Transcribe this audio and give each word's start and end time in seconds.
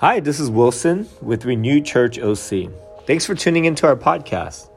Hi, 0.00 0.18
this 0.18 0.40
is 0.40 0.48
Wilson 0.48 1.06
with 1.20 1.44
Renewed 1.44 1.84
Church 1.84 2.18
OC. 2.18 2.70
Thanks 3.06 3.26
for 3.26 3.34
tuning 3.34 3.66
into 3.66 3.86
our 3.86 3.94
podcast. 3.94 4.70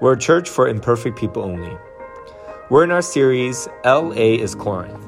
We're 0.00 0.12
a 0.12 0.16
church 0.16 0.48
for 0.48 0.68
imperfect 0.68 1.18
people 1.18 1.42
only. 1.42 1.76
We're 2.70 2.84
in 2.84 2.92
our 2.92 3.02
series, 3.02 3.66
LA 3.84 4.38
is 4.38 4.54
Corinth. 4.54 5.04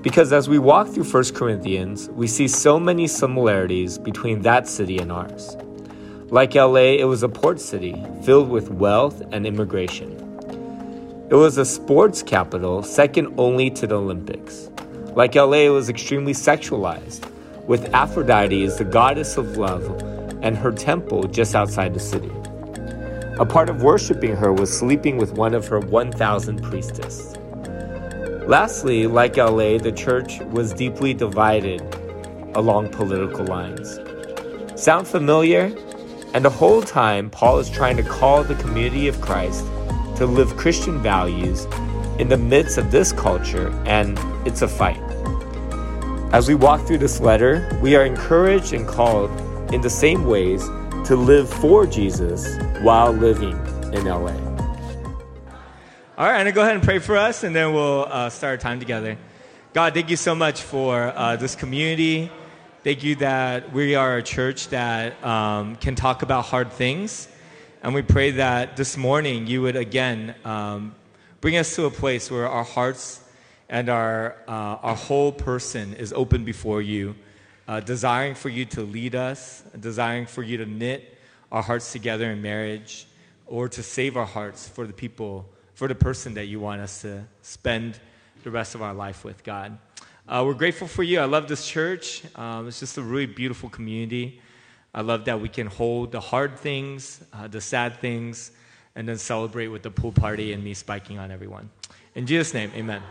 Because 0.00 0.32
as 0.32 0.48
we 0.48 0.58
walk 0.58 0.88
through 0.88 1.04
1 1.04 1.34
Corinthians, 1.34 2.08
we 2.12 2.26
see 2.26 2.48
so 2.48 2.80
many 2.80 3.06
similarities 3.06 3.98
between 3.98 4.40
that 4.40 4.66
city 4.66 4.96
and 4.96 5.12
ours. 5.12 5.54
Like 6.30 6.54
LA, 6.54 6.96
it 6.96 7.06
was 7.06 7.22
a 7.22 7.28
port 7.28 7.60
city 7.60 8.02
filled 8.22 8.48
with 8.48 8.70
wealth 8.70 9.20
and 9.32 9.46
immigration. 9.46 10.12
It 11.30 11.34
was 11.34 11.58
a 11.58 11.64
sports 11.66 12.22
capital 12.22 12.82
second 12.82 13.34
only 13.36 13.68
to 13.68 13.86
the 13.86 13.96
Olympics. 13.96 14.70
Like 15.14 15.34
LA, 15.34 15.66
it 15.66 15.72
was 15.72 15.90
extremely 15.90 16.32
sexualized, 16.32 17.30
with 17.68 17.94
Aphrodite 17.94 18.64
as 18.64 18.78
the 18.78 18.84
goddess 18.84 19.36
of 19.36 19.56
love 19.56 19.84
and 20.42 20.56
her 20.56 20.72
temple 20.72 21.24
just 21.24 21.54
outside 21.54 21.94
the 21.94 22.00
city. 22.00 22.32
A 23.38 23.46
part 23.46 23.68
of 23.68 23.82
worshiping 23.82 24.34
her 24.34 24.52
was 24.52 24.76
sleeping 24.76 25.18
with 25.18 25.34
one 25.34 25.54
of 25.54 25.68
her 25.68 25.78
1,000 25.78 26.62
priestesses. 26.62 27.36
Lastly, 28.48 29.06
like 29.06 29.36
LA, 29.36 29.76
the 29.76 29.92
church 29.94 30.40
was 30.40 30.72
deeply 30.72 31.12
divided 31.12 31.82
along 32.54 32.88
political 32.88 33.44
lines. 33.44 34.00
Sound 34.74 35.06
familiar? 35.06 35.72
And 36.34 36.44
the 36.44 36.50
whole 36.50 36.82
time, 36.82 37.30
Paul 37.30 37.58
is 37.58 37.68
trying 37.68 37.96
to 37.98 38.02
call 38.02 38.42
the 38.42 38.54
community 38.56 39.08
of 39.08 39.20
Christ 39.20 39.64
to 40.16 40.26
live 40.26 40.56
Christian 40.56 41.00
values 41.02 41.66
in 42.18 42.28
the 42.28 42.38
midst 42.38 42.78
of 42.78 42.90
this 42.90 43.12
culture, 43.12 43.70
and 43.86 44.18
it's 44.46 44.62
a 44.62 44.68
fight. 44.68 45.07
As 46.30 46.46
we 46.46 46.54
walk 46.54 46.86
through 46.86 46.98
this 46.98 47.20
letter, 47.20 47.66
we 47.80 47.96
are 47.96 48.04
encouraged 48.04 48.74
and 48.74 48.86
called 48.86 49.30
in 49.72 49.80
the 49.80 49.88
same 49.88 50.26
ways 50.26 50.62
to 51.06 51.16
live 51.16 51.48
for 51.48 51.86
Jesus 51.86 52.46
while 52.82 53.12
living 53.12 53.56
in 53.94 54.04
LA. 54.04 54.34
All 56.18 56.30
right, 56.30 56.44
to 56.44 56.52
go 56.52 56.60
ahead 56.60 56.74
and 56.74 56.84
pray 56.84 56.98
for 56.98 57.16
us, 57.16 57.44
and 57.44 57.56
then 57.56 57.72
we'll 57.72 58.06
uh, 58.10 58.28
start 58.28 58.50
our 58.50 58.56
time 58.58 58.78
together. 58.78 59.16
God, 59.72 59.94
thank 59.94 60.10
you 60.10 60.16
so 60.16 60.34
much 60.34 60.60
for 60.60 61.14
uh, 61.16 61.36
this 61.36 61.56
community. 61.56 62.30
Thank 62.84 63.04
you 63.04 63.14
that 63.16 63.72
we 63.72 63.94
are 63.94 64.18
a 64.18 64.22
church 64.22 64.68
that 64.68 65.24
um, 65.24 65.76
can 65.76 65.94
talk 65.94 66.20
about 66.20 66.44
hard 66.44 66.70
things. 66.72 67.26
And 67.82 67.94
we 67.94 68.02
pray 68.02 68.32
that 68.32 68.76
this 68.76 68.98
morning 68.98 69.46
you 69.46 69.62
would 69.62 69.76
again 69.76 70.34
um, 70.44 70.94
bring 71.40 71.56
us 71.56 71.74
to 71.76 71.86
a 71.86 71.90
place 71.90 72.30
where 72.30 72.46
our 72.46 72.64
hearts 72.64 73.22
and 73.68 73.88
our, 73.88 74.36
uh, 74.48 74.78
our 74.82 74.94
whole 74.94 75.32
person 75.32 75.94
is 75.94 76.12
open 76.12 76.44
before 76.44 76.80
you, 76.80 77.14
uh, 77.66 77.80
desiring 77.80 78.34
for 78.34 78.48
you 78.48 78.64
to 78.64 78.82
lead 78.82 79.14
us, 79.14 79.62
desiring 79.78 80.26
for 80.26 80.42
you 80.42 80.56
to 80.56 80.66
knit 80.66 81.16
our 81.52 81.62
hearts 81.62 81.92
together 81.92 82.30
in 82.30 82.40
marriage, 82.40 83.06
or 83.46 83.68
to 83.68 83.82
save 83.82 84.16
our 84.16 84.26
hearts 84.26 84.68
for 84.68 84.86
the 84.86 84.92
people 84.92 85.48
for 85.74 85.86
the 85.86 85.94
person 85.94 86.34
that 86.34 86.46
you 86.46 86.58
want 86.58 86.80
us 86.80 87.02
to 87.02 87.24
spend 87.42 88.00
the 88.42 88.50
rest 88.50 88.74
of 88.74 88.82
our 88.82 88.92
life 88.92 89.24
with, 89.24 89.44
God. 89.44 89.78
Uh, 90.26 90.42
we're 90.44 90.54
grateful 90.54 90.88
for 90.88 91.02
you. 91.02 91.20
I 91.20 91.24
love 91.24 91.46
this 91.46 91.66
church. 91.66 92.22
Um, 92.36 92.66
it's 92.66 92.80
just 92.80 92.98
a 92.98 93.02
really 93.02 93.26
beautiful 93.26 93.68
community. 93.68 94.40
I 94.92 95.02
love 95.02 95.24
that 95.26 95.40
we 95.40 95.48
can 95.48 95.68
hold 95.68 96.12
the 96.12 96.20
hard 96.20 96.58
things, 96.58 97.22
uh, 97.32 97.46
the 97.46 97.60
sad 97.60 98.00
things, 98.00 98.50
and 98.96 99.08
then 99.08 99.18
celebrate 99.18 99.68
with 99.68 99.82
the 99.82 99.90
pool 99.90 100.10
party 100.10 100.52
and 100.52 100.64
me 100.64 100.74
spiking 100.74 101.18
on 101.18 101.30
everyone. 101.30 101.70
In 102.14 102.26
Jesus' 102.26 102.52
name, 102.52 102.72
amen. 102.74 103.02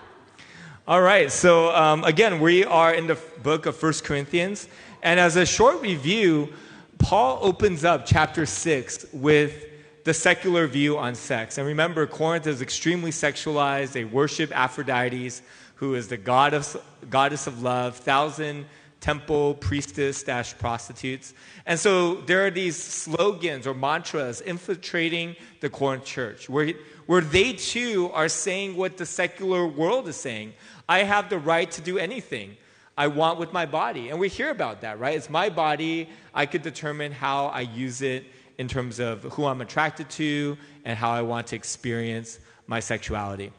All 0.88 1.02
right, 1.02 1.30
so 1.30 1.76
um, 1.76 2.06
again, 2.06 2.40
we 2.40 2.64
are 2.64 2.94
in 2.94 3.08
the 3.08 3.20
book 3.44 3.66
of 3.66 3.76
First 3.76 4.06
Corinthians. 4.06 4.70
And 5.04 5.20
as 5.20 5.36
a 5.36 5.46
short 5.46 5.82
review, 5.82 6.54
Paul 6.98 7.40
opens 7.42 7.84
up 7.84 8.06
chapter 8.06 8.46
6 8.46 9.08
with 9.12 9.66
the 10.06 10.14
secular 10.14 10.66
view 10.66 10.98
on 10.98 11.14
sex. 11.14 11.58
And 11.58 11.68
remember, 11.68 12.08
Corinth 12.08 12.48
is 12.48 12.62
extremely 12.62 13.12
sexualized. 13.12 13.92
They 13.92 14.06
worship 14.06 14.50
Aphrodite, 14.56 15.30
who 15.76 15.94
is 15.94 16.08
the 16.08 16.16
goddess, 16.16 16.78
goddess 17.10 17.48
of 17.48 17.62
love, 17.62 17.98
thousand 17.98 18.66
temple 19.00 19.56
priestess 19.56 20.24
prostitutes. 20.58 21.34
And 21.66 21.80
so 21.80 22.16
there 22.22 22.46
are 22.46 22.52
these 22.52 22.82
slogans 22.82 23.68
or 23.68 23.74
mantras 23.74 24.42
infiltrating 24.42 25.36
the 25.60 25.70
Corinth 25.70 26.06
church 26.06 26.50
where, 26.50 26.74
where 27.06 27.22
they 27.22 27.54
too 27.54 28.10
are 28.14 28.30
saying 28.30 28.76
what 28.76 28.98
the 28.98 29.06
secular 29.06 29.68
world 29.68 30.08
is 30.08 30.16
saying. 30.16 30.54
I 30.90 31.04
have 31.04 31.30
the 31.30 31.40
right 31.40 31.70
to 31.72 31.82
do 31.82 31.98
anything 31.98 32.58
I 32.98 33.08
want 33.08 33.38
with 33.40 33.54
my 33.54 33.66
body. 33.66 34.10
And 34.10 34.20
we 34.20 34.30
hear 34.30 34.50
about 34.50 34.82
that, 34.82 35.00
right? 35.00 35.16
It's 35.16 35.30
my 35.30 35.50
body. 35.50 36.10
I 36.34 36.46
could 36.46 36.64
determine 36.64 37.12
how 37.12 37.48
I 37.48 37.62
use 37.62 38.02
it 38.02 38.26
in 38.58 38.68
terms 38.68 39.00
of 39.00 39.24
who 39.24 39.46
I'm 39.46 39.62
attracted 39.62 40.10
to 40.12 40.58
and 40.84 40.98
how 40.98 41.12
I 41.12 41.22
want 41.22 41.48
to 41.48 41.56
experience 41.56 42.40
my 42.66 42.80
sexuality. 42.80 43.52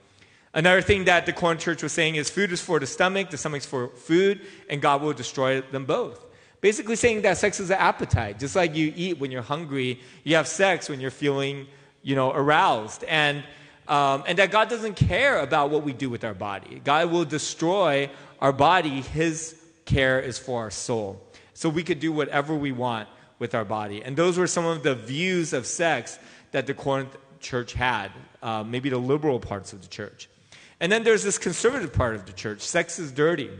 Another 0.55 0.81
thing 0.81 1.05
that 1.05 1.27
the 1.27 1.33
Corinth 1.33 1.61
church 1.61 1.83
was 1.83 1.93
saying 1.93 2.16
is 2.16 2.31
food 2.31 2.50
is 2.50 2.61
for 2.61 2.81
the 2.81 2.87
stomach, 2.87 3.31
the 3.31 3.37
stomach's 3.37 3.66
for 3.66 3.89
food, 3.89 4.41
and 4.69 4.83
God 4.83 5.03
will 5.03 5.12
destroy 5.12 5.60
them 5.60 5.84
both. 5.84 6.25
Basically, 6.60 6.97
saying 6.97 7.22
that 7.22 7.37
sex 7.37 7.60
is 7.60 7.71
an 7.71 7.78
appetite. 7.78 8.41
Just 8.41 8.56
like 8.56 8.75
you 8.75 8.93
eat 8.97 9.21
when 9.21 9.31
you're 9.31 9.43
hungry, 9.43 10.00
you 10.25 10.34
have 10.34 10.49
sex 10.49 10.89
when 10.89 10.99
you're 10.99 11.12
feeling, 11.12 11.69
you 12.03 12.16
know, 12.16 12.33
aroused. 12.33 13.05
And, 13.05 13.45
um, 13.88 14.22
and 14.26 14.38
that 14.38 14.50
God 14.50 14.69
doesn't 14.69 14.94
care 14.94 15.41
about 15.41 15.71
what 15.71 15.82
we 15.82 15.93
do 15.93 16.10
with 16.10 16.22
our 16.22 16.34
body. 16.34 16.81
God 16.84 17.10
will 17.10 17.25
destroy 17.25 18.10
our 18.38 18.53
body. 18.53 19.00
His 19.00 19.56
care 19.87 20.21
is 20.21 20.38
for 20.38 20.60
our 20.60 20.71
soul. 20.71 21.21
So 21.54 21.69
we 21.69 21.82
could 21.82 21.98
do 21.98 22.12
whatever 22.12 22.54
we 22.54 22.71
want 22.71 23.09
with 23.38 23.54
our 23.54 23.65
body. 23.65 24.03
And 24.04 24.16
those 24.16 24.38
were 24.38 24.47
some 24.47 24.66
of 24.66 24.82
the 24.82 24.94
views 24.94 25.53
of 25.53 25.66
sex 25.66 26.19
that 26.53 26.66
the 26.66 26.75
Corinth 26.75 27.16
church 27.41 27.72
had, 27.72 28.10
uh, 28.43 28.62
maybe 28.62 28.91
the 28.91 28.98
liberal 28.98 29.41
parts 29.41 29.72
of 29.72 29.81
the 29.82 29.88
church. 29.88 30.28
And 30.81 30.93
then 30.93 31.03
there's 31.03 31.25
this 31.25 31.38
conservative 31.38 31.93
part 31.93 32.15
of 32.15 32.27
the 32.27 32.32
church 32.32 32.60
sex 32.60 32.98
is 32.98 33.10
dirty, 33.10 33.50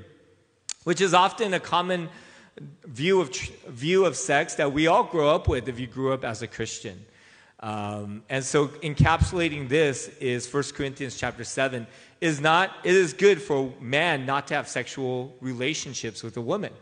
which 0.85 1.01
is 1.01 1.15
often 1.15 1.55
a 1.55 1.61
common 1.61 2.09
view 2.85 3.21
of, 3.21 3.35
view 3.69 4.05
of 4.05 4.17
sex 4.17 4.55
that 4.57 4.73
we 4.73 4.87
all 4.87 5.05
grow 5.05 5.35
up 5.35 5.49
with 5.49 5.69
if 5.69 5.81
you 5.81 5.87
grew 5.87 6.13
up 6.13 6.25
as 6.25 6.43
a 6.43 6.47
Christian. 6.47 7.05
Um, 7.61 8.23
and 8.29 8.45
so 8.45 8.69
encapsulating 8.69 9.69
this 9.69 10.09
is 10.21 10.53
1 10.53 10.63
Corinthians 10.75 11.17
chapter 11.17 11.43
7 11.43 11.87
is 12.21 12.41
not 12.41 12.71
it 12.85 12.95
is 12.95 13.13
good 13.13 13.43
for 13.43 13.73
man 13.81 14.27
not 14.27 14.47
to 14.49 14.55
have 14.55 14.69
sexual 14.69 15.35
relationships 15.41 16.23
with 16.23 16.37
a 16.37 16.41
woman 16.41 16.73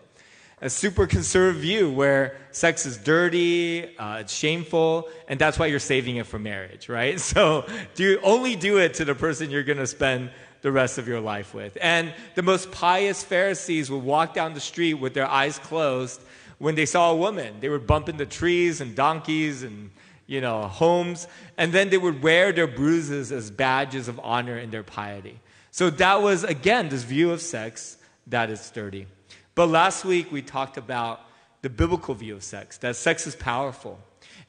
a 0.63 0.71
super 0.71 1.07
conservative 1.07 1.61
view 1.61 1.91
where 1.91 2.39
sex 2.51 2.87
is 2.87 2.97
dirty, 2.97 3.95
uh, 3.99 4.21
it's 4.21 4.33
shameful, 4.33 5.09
and 5.29 5.39
that's 5.39 5.59
why 5.59 5.67
you're 5.67 5.79
saving 5.79 6.17
it 6.17 6.27
for 6.27 6.39
marriage, 6.39 6.89
right? 6.89 7.21
So 7.37 7.67
do 7.95 8.19
only 8.23 8.57
do 8.57 8.79
it 8.79 8.95
to 8.95 9.05
the 9.05 9.15
person 9.15 9.51
you're 9.51 9.65
going 9.65 9.79
to 9.79 9.87
spend 9.87 10.31
the 10.63 10.73
rest 10.73 10.97
of 10.97 11.07
your 11.07 11.21
life 11.21 11.53
with. 11.53 11.77
And 11.83 12.15
the 12.35 12.43
most 12.43 12.73
pious 12.73 13.23
Pharisees 13.23 13.91
would 13.91 14.03
walk 14.03 14.33
down 14.33 14.55
the 14.55 14.61
street 14.61 14.95
with 14.95 15.13
their 15.13 15.27
eyes 15.27 15.59
closed 15.59 16.23
when 16.57 16.75
they 16.75 16.87
saw 16.87 17.11
a 17.13 17.17
woman. 17.17 17.57
They 17.61 17.69
would 17.69 17.87
bump 17.87 18.09
into 18.09 18.25
trees 18.25 18.81
and 18.81 18.97
donkeys 18.97 19.63
and 19.63 19.91
you 20.27 20.41
know 20.41 20.63
homes, 20.63 21.29
and 21.57 21.73
then 21.73 21.91
they 21.91 21.99
would 21.99 22.23
wear 22.23 22.53
their 22.53 22.67
bruises 22.67 23.33
as 23.33 23.51
badges 23.51 24.09
of 24.09 24.21
honor 24.23 24.59
in 24.59 24.71
their 24.71 24.83
piety. 24.83 25.41
So 25.71 25.91
that 25.91 26.23
was 26.23 26.45
again 26.45 26.89
this 26.89 27.03
view 27.03 27.31
of 27.33 27.41
sex 27.41 27.99
that 28.27 28.51
is 28.51 28.71
dirty. 28.71 29.07
But 29.55 29.69
last 29.69 30.05
week 30.05 30.31
we 30.33 30.43
talked 30.43 30.77
about 30.77 31.21
the 31.63 31.71
biblical 31.71 32.15
view 32.15 32.35
of 32.37 32.45
sex, 32.45 32.79
that 32.79 32.97
sex 32.97 33.27
is 33.27 33.35
powerful. 33.35 33.99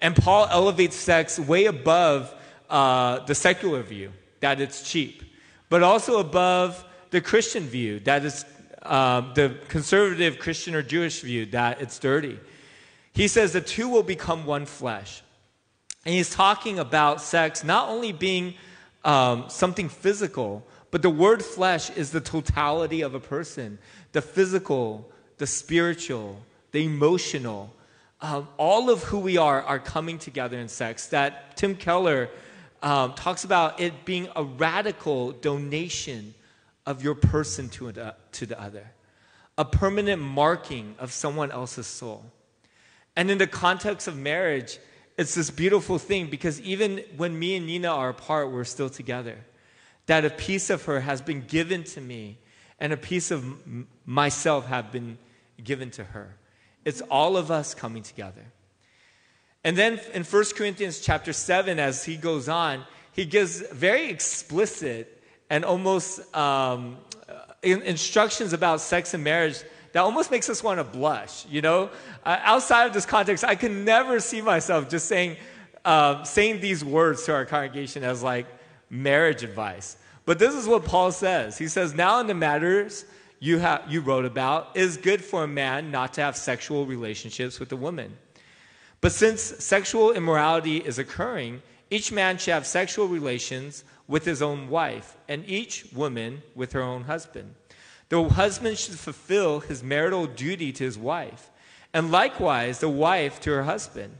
And 0.01 0.15
Paul 0.15 0.47
elevates 0.51 0.95
sex 0.95 1.39
way 1.39 1.65
above 1.65 2.33
uh, 2.69 3.25
the 3.25 3.33
secular 3.33 3.81
view, 3.81 4.11
that 4.41 4.61
it's 4.61 4.87
cheap, 4.87 5.23
but 5.69 5.81
also 5.81 6.19
above 6.19 6.85
the 7.09 7.21
Christian 7.21 7.63
view, 7.63 7.99
that 8.01 8.23
is 8.25 8.45
uh, 8.83 9.33
the 9.33 9.57
conservative 9.67 10.39
Christian 10.39 10.75
or 10.75 10.83
Jewish 10.83 11.21
view, 11.21 11.45
that 11.47 11.81
it's 11.81 11.97
dirty. 11.97 12.39
He 13.13 13.27
says 13.27 13.53
the 13.53 13.61
two 13.61 13.89
will 13.89 14.03
become 14.03 14.45
one 14.45 14.65
flesh. 14.65 15.23
And 16.07 16.15
he's 16.15 16.29
talking 16.29 16.79
about 16.79 17.21
sex 17.21 17.65
not 17.65 17.89
only 17.89 18.13
being 18.13 18.53
um, 19.03 19.49
something 19.49 19.89
physical, 19.89 20.65
but 20.89 21.01
the 21.01 21.09
word 21.09 21.43
flesh 21.43 21.89
is 21.89 22.11
the 22.11 22.21
totality 22.21 23.01
of 23.01 23.13
a 23.13 23.19
person 23.19 23.77
the 24.13 24.21
physical, 24.21 25.11
the 25.37 25.45
spiritual, 25.45 26.41
the 26.71 26.85
emotional. 26.85 27.73
Um, 28.21 28.47
all 28.55 28.89
of 28.89 29.03
who 29.03 29.19
we 29.19 29.35
are 29.35 29.61
are 29.61 29.79
coming 29.79 30.17
together 30.17 30.57
in 30.57 30.69
sex. 30.69 31.07
That 31.07 31.57
Tim 31.57 31.75
Keller 31.75 32.29
um, 32.81 33.13
talks 33.13 33.43
about 33.43 33.81
it 33.81 34.05
being 34.05 34.29
a 34.33 34.45
radical 34.45 35.33
donation 35.33 36.33
of 36.85 37.03
your 37.03 37.15
person 37.15 37.67
to, 37.71 37.89
a, 37.89 38.15
to 38.31 38.45
the 38.45 38.57
other, 38.61 38.91
a 39.57 39.65
permanent 39.65 40.21
marking 40.21 40.95
of 40.99 41.11
someone 41.11 41.51
else's 41.51 41.85
soul. 41.85 42.23
And 43.17 43.29
in 43.29 43.39
the 43.39 43.47
context 43.47 44.07
of 44.07 44.15
marriage, 44.15 44.79
it's 45.17 45.33
this 45.33 45.49
beautiful 45.49 45.97
thing 45.97 46.27
because 46.27 46.61
even 46.61 47.03
when 47.17 47.37
me 47.37 47.55
and 47.55 47.65
Nina 47.65 47.89
are 47.89 48.09
apart, 48.09 48.51
we're 48.51 48.63
still 48.63 48.89
together. 48.89 49.37
That 50.05 50.23
a 50.23 50.29
piece 50.29 50.69
of 50.69 50.85
her 50.85 51.01
has 51.01 51.21
been 51.21 51.41
given 51.41 51.83
to 51.85 52.01
me 52.01 52.37
and 52.79 52.93
a 52.93 52.97
piece 52.97 53.31
of 53.31 53.43
m- 53.43 53.87
myself 54.05 54.67
have 54.67 54.91
been 54.91 55.17
given 55.63 55.89
to 55.91 56.03
her. 56.03 56.35
It's 56.85 57.01
all 57.01 57.35
of 57.35 57.49
us 57.49 57.73
coming 57.73 58.03
together. 58.03 58.45
And 59.63 59.75
then 59.75 59.99
in 60.13 60.23
1 60.23 60.43
Corinthians 60.55 61.01
chapter 61.01 61.33
7, 61.33 61.79
as 61.79 62.05
he 62.05 62.15
goes 62.15 62.47
on, 62.47 62.85
he 63.11 63.25
gives 63.25 63.59
very 63.71 64.09
explicit 64.09 65.21
and 65.49 65.65
almost 65.65 66.33
um, 66.35 66.97
instructions 67.63 68.53
about 68.53 68.81
sex 68.81 69.13
and 69.13 69.23
marriage 69.23 69.63
that 69.97 70.03
almost 70.03 70.29
makes 70.29 70.47
us 70.47 70.61
want 70.61 70.79
to 70.79 70.83
blush. 70.83 71.47
You 71.47 71.63
know, 71.63 71.89
uh, 72.23 72.37
outside 72.43 72.85
of 72.85 72.93
this 72.93 73.03
context, 73.03 73.43
I 73.43 73.55
can 73.55 73.83
never 73.83 74.19
see 74.19 74.41
myself 74.41 74.89
just 74.89 75.07
saying, 75.07 75.37
uh, 75.83 76.23
saying 76.23 76.61
these 76.61 76.85
words 76.85 77.23
to 77.23 77.33
our 77.33 77.47
congregation 77.47 78.03
as 78.03 78.21
like 78.21 78.45
marriage 78.91 79.43
advice. 79.43 79.97
But 80.23 80.37
this 80.37 80.53
is 80.53 80.67
what 80.67 80.85
Paul 80.85 81.11
says. 81.11 81.57
He 81.57 81.67
says, 81.67 81.95
Now 81.95 82.19
in 82.19 82.27
the 82.27 82.35
matters 82.35 83.05
you, 83.39 83.59
you 83.89 84.01
wrote 84.01 84.25
about, 84.25 84.77
is 84.77 84.97
good 84.97 85.25
for 85.25 85.43
a 85.43 85.47
man 85.47 85.89
not 85.89 86.13
to 86.13 86.21
have 86.21 86.37
sexual 86.37 86.85
relationships 86.85 87.59
with 87.59 87.71
a 87.71 87.75
woman. 87.75 88.15
But 89.01 89.13
since 89.13 89.41
sexual 89.41 90.11
immorality 90.11 90.77
is 90.77 90.99
occurring, 90.99 91.63
each 91.89 92.11
man 92.11 92.37
should 92.37 92.53
have 92.53 92.67
sexual 92.67 93.07
relations 93.07 93.83
with 94.07 94.25
his 94.25 94.43
own 94.43 94.69
wife, 94.69 95.17
and 95.27 95.43
each 95.49 95.87
woman 95.91 96.43
with 96.53 96.73
her 96.73 96.83
own 96.83 97.05
husband. 97.05 97.55
The 98.09 98.23
husband 98.29 98.77
should 98.77 98.97
fulfill 98.97 99.59
his 99.59 99.83
marital 99.83 100.27
duty 100.27 100.71
to 100.71 100.83
his 100.83 100.97
wife, 100.97 101.51
and 101.93 102.11
likewise 102.11 102.79
the 102.79 102.89
wife 102.89 103.39
to 103.41 103.51
her 103.51 103.63
husband. 103.63 104.17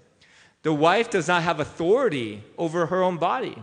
The 0.64 0.74
wife 0.74 1.10
does 1.10 1.28
not 1.28 1.44
have 1.44 1.60
authority 1.60 2.44
over 2.58 2.88
her 2.88 3.02
own 3.02 3.18
body, 3.18 3.62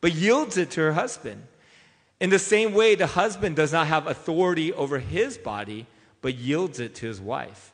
but 0.00 0.14
yields 0.14 0.56
it 0.56 0.70
to 0.72 0.80
her 0.80 0.92
husband. 0.94 1.44
In 2.20 2.30
the 2.30 2.38
same 2.38 2.72
way, 2.72 2.94
the 2.94 3.08
husband 3.08 3.56
does 3.56 3.72
not 3.72 3.86
have 3.86 4.06
authority 4.06 4.72
over 4.72 4.98
his 4.98 5.36
body, 5.36 5.86
but 6.22 6.34
yields 6.34 6.80
it 6.80 6.94
to 6.96 7.06
his 7.06 7.20
wife. 7.20 7.72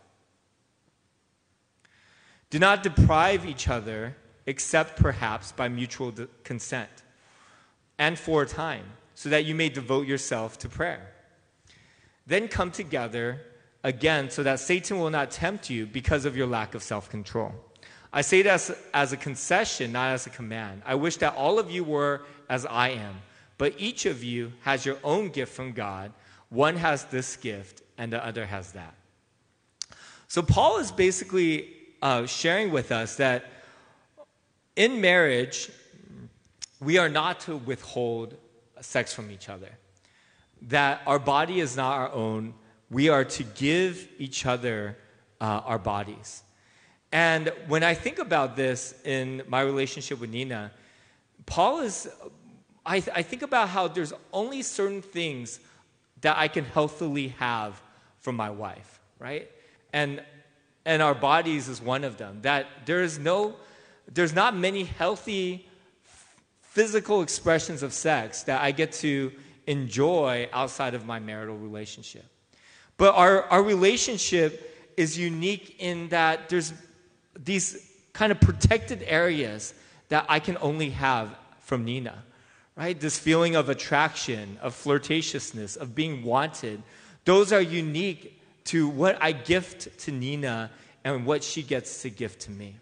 Do 2.51 2.59
not 2.59 2.83
deprive 2.83 3.47
each 3.47 3.69
other, 3.69 4.17
except 4.47 5.01
perhaps 5.01 5.53
by 5.53 5.69
mutual 5.69 6.13
consent, 6.43 6.91
and 7.99 8.19
for 8.19 8.43
a 8.43 8.47
time, 8.47 8.85
so 9.15 9.29
that 9.29 9.45
you 9.45 9.55
may 9.55 9.69
devote 9.69 10.07
yourself 10.07 10.59
to 10.59 10.69
prayer. 10.69 11.14
Then 12.27 12.49
come 12.49 12.71
together 12.71 13.41
again 13.83 14.31
so 14.31 14.43
that 14.43 14.59
Satan 14.59 14.99
will 14.99 15.11
not 15.11 15.31
tempt 15.31 15.69
you 15.69 15.87
because 15.87 16.25
of 16.25 16.37
your 16.37 16.47
lack 16.47 16.75
of 16.75 16.83
self 16.83 17.09
control. 17.11 17.53
I 18.13 18.23
say 18.23 18.43
this 18.43 18.71
as, 18.95 19.13
a 19.13 19.17
concession, 19.17 19.93
not 19.93 20.13
as 20.13 20.27
a 20.27 20.31
command. 20.31 20.83
I 20.87 20.95
wish 20.95 21.17
that 21.19 21.35
all 21.35 21.59
of 21.59 21.71
you 21.71 21.85
were 21.85 22.23
as 22.49 22.65
I 22.65 22.91
am, 22.91 23.17
but 23.59 23.75
each 23.77 24.07
of 24.07 24.23
you 24.23 24.53
has 24.63 24.87
your 24.87 24.99
own 25.03 25.31
gift 25.31 25.53
from 25.53 25.73
God. 25.73 26.13
One 26.49 26.77
has 26.77 27.05
this 27.07 27.37
gift, 27.37 27.83
and 27.99 28.13
the 28.13 28.25
other 28.25 28.47
has 28.47 28.73
that. 28.73 28.95
So, 30.29 30.43
Paul 30.43 30.79
is 30.79 30.93
basically 30.93 31.71
uh, 32.01 32.27
sharing 32.27 32.71
with 32.71 32.93
us 32.93 33.17
that 33.17 33.47
in 34.77 35.01
marriage, 35.01 35.71
we 36.81 36.99
are 36.99 37.09
not 37.09 37.41
to 37.41 37.57
withhold 37.57 38.35
sex 38.81 39.13
from 39.13 39.31
each 39.31 39.49
other 39.49 39.71
that 40.69 41.03
our 41.07 41.19
body 41.19 41.61
is 41.61 41.77
not 41.77 41.99
our 41.99 42.13
own. 42.13 42.55
We 42.91 43.09
are 43.09 43.25
to 43.25 43.43
give 43.43 44.09
each 44.19 44.47
other 44.47 44.97
uh, 45.41 45.63
our 45.65 45.79
bodies. 45.79 46.43
And 47.13 47.53
when 47.69 47.83
I 47.83 47.95
think 47.95 48.19
about 48.19 48.57
this 48.57 48.95
in 49.05 49.43
my 49.47 49.61
relationship 49.61 50.21
with 50.21 50.31
Nina, 50.31 50.73
Paul 51.47 51.81
is, 51.81 52.09
I, 52.85 52.97
I 52.97 53.23
think 53.23 53.43
about 53.43 53.69
how 53.69 53.89
there's 53.89 54.13
only 54.33 54.63
certain 54.63 55.03
things 55.03 55.61
that 56.23 56.37
I 56.39 56.49
can 56.49 56.65
healthily 56.65 57.29
have 57.39 57.81
from 58.21 58.37
my 58.37 58.51
wife, 58.51 59.01
right? 59.19 59.51
And, 59.93 60.23
and 60.85 61.03
our 61.03 61.15
bodies 61.15 61.69
is 61.69 61.81
one 61.83 62.05
of 62.05 62.17
them. 62.17 62.41
That 62.43 62.67
there 62.87 63.03
is 63.03 63.19
no, 63.19 63.57
there's 64.13 64.35
not 64.35 64.57
many 64.57 64.85
healthy 64.85 65.69
physical 66.63 67.23
expressions 67.23 67.83
of 67.83 67.93
sex 67.93 68.43
that 68.45 68.61
I 68.63 68.73
get 68.73 68.93
to 68.95 69.31
enjoy 69.67 70.49
outside 70.53 70.95
of 70.95 71.07
my 71.07 71.19
marital 71.19 71.57
relationship. 71.57 72.25
But 72.97 73.15
our, 73.15 73.43
our 73.45 73.63
relationship 73.63 74.93
is 74.97 75.19
unique 75.19 75.77
in 75.79 76.09
that 76.11 76.49
there's 76.49 76.73
these 77.43 77.91
kind 78.13 78.31
of 78.31 78.41
protected 78.41 79.03
areas 79.07 79.75
that 80.09 80.25
I 80.29 80.39
can 80.39 80.57
only 80.61 80.91
have 80.91 81.35
from 81.61 81.85
Nina, 81.85 82.23
right? 82.77 82.99
This 82.99 83.19
feeling 83.19 83.57
of 83.57 83.69
attraction, 83.69 84.59
of 84.63 84.75
flirtatiousness, 84.75 85.77
of 85.77 85.95
being 85.95 86.23
wanted. 86.23 86.83
Those 87.25 87.53
are 87.53 87.61
unique 87.61 88.41
to 88.67 88.89
what 88.89 89.19
I 89.21 89.33
gift 89.33 89.99
to 90.01 90.13
Nina 90.13 90.71
and 91.03 91.27
what 91.27 91.43
she 91.43 91.63
gets 91.63 92.03
to 92.03 92.11
gift 92.11 92.43
to 92.43 92.51
me. 92.51 92.77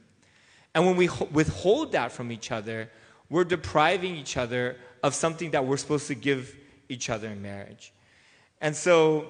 And 0.75 0.87
when 0.87 0.97
we 0.97 1.09
withhold 1.31 1.93
that 1.93 2.13
from 2.13 2.31
each 2.31 2.51
other, 2.51 2.91
we're 3.29 3.45
depriving 3.45 4.17
each 4.17 4.37
other 4.37 4.77
of 5.03 5.15
something 5.15 5.51
that 5.53 5.65
we're 5.65 5.77
supposed 5.77 6.07
to 6.09 6.15
give 6.15 6.55
each 6.89 7.11
other 7.11 7.29
in 7.29 7.43
marriage. 7.43 7.93
And 8.61 8.75
so 8.77 9.27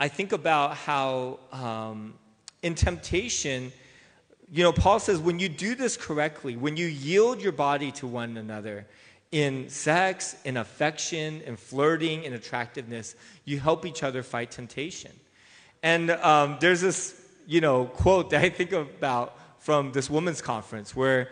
I 0.00 0.08
think 0.08 0.32
about 0.32 0.76
how 0.76 1.38
um, 1.52 2.14
in 2.62 2.74
temptation, 2.74 3.72
you 4.50 4.62
know, 4.62 4.72
Paul 4.72 4.98
says 4.98 5.18
when 5.18 5.38
you 5.38 5.48
do 5.48 5.74
this 5.74 5.96
correctly, 5.96 6.56
when 6.56 6.76
you 6.76 6.86
yield 6.86 7.40
your 7.40 7.52
body 7.52 7.92
to 7.92 8.06
one 8.06 8.36
another 8.36 8.86
in 9.30 9.68
sex, 9.68 10.36
in 10.44 10.56
affection, 10.56 11.42
in 11.42 11.56
flirting, 11.56 12.24
in 12.24 12.34
attractiveness, 12.34 13.14
you 13.44 13.58
help 13.58 13.84
each 13.84 14.02
other 14.02 14.22
fight 14.22 14.50
temptation. 14.50 15.12
And 15.82 16.10
um, 16.10 16.56
there's 16.60 16.80
this, 16.80 17.20
you 17.46 17.60
know, 17.60 17.86
quote 17.86 18.30
that 18.30 18.42
I 18.42 18.48
think 18.48 18.72
about 18.72 19.38
from 19.58 19.92
this 19.92 20.08
women's 20.10 20.40
conference 20.40 20.94
where 20.94 21.30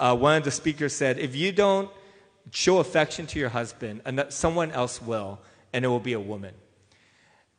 uh, 0.00 0.16
one 0.16 0.36
of 0.36 0.44
the 0.44 0.50
speakers 0.50 0.94
said, 0.94 1.18
if 1.18 1.36
you 1.36 1.52
don't 1.52 1.90
show 2.50 2.78
affection 2.78 3.26
to 3.28 3.38
your 3.38 3.48
husband, 3.48 4.02
and 4.04 4.18
that 4.18 4.32
someone 4.32 4.70
else 4.70 5.00
will, 5.02 5.38
and 5.72 5.84
it 5.84 5.88
will 5.88 6.00
be 6.00 6.14
a 6.14 6.20
woman. 6.20 6.54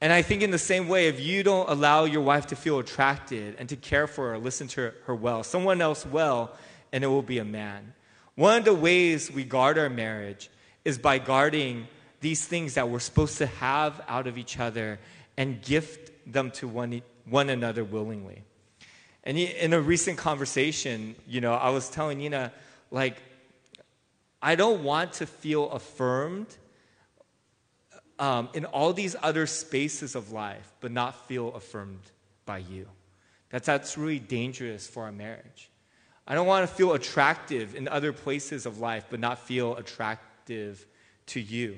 And 0.01 0.13
I 0.13 0.21
think 0.21 0.41
in 0.41 0.51
the 0.51 0.57
same 0.57 0.88
way, 0.88 1.07
if 1.07 1.19
you 1.19 1.44
don't 1.44 1.69
allow 1.69 2.06
your 2.06 2.21
wife 2.21 2.47
to 2.47 2.56
feel 2.56 2.80
attracted 2.80 3.56
and 3.59 3.68
to 3.69 3.75
care 3.75 4.07
for 4.07 4.31
her, 4.31 4.38
listen 4.38 4.68
to 4.69 4.94
her 5.06 5.15
well, 5.15 5.44
someone 5.44 5.81
else 5.81 6.06
will, 6.06 6.51
and 6.91 7.03
it 7.03 7.07
will 7.07 7.21
be 7.21 7.39
a 7.39 7.45
man. 7.45 7.94
One 8.36 8.57
of 8.57 8.65
the 8.65 8.74
ways 8.74 9.30
we 9.30 9.44
guard 9.44 9.77
our 9.77 9.89
marriage 9.89 10.50
is 10.86 10.97
by 10.97 11.19
guarding 11.19 11.88
these 12.21 12.45
things 12.45 12.75
that 12.75 12.89
we're 12.89 13.00
supposed 13.00 13.38
to 13.39 13.45
have 13.45 14.01
out 14.07 14.27
of 14.27 14.38
each 14.38 14.57
other 14.59 15.00
and 15.35 15.62
gift 15.62 16.12
them 16.25 16.51
to 16.51 16.68
one, 16.68 17.01
one 17.25 17.50
another 17.50 17.83
willingly. 17.83 18.44
And 19.25 19.38
in 19.38 19.74
a 19.74 19.81
recent 19.81 20.18
conversation, 20.18 21.16
you 21.28 21.42
know, 21.42 21.54
I 21.54 21.69
was 21.69 21.90
telling 21.90 22.19
Nina, 22.19 22.54
like, 22.92 23.21
I 24.42 24.56
don't 24.56 24.84
want 24.84 25.14
to 25.14 25.26
feel 25.26 25.69
affirmed 25.72 26.48
um, 28.19 28.50
in 28.54 28.66
all 28.66 28.94
these 28.94 29.16
other 29.22 29.48
spaces 29.48 30.16
of 30.16 30.31
life, 30.31 30.72
but 30.81 30.92
not 30.92 31.28
feel 31.28 31.54
affirmed 31.54 32.12
by 32.46 32.60
you. 32.60 32.88
That's, 33.50 33.66
that's 33.66 33.98
really 33.98 34.19
dangerous 34.19 34.88
for 34.88 35.04
our 35.04 35.12
marriage. 35.12 35.69
I 36.28 36.36
don't 36.36 36.46
want 36.46 36.69
to 36.69 36.74
feel 36.74 36.94
attractive 36.94 37.76
in 37.76 37.88
other 37.88 38.14
places 38.14 38.66
of 38.66 38.80
life, 38.80 39.06
but 39.10 39.19
not 39.19 39.40
feel 39.40 39.76
attractive 39.78 40.86
to 41.28 41.40
you. 41.40 41.78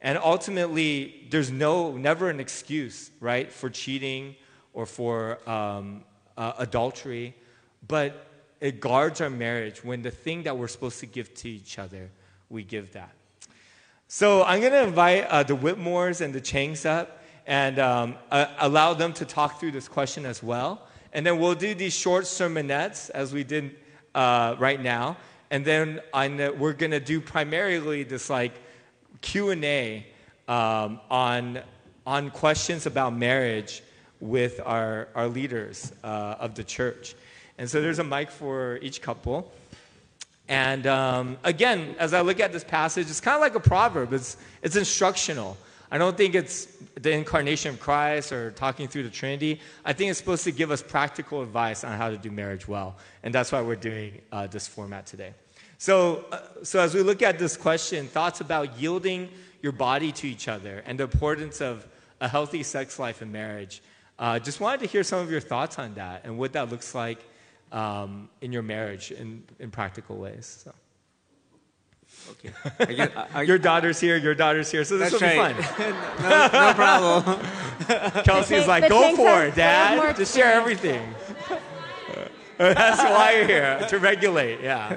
And 0.00 0.18
ultimately, 0.18 1.26
there's 1.30 1.50
no, 1.50 1.96
never 1.96 2.28
an 2.28 2.40
excuse, 2.40 3.10
right, 3.20 3.50
for 3.50 3.70
cheating 3.70 4.34
or 4.72 4.86
for 4.86 5.38
um, 5.48 6.04
uh, 6.36 6.52
adultery. 6.58 7.34
But 7.86 8.26
it 8.66 8.80
guards 8.80 9.20
our 9.20 9.30
marriage 9.30 9.84
when 9.84 10.02
the 10.02 10.10
thing 10.10 10.42
that 10.42 10.58
we're 10.58 10.66
supposed 10.66 10.98
to 10.98 11.06
give 11.06 11.32
to 11.34 11.48
each 11.48 11.78
other, 11.78 12.10
we 12.50 12.64
give 12.64 12.92
that. 12.94 13.12
So 14.08 14.42
I'm 14.42 14.60
going 14.60 14.72
to 14.72 14.82
invite 14.82 15.24
uh, 15.28 15.44
the 15.44 15.56
Whitmores 15.56 16.20
and 16.20 16.34
the 16.34 16.40
Changs 16.40 16.84
up 16.84 17.22
and 17.46 17.78
um, 17.78 18.16
uh, 18.28 18.46
allow 18.58 18.92
them 18.92 19.12
to 19.14 19.24
talk 19.24 19.60
through 19.60 19.70
this 19.70 19.86
question 19.86 20.26
as 20.26 20.42
well. 20.42 20.82
And 21.12 21.24
then 21.24 21.38
we'll 21.38 21.54
do 21.54 21.74
these 21.74 21.94
short 21.94 22.24
sermonettes 22.24 23.08
as 23.10 23.32
we 23.32 23.44
did 23.44 23.76
uh, 24.16 24.56
right 24.58 24.82
now. 24.82 25.16
And 25.52 25.64
then 25.64 26.00
the, 26.12 26.52
we're 26.58 26.72
going 26.72 26.90
to 26.90 27.00
do 27.00 27.20
primarily 27.20 28.02
this 28.02 28.28
like 28.28 28.52
Q&A 29.20 30.06
um, 30.48 31.00
on, 31.08 31.60
on 32.04 32.30
questions 32.30 32.86
about 32.86 33.14
marriage 33.14 33.84
with 34.18 34.60
our, 34.64 35.06
our 35.14 35.28
leaders 35.28 35.92
uh, 36.02 36.34
of 36.40 36.56
the 36.56 36.64
church. 36.64 37.14
And 37.58 37.68
so 37.68 37.80
there's 37.80 37.98
a 37.98 38.04
mic 38.04 38.30
for 38.30 38.78
each 38.82 39.00
couple. 39.00 39.52
And 40.48 40.86
um, 40.86 41.38
again, 41.42 41.96
as 41.98 42.14
I 42.14 42.20
look 42.20 42.38
at 42.38 42.52
this 42.52 42.64
passage, 42.64 43.10
it's 43.10 43.20
kind 43.20 43.34
of 43.34 43.40
like 43.40 43.54
a 43.54 43.60
proverb, 43.60 44.12
it's, 44.12 44.36
it's 44.62 44.76
instructional. 44.76 45.56
I 45.90 45.98
don't 45.98 46.16
think 46.16 46.34
it's 46.34 46.66
the 46.94 47.12
incarnation 47.12 47.74
of 47.74 47.80
Christ 47.80 48.32
or 48.32 48.50
talking 48.50 48.88
through 48.88 49.04
the 49.04 49.10
Trinity. 49.10 49.60
I 49.84 49.92
think 49.92 50.10
it's 50.10 50.18
supposed 50.18 50.44
to 50.44 50.52
give 50.52 50.70
us 50.70 50.82
practical 50.82 51.42
advice 51.42 51.84
on 51.84 51.96
how 51.96 52.10
to 52.10 52.18
do 52.18 52.30
marriage 52.30 52.66
well. 52.66 52.96
And 53.22 53.32
that's 53.32 53.52
why 53.52 53.60
we're 53.60 53.76
doing 53.76 54.20
uh, 54.32 54.48
this 54.48 54.66
format 54.66 55.06
today. 55.06 55.32
So, 55.78 56.24
uh, 56.32 56.40
so, 56.64 56.80
as 56.80 56.94
we 56.94 57.02
look 57.02 57.22
at 57.22 57.38
this 57.38 57.56
question, 57.56 58.08
thoughts 58.08 58.40
about 58.40 58.78
yielding 58.80 59.28
your 59.62 59.72
body 59.72 60.10
to 60.12 60.26
each 60.26 60.48
other 60.48 60.82
and 60.86 60.98
the 60.98 61.04
importance 61.04 61.60
of 61.60 61.86
a 62.20 62.26
healthy 62.26 62.62
sex 62.62 62.98
life 62.98 63.20
in 63.22 63.30
marriage, 63.30 63.82
uh, 64.18 64.38
just 64.38 64.58
wanted 64.58 64.80
to 64.80 64.86
hear 64.86 65.04
some 65.04 65.20
of 65.20 65.30
your 65.30 65.40
thoughts 65.40 65.78
on 65.78 65.94
that 65.94 66.22
and 66.24 66.38
what 66.38 66.54
that 66.54 66.70
looks 66.70 66.94
like 66.94 67.18
um, 67.76 68.30
in 68.40 68.52
your 68.52 68.62
marriage 68.62 69.12
in, 69.12 69.44
in 69.58 69.70
practical 69.70 70.16
ways. 70.16 70.62
So. 70.64 70.72
Okay. 72.30 72.50
I 72.80 72.84
get, 72.86 73.12
I, 73.34 73.42
your 73.42 73.58
daughter's 73.58 74.00
here, 74.00 74.16
your 74.16 74.34
daughter's 74.34 74.70
here, 74.70 74.82
so 74.84 74.96
this 74.96 75.12
will 75.12 75.20
right. 75.20 75.54
be 75.54 75.62
fun. 75.62 75.90
no, 76.22 76.48
no 76.52 76.74
problem. 76.74 77.40
Kelsey's 78.24 78.48
think- 78.48 78.68
like, 78.68 78.88
go 78.88 79.10
for 79.10 79.16
for- 79.16 79.44
it, 79.44 79.54
for 79.54 79.60
having 79.60 79.96
more 79.98 80.06
Dad. 80.06 80.16
Just 80.16 80.34
share 80.34 80.52
everything. 80.52 81.14
That's 82.58 83.02
why 83.02 83.36
you're 83.36 83.46
here, 83.46 83.86
to 83.90 83.98
regulate, 83.98 84.62
yeah. 84.62 84.96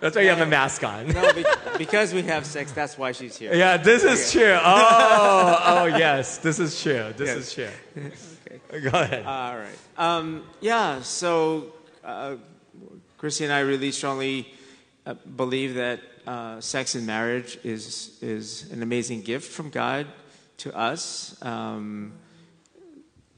That's 0.00 0.16
why 0.16 0.22
you 0.22 0.30
have 0.30 0.40
a 0.40 0.46
mask 0.46 0.82
on. 0.82 1.08
no, 1.08 1.32
be, 1.34 1.44
because 1.76 2.14
we 2.14 2.22
have 2.22 2.46
sex, 2.46 2.72
that's 2.72 2.96
why 2.96 3.12
she's 3.12 3.36
here. 3.36 3.54
Yeah, 3.54 3.76
this 3.76 4.04
is 4.04 4.32
true. 4.32 4.58
Oh, 4.58 5.62
oh 5.64 5.84
yes, 5.84 6.38
this 6.38 6.58
is 6.58 6.82
true. 6.82 7.12
This 7.14 7.28
Yes. 7.28 7.36
is 7.36 7.54
true. 7.54 8.10
Go 8.80 8.88
ahead. 8.88 9.26
All 9.26 9.58
right. 9.58 9.78
Um, 9.98 10.44
yeah, 10.62 11.02
so 11.02 11.74
uh, 12.02 12.36
Chrissy 13.18 13.44
and 13.44 13.52
I 13.52 13.60
really 13.60 13.92
strongly 13.92 14.48
uh, 15.04 15.12
believe 15.12 15.74
that 15.74 16.00
uh, 16.26 16.58
sex 16.58 16.94
and 16.94 17.06
marriage 17.06 17.58
is, 17.64 18.16
is 18.22 18.70
an 18.72 18.82
amazing 18.82 19.20
gift 19.20 19.52
from 19.52 19.68
God 19.68 20.06
to 20.56 20.74
us 20.74 21.36
um, 21.42 22.14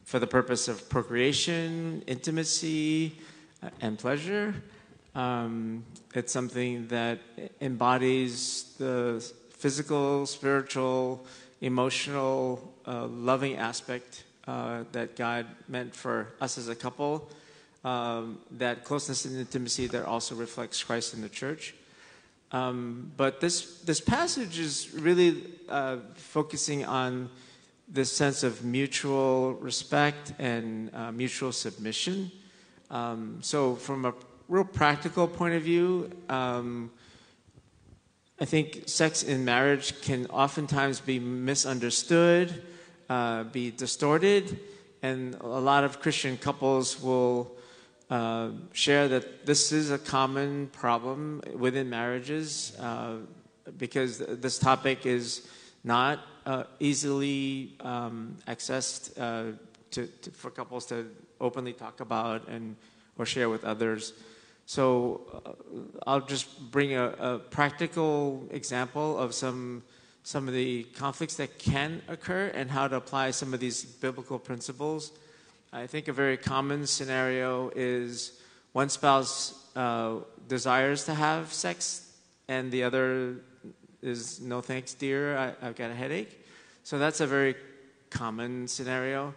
for 0.05 0.21
the 0.21 0.27
purpose 0.29 0.69
of 0.69 0.89
procreation, 0.89 2.05
intimacy, 2.07 3.19
uh, 3.61 3.71
and 3.81 3.99
pleasure. 3.99 4.55
Um, 5.17 5.85
it's 6.15 6.33
something 6.33 6.87
that 6.89 7.19
embodies 7.61 8.77
the 8.79 9.29
physical, 9.51 10.27
spiritual, 10.27 11.27
emotional, 11.61 12.73
uh, 12.87 13.09
loving 13.09 13.57
aspect 13.57 14.23
uh, 14.47 14.85
that 14.93 15.17
God 15.17 15.47
meant 15.69 15.95
for 15.95 16.29
us 16.41 16.59
as 16.59 16.69
a 16.69 16.75
couple. 16.75 17.31
Um, 17.85 18.39
that 18.53 18.85
closeness 18.85 19.27
and 19.27 19.37
intimacy 19.37 19.87
that 19.89 20.07
also 20.07 20.35
reflects 20.35 20.83
Christ 20.83 21.13
in 21.13 21.21
the 21.21 21.29
church. 21.29 21.75
Um, 22.51 23.13
but 23.17 23.41
this 23.41 23.81
this 23.81 24.01
passage 24.01 24.59
is 24.59 24.95
really 24.95 25.43
uh, 25.69 25.99
focusing 26.15 26.85
on 26.85 27.29
this 27.89 28.11
sense 28.11 28.43
of 28.43 28.65
mutual 28.65 29.55
respect 29.55 30.33
and 30.39 30.91
uh, 30.95 31.13
mutual 31.13 31.53
submission. 31.53 32.31
Um, 32.91 33.39
so, 33.43 33.75
from 33.75 34.05
a 34.05 34.15
real 34.49 34.65
practical 34.65 35.27
point 35.27 35.55
of 35.55 35.63
view, 35.63 36.11
um, 36.29 36.91
I 38.41 38.45
think 38.45 38.85
sex 38.87 39.23
in 39.23 39.45
marriage 39.45 40.01
can 40.03 40.27
oftentimes 40.27 41.01
be 41.01 41.19
misunderstood, 41.19 42.63
uh, 43.09 43.45
be 43.45 43.71
distorted, 43.71 44.59
and 45.03 45.35
a 45.41 45.47
lot 45.47 45.85
of 45.85 46.01
Christian 46.01 46.37
couples 46.37 47.01
will 47.01 47.53
uh, 48.11 48.51
share 48.73 49.09
that 49.09 49.47
this 49.47 49.73
is 49.73 49.91
a 49.91 49.99
common 49.99 50.69
problem 50.69 51.43
within 51.57 51.89
marriages 51.91 52.77
uh, 52.81 53.17
because 53.79 54.19
this 54.19 54.59
topic 54.59 55.07
is 55.07 55.49
not 55.85 56.21
uh, 56.47 56.65
easily 56.81 57.75
um, 57.81 58.37
accessed 58.47 59.19
uh, 59.19 59.57
to, 59.91 60.07
to, 60.07 60.31
for 60.31 60.51
couples 60.51 60.87
to 60.87 61.07
openly 61.41 61.73
talk 61.73 62.01
about 62.01 62.49
and 62.49 62.77
or 63.19 63.27
share 63.27 63.49
with 63.49 63.65
others. 63.65 64.13
So 64.67 65.21
uh, 65.47 65.53
I'll 66.07 66.21
just 66.21 66.71
bring 66.71 66.95
a, 66.95 67.09
a 67.11 67.39
practical 67.39 68.47
example 68.51 69.19
of 69.19 69.35
some 69.35 69.83
some 70.25 70.49
of 70.49 70.55
the 70.55 70.85
conflicts 70.97 71.37
that 71.37 71.59
can 71.59 72.03
occur 72.09 72.51
and 72.55 72.71
how 72.71 72.89
to 72.89 72.97
apply 72.97 73.31
some 73.31 73.55
of 73.55 73.61
these 73.61 73.85
biblical 73.85 74.39
principles. 74.39 75.13
I 75.73 75.87
think 75.87 76.09
a 76.09 76.13
very 76.13 76.39
common 76.39 76.87
scenario 76.87 77.71
is 77.77 78.41
one 78.73 78.89
spouse 78.89 79.55
uh, 79.77 80.17
desires 80.49 81.05
to 81.05 81.15
have 81.15 81.53
sex 81.53 82.11
and 82.49 82.73
the 82.73 82.83
other 82.83 83.37
is 84.03 84.41
no 84.41 84.61
thanks, 84.61 84.95
dear, 84.95 85.37
I, 85.37 85.53
I've 85.63 85.77
got 85.77 85.91
a 85.91 85.95
headache. 85.95 86.45
So 86.85 86.99
that's 86.99 87.21
a 87.21 87.27
very 87.27 87.55
common 88.11 88.67
scenario. 88.67 89.35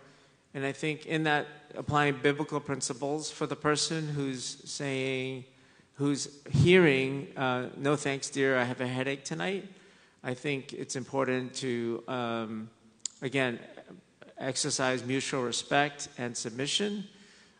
And 0.53 0.65
I 0.65 0.71
think 0.71 1.05
in 1.05 1.23
that, 1.23 1.47
applying 1.75 2.15
biblical 2.21 2.59
principles 2.59 3.29
for 3.29 3.45
the 3.45 3.55
person 3.55 4.07
who's 4.07 4.61
saying, 4.65 5.45
who's 5.95 6.39
hearing, 6.49 7.27
uh, 7.35 7.67
no 7.77 7.95
thanks, 7.95 8.29
dear, 8.29 8.57
I 8.57 8.63
have 8.63 8.81
a 8.81 8.87
headache 8.87 9.23
tonight, 9.23 9.67
I 10.23 10.33
think 10.33 10.73
it's 10.73 10.95
important 10.95 11.53
to, 11.55 12.03
um, 12.07 12.69
again, 13.21 13.59
exercise 14.37 15.03
mutual 15.03 15.43
respect 15.43 16.09
and 16.17 16.35
submission. 16.35 17.05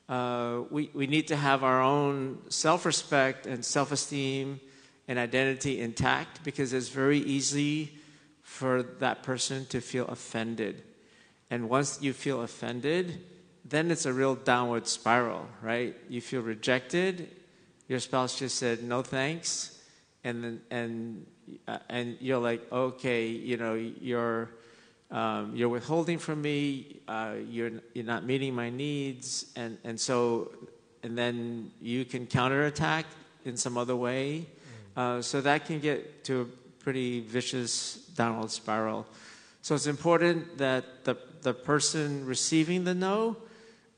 Uh, 0.09 0.61
we, 0.69 0.89
we 0.93 1.07
need 1.07 1.27
to 1.27 1.35
have 1.35 1.63
our 1.63 1.81
own 1.81 2.39
self 2.49 2.85
respect 2.85 3.45
and 3.45 3.63
self 3.63 3.91
esteem 3.91 4.59
and 5.07 5.19
identity 5.19 5.79
intact 5.81 6.43
because 6.43 6.73
it's 6.73 6.89
very 6.89 7.19
easy 7.19 7.97
for 8.41 8.83
that 8.83 9.23
person 9.23 9.65
to 9.67 9.81
feel 9.81 10.05
offended. 10.07 10.83
And 11.49 11.69
once 11.69 11.99
you 12.01 12.13
feel 12.13 12.41
offended, 12.41 13.23
then 13.63 13.91
it's 13.91 14.05
a 14.05 14.13
real 14.13 14.35
downward 14.35 14.87
spiral, 14.87 15.45
right? 15.61 15.95
You 16.09 16.21
feel 16.21 16.41
rejected. 16.41 17.29
Your 17.87 17.99
spouse 17.99 18.39
just 18.39 18.57
said 18.57 18.83
no 18.83 19.01
thanks, 19.01 19.81
and 20.23 20.43
then 20.43 20.61
and 20.71 21.25
and 21.89 22.17
you're 22.19 22.39
like, 22.39 22.71
okay, 22.71 23.27
you 23.27 23.57
know, 23.57 23.73
you're 23.73 24.49
um, 25.09 25.55
you're 25.55 25.69
withholding 25.69 26.17
from 26.17 26.41
me. 26.41 26.99
Uh, 27.07 27.35
you're 27.49 27.71
you're 27.93 28.05
not 28.05 28.25
meeting 28.25 28.53
my 28.53 28.69
needs, 28.69 29.51
and 29.55 29.77
and 29.83 29.99
so 29.99 30.51
and 31.03 31.17
then 31.17 31.71
you 31.81 32.05
can 32.05 32.25
counterattack 32.25 33.05
in 33.45 33.57
some 33.57 33.77
other 33.77 33.95
way. 33.95 34.47
Uh, 34.95 35.21
so 35.21 35.41
that 35.41 35.65
can 35.65 35.79
get 35.79 36.23
to 36.25 36.41
a 36.41 36.45
pretty 36.83 37.21
vicious 37.21 37.95
downward 38.15 38.51
spiral. 38.51 39.05
So 39.61 39.75
it's 39.75 39.87
important 39.87 40.57
that 40.57 41.05
the 41.05 41.17
the 41.41 41.53
person 41.53 42.25
receiving 42.25 42.83
the 42.83 42.95
no 42.95 43.37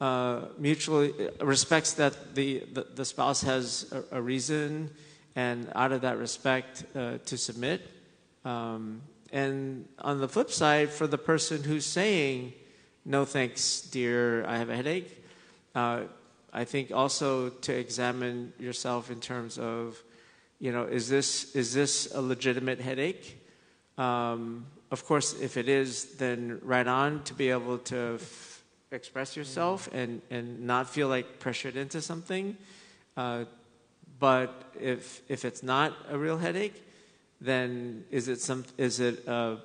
uh, 0.01 0.46
mutually 0.58 1.13
respects 1.41 1.94
that 1.94 2.36
the, 2.36 2.63
the, 2.72 2.88
the 2.96 3.03
spouse 3.03 3.41
has 3.41 3.91
a, 3.91 4.18
a, 4.18 4.22
reason 4.22 4.89
and 5.36 5.71
out 5.75 5.91
of 5.91 6.01
that 6.01 6.17
respect 6.17 6.83
uh, 6.95 7.17
to 7.25 7.38
submit. 7.38 7.81
Um, 8.45 9.01
and 9.31 9.88
on 10.00 10.19
the 10.19 10.27
flip 10.27 10.51
side, 10.51 10.89
for 10.89 11.07
the 11.07 11.17
person 11.17 11.63
who's 11.63 11.86
saying, 11.86 12.53
no 13.05 13.25
thanks, 13.25 13.81
dear, 13.81 14.45
I 14.45 14.57
have 14.57 14.69
a 14.69 14.75
headache, 14.75 15.24
uh, 15.75 16.01
I 16.51 16.63
think 16.63 16.91
also 16.91 17.50
to 17.50 17.74
examine 17.74 18.53
yourself 18.59 19.12
in 19.12 19.19
terms 19.19 19.57
of, 19.57 20.01
you 20.59 20.71
know, 20.71 20.86
is 20.86 21.07
this, 21.07 21.55
is 21.55 21.74
this 21.74 22.13
a 22.13 22.21
legitimate 22.21 22.81
headache? 22.81 23.39
Um, 23.98 24.65
of 24.91 25.05
course, 25.05 25.39
if 25.39 25.57
it 25.57 25.69
is, 25.69 26.15
then 26.15 26.59
right 26.63 26.88
on 26.88 27.24
to 27.25 27.33
be 27.36 27.51
able 27.51 27.77
to 27.79 28.15
f- 28.15 28.63
express 28.91 29.38
yourself 29.38 29.88
and, 29.93 30.21
and 30.31 30.62
not 30.62 30.89
feel 30.89 31.07
like 31.07 31.39
pressured 31.39 31.75
into 31.75 32.01
something. 32.01 32.57
Uh, 33.15 33.45
but 34.19 34.73
if, 34.79 35.21
if 35.29 35.45
it's 35.45 35.63
not 35.63 35.95
a 36.09 36.17
real 36.17 36.38
headache, 36.38 36.83
then 37.41 38.03
is 38.11 38.27
it, 38.27 38.41
some, 38.41 38.65
is 38.77 38.99
it 38.99 39.27
uh, 39.27 39.55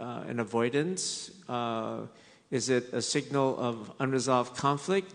uh, 0.00 0.24
an 0.26 0.40
avoidance? 0.40 1.30
Uh, 1.48 2.00
is 2.50 2.70
it 2.70 2.92
a 2.92 3.02
signal 3.02 3.58
of 3.58 3.92
unresolved 4.00 4.56
conflict? 4.56 5.12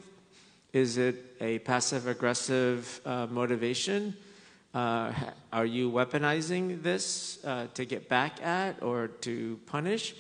Is 0.72 0.98
it 0.98 1.16
a 1.40 1.60
passive 1.60 2.08
aggressive 2.08 3.02
uh, 3.06 3.28
motivation? 3.30 4.16
Uh, 4.74 5.12
are 5.52 5.66
you 5.66 5.92
weaponizing 5.92 6.82
this 6.82 7.44
uh, 7.46 7.68
to 7.76 7.86
get 7.86 8.10
back 8.10 8.42
at 8.44 8.82
or 8.82 9.08
to 9.08 9.60
punish? 9.68 10.16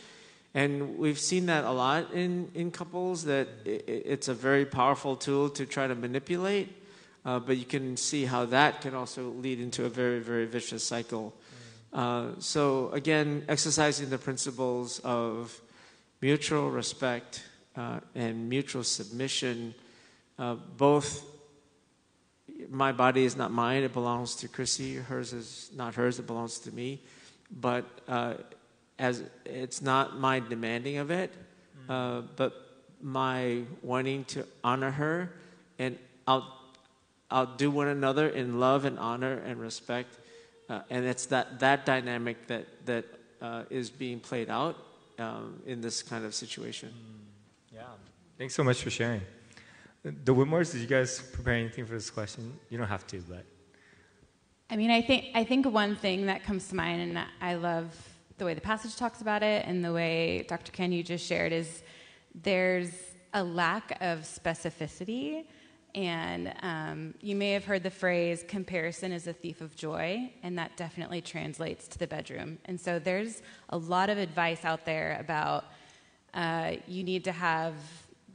And 0.53 0.97
we've 0.99 1.17
seen 1.17 1.47
that 1.47 1.65
a 1.65 1.71
lot 1.71 2.13
in, 2.13 2.51
in 2.53 2.69
couples, 2.69 3.25
that 3.25 3.47
it, 3.65 3.83
it's 3.87 4.27
a 4.27 4.33
very 4.35 4.65
powerful 4.65 5.15
tool 5.15 5.49
to 5.49 5.65
try 5.65 5.87
to 5.87 5.95
manipulate, 5.95 6.69
uh, 7.25 7.39
but 7.39 7.57
you 7.57 7.65
can 7.65 7.97
see 7.97 8.25
how 8.25 8.45
that 8.45 8.81
can 8.81 8.93
also 8.93 9.29
lead 9.29 9.59
into 9.59 9.85
a 9.85 9.89
very, 9.89 10.19
very 10.19 10.45
vicious 10.45 10.83
cycle. 10.83 11.33
Uh, 11.91 12.29
so, 12.39 12.89
again, 12.89 13.45
exercising 13.47 14.09
the 14.09 14.17
principles 14.17 14.99
of 14.99 15.61
mutual 16.21 16.71
respect 16.71 17.43
uh, 17.75 17.99
and 18.15 18.49
mutual 18.49 18.83
submission, 18.83 19.73
uh, 20.39 20.55
both 20.77 21.23
my 22.69 22.91
body 22.91 23.25
is 23.25 23.35
not 23.35 23.51
mine, 23.51 23.83
it 23.83 23.93
belongs 23.93 24.35
to 24.35 24.47
Chrissy. 24.47 24.95
Hers 24.95 25.33
is 25.33 25.69
not 25.75 25.95
hers, 25.95 26.19
it 26.19 26.27
belongs 26.27 26.59
to 26.59 26.71
me. 26.71 27.01
But 27.51 27.85
uh, 28.07 28.35
as 28.97 29.23
it's 29.45 29.81
not 29.81 30.19
my 30.19 30.39
demanding 30.39 30.97
of 30.97 31.11
it, 31.11 31.33
uh, 31.89 32.21
but 32.35 32.53
my 33.01 33.63
wanting 33.81 34.23
to 34.25 34.45
honor 34.63 34.91
her 34.91 35.33
and 35.77 35.97
out, 36.27 36.43
outdo 37.33 37.71
one 37.71 37.87
another 37.87 38.27
in 38.29 38.59
love 38.59 38.85
and 38.85 38.99
honor 38.99 39.41
and 39.45 39.59
respect. 39.59 40.19
Uh, 40.69 40.81
and 40.89 41.05
it's 41.05 41.25
that, 41.27 41.59
that 41.59 41.85
dynamic 41.85 42.47
that, 42.47 42.65
that 42.85 43.05
uh, 43.41 43.63
is 43.69 43.89
being 43.89 44.19
played 44.19 44.49
out 44.49 44.77
um, 45.19 45.61
in 45.65 45.81
this 45.81 46.01
kind 46.01 46.25
of 46.25 46.33
situation. 46.33 46.93
Yeah. 47.73 47.83
Thanks 48.37 48.55
so 48.55 48.63
much 48.63 48.81
for 48.81 48.89
sharing. 48.89 49.21
The 50.03 50.33
Whitmores, 50.33 50.71
did 50.71 50.81
you 50.81 50.87
guys 50.87 51.21
prepare 51.33 51.53
anything 51.53 51.85
for 51.85 51.93
this 51.93 52.09
question? 52.09 52.57
You 52.69 52.77
don't 52.77 52.87
have 52.87 53.07
to, 53.07 53.21
but. 53.21 53.45
I 54.69 54.75
mean, 54.75 54.91
I 54.91 55.01
think 55.01 55.27
I 55.33 55.43
think 55.43 55.65
one 55.65 55.95
thing 55.95 56.25
that 56.25 56.43
comes 56.43 56.67
to 56.69 56.75
mind, 56.75 57.01
and 57.01 57.25
I 57.39 57.55
love 57.55 57.95
the 58.37 58.45
way 58.45 58.53
the 58.53 58.61
passage 58.61 58.95
talks 58.95 59.21
about 59.21 59.43
it, 59.43 59.65
and 59.65 59.85
the 59.85 59.93
way 59.93 60.45
Dr. 60.49 60.71
Ken 60.71 60.91
you 60.91 61.03
just 61.03 61.25
shared, 61.25 61.53
is 61.53 61.83
there's 62.33 62.91
a 63.33 63.43
lack 63.43 63.91
of 64.01 64.21
specificity. 64.21 65.45
And 65.95 66.53
um, 66.63 67.13
you 67.21 67.35
may 67.35 67.51
have 67.51 67.65
heard 67.65 67.83
the 67.83 67.91
phrase 67.91 68.43
comparison 68.47 69.12
is 69.12 69.27
a 69.27 69.33
thief 69.33 69.62
of 69.62 69.75
joy, 69.75 70.31
and 70.41 70.57
that 70.57 70.75
definitely 70.75 71.21
translates 71.21 71.88
to 71.89 72.00
the 72.00 72.07
bedroom. 72.07 72.57
And 72.65 72.81
so 72.81 72.97
there's 72.97 73.43
a 73.69 73.77
lot 73.77 74.09
of 74.09 74.17
advice 74.17 74.65
out 74.65 74.85
there 74.85 75.17
about 75.19 75.65
uh, 76.33 76.77
you 76.88 77.03
need 77.03 77.23
to 77.25 77.31
have 77.31 77.75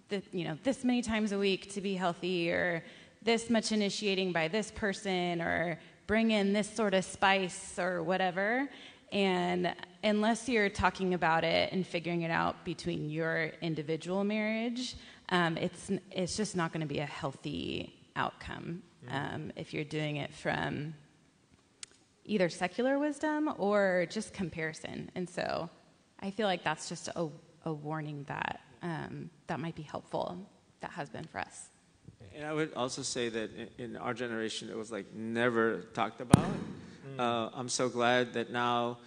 the, 0.09 0.23
you 0.33 0.45
know, 0.45 0.57
this 0.63 0.85
many 0.85 1.03
times 1.03 1.33
a 1.33 1.39
week 1.39 1.73
to 1.73 1.81
be 1.81 1.95
healthy, 1.95 2.53
or 2.53 2.85
this 3.23 3.51
much 3.51 3.73
initiating 3.73 4.31
by 4.31 4.47
this 4.47 4.71
person, 4.71 5.43
or 5.43 5.81
bring 6.07 6.31
in 6.31 6.53
this 6.53 6.71
sort 6.71 6.95
of 6.95 7.05
spice, 7.05 7.77
or 7.77 8.05
whatever. 8.05 8.69
And 9.13 9.75
unless 10.05 10.49
you're 10.49 10.69
talking 10.69 11.15
about 11.15 11.45
it 11.45 11.73
and 11.73 11.87
figuring 11.87 12.23
it 12.23 12.31
out 12.31 12.65
between 12.65 13.09
your 13.09 13.53
individual 13.63 14.25
marriage, 14.25 14.97
um, 15.31 15.57
it's, 15.57 15.91
it's 16.11 16.37
just 16.37 16.57
not 16.57 16.73
going 16.73 16.81
to 16.81 16.87
be 16.87 16.99
a 16.99 17.07
healthy 17.07 17.95
outcome 18.17 18.83
um, 19.11 19.53
if 19.57 19.73
you're 19.73 19.85
doing 19.85 20.17
it 20.17 20.33
from 20.35 20.95
either 22.25 22.49
secular 22.49 22.99
wisdom 22.99 23.53
or 23.57 24.07
just 24.11 24.35
comparison. 24.35 25.11
And 25.15 25.29
so 25.29 25.71
I 26.21 26.31
feel 26.31 26.47
like 26.47 26.63
that's 26.63 26.89
just 26.89 27.09
a, 27.09 27.29
a 27.65 27.73
warning 27.73 28.25
that 28.29 28.61
um, 28.83 29.31
that 29.47 29.59
might 29.59 29.75
be 29.75 29.83
helpful, 29.83 30.39
that 30.81 30.91
has 30.93 31.09
been 31.09 31.25
for 31.25 31.39
us. 31.39 31.71
And 32.35 32.47
I 32.47 32.53
would 32.53 32.75
also 32.75 33.03
say 33.03 33.29
that 33.31 33.51
in 33.79 33.97
our 33.97 34.15
generation, 34.15 34.69
it 34.69 34.77
was 34.77 34.93
like 34.93 35.13
never 35.15 35.83
talked 35.95 36.21
about. 36.21 36.47
Mm. 37.17 37.21
Uh, 37.21 37.51
I'm 37.55 37.69
so 37.69 37.89
glad 37.89 38.33
that 38.35 38.51
now, 38.51 38.99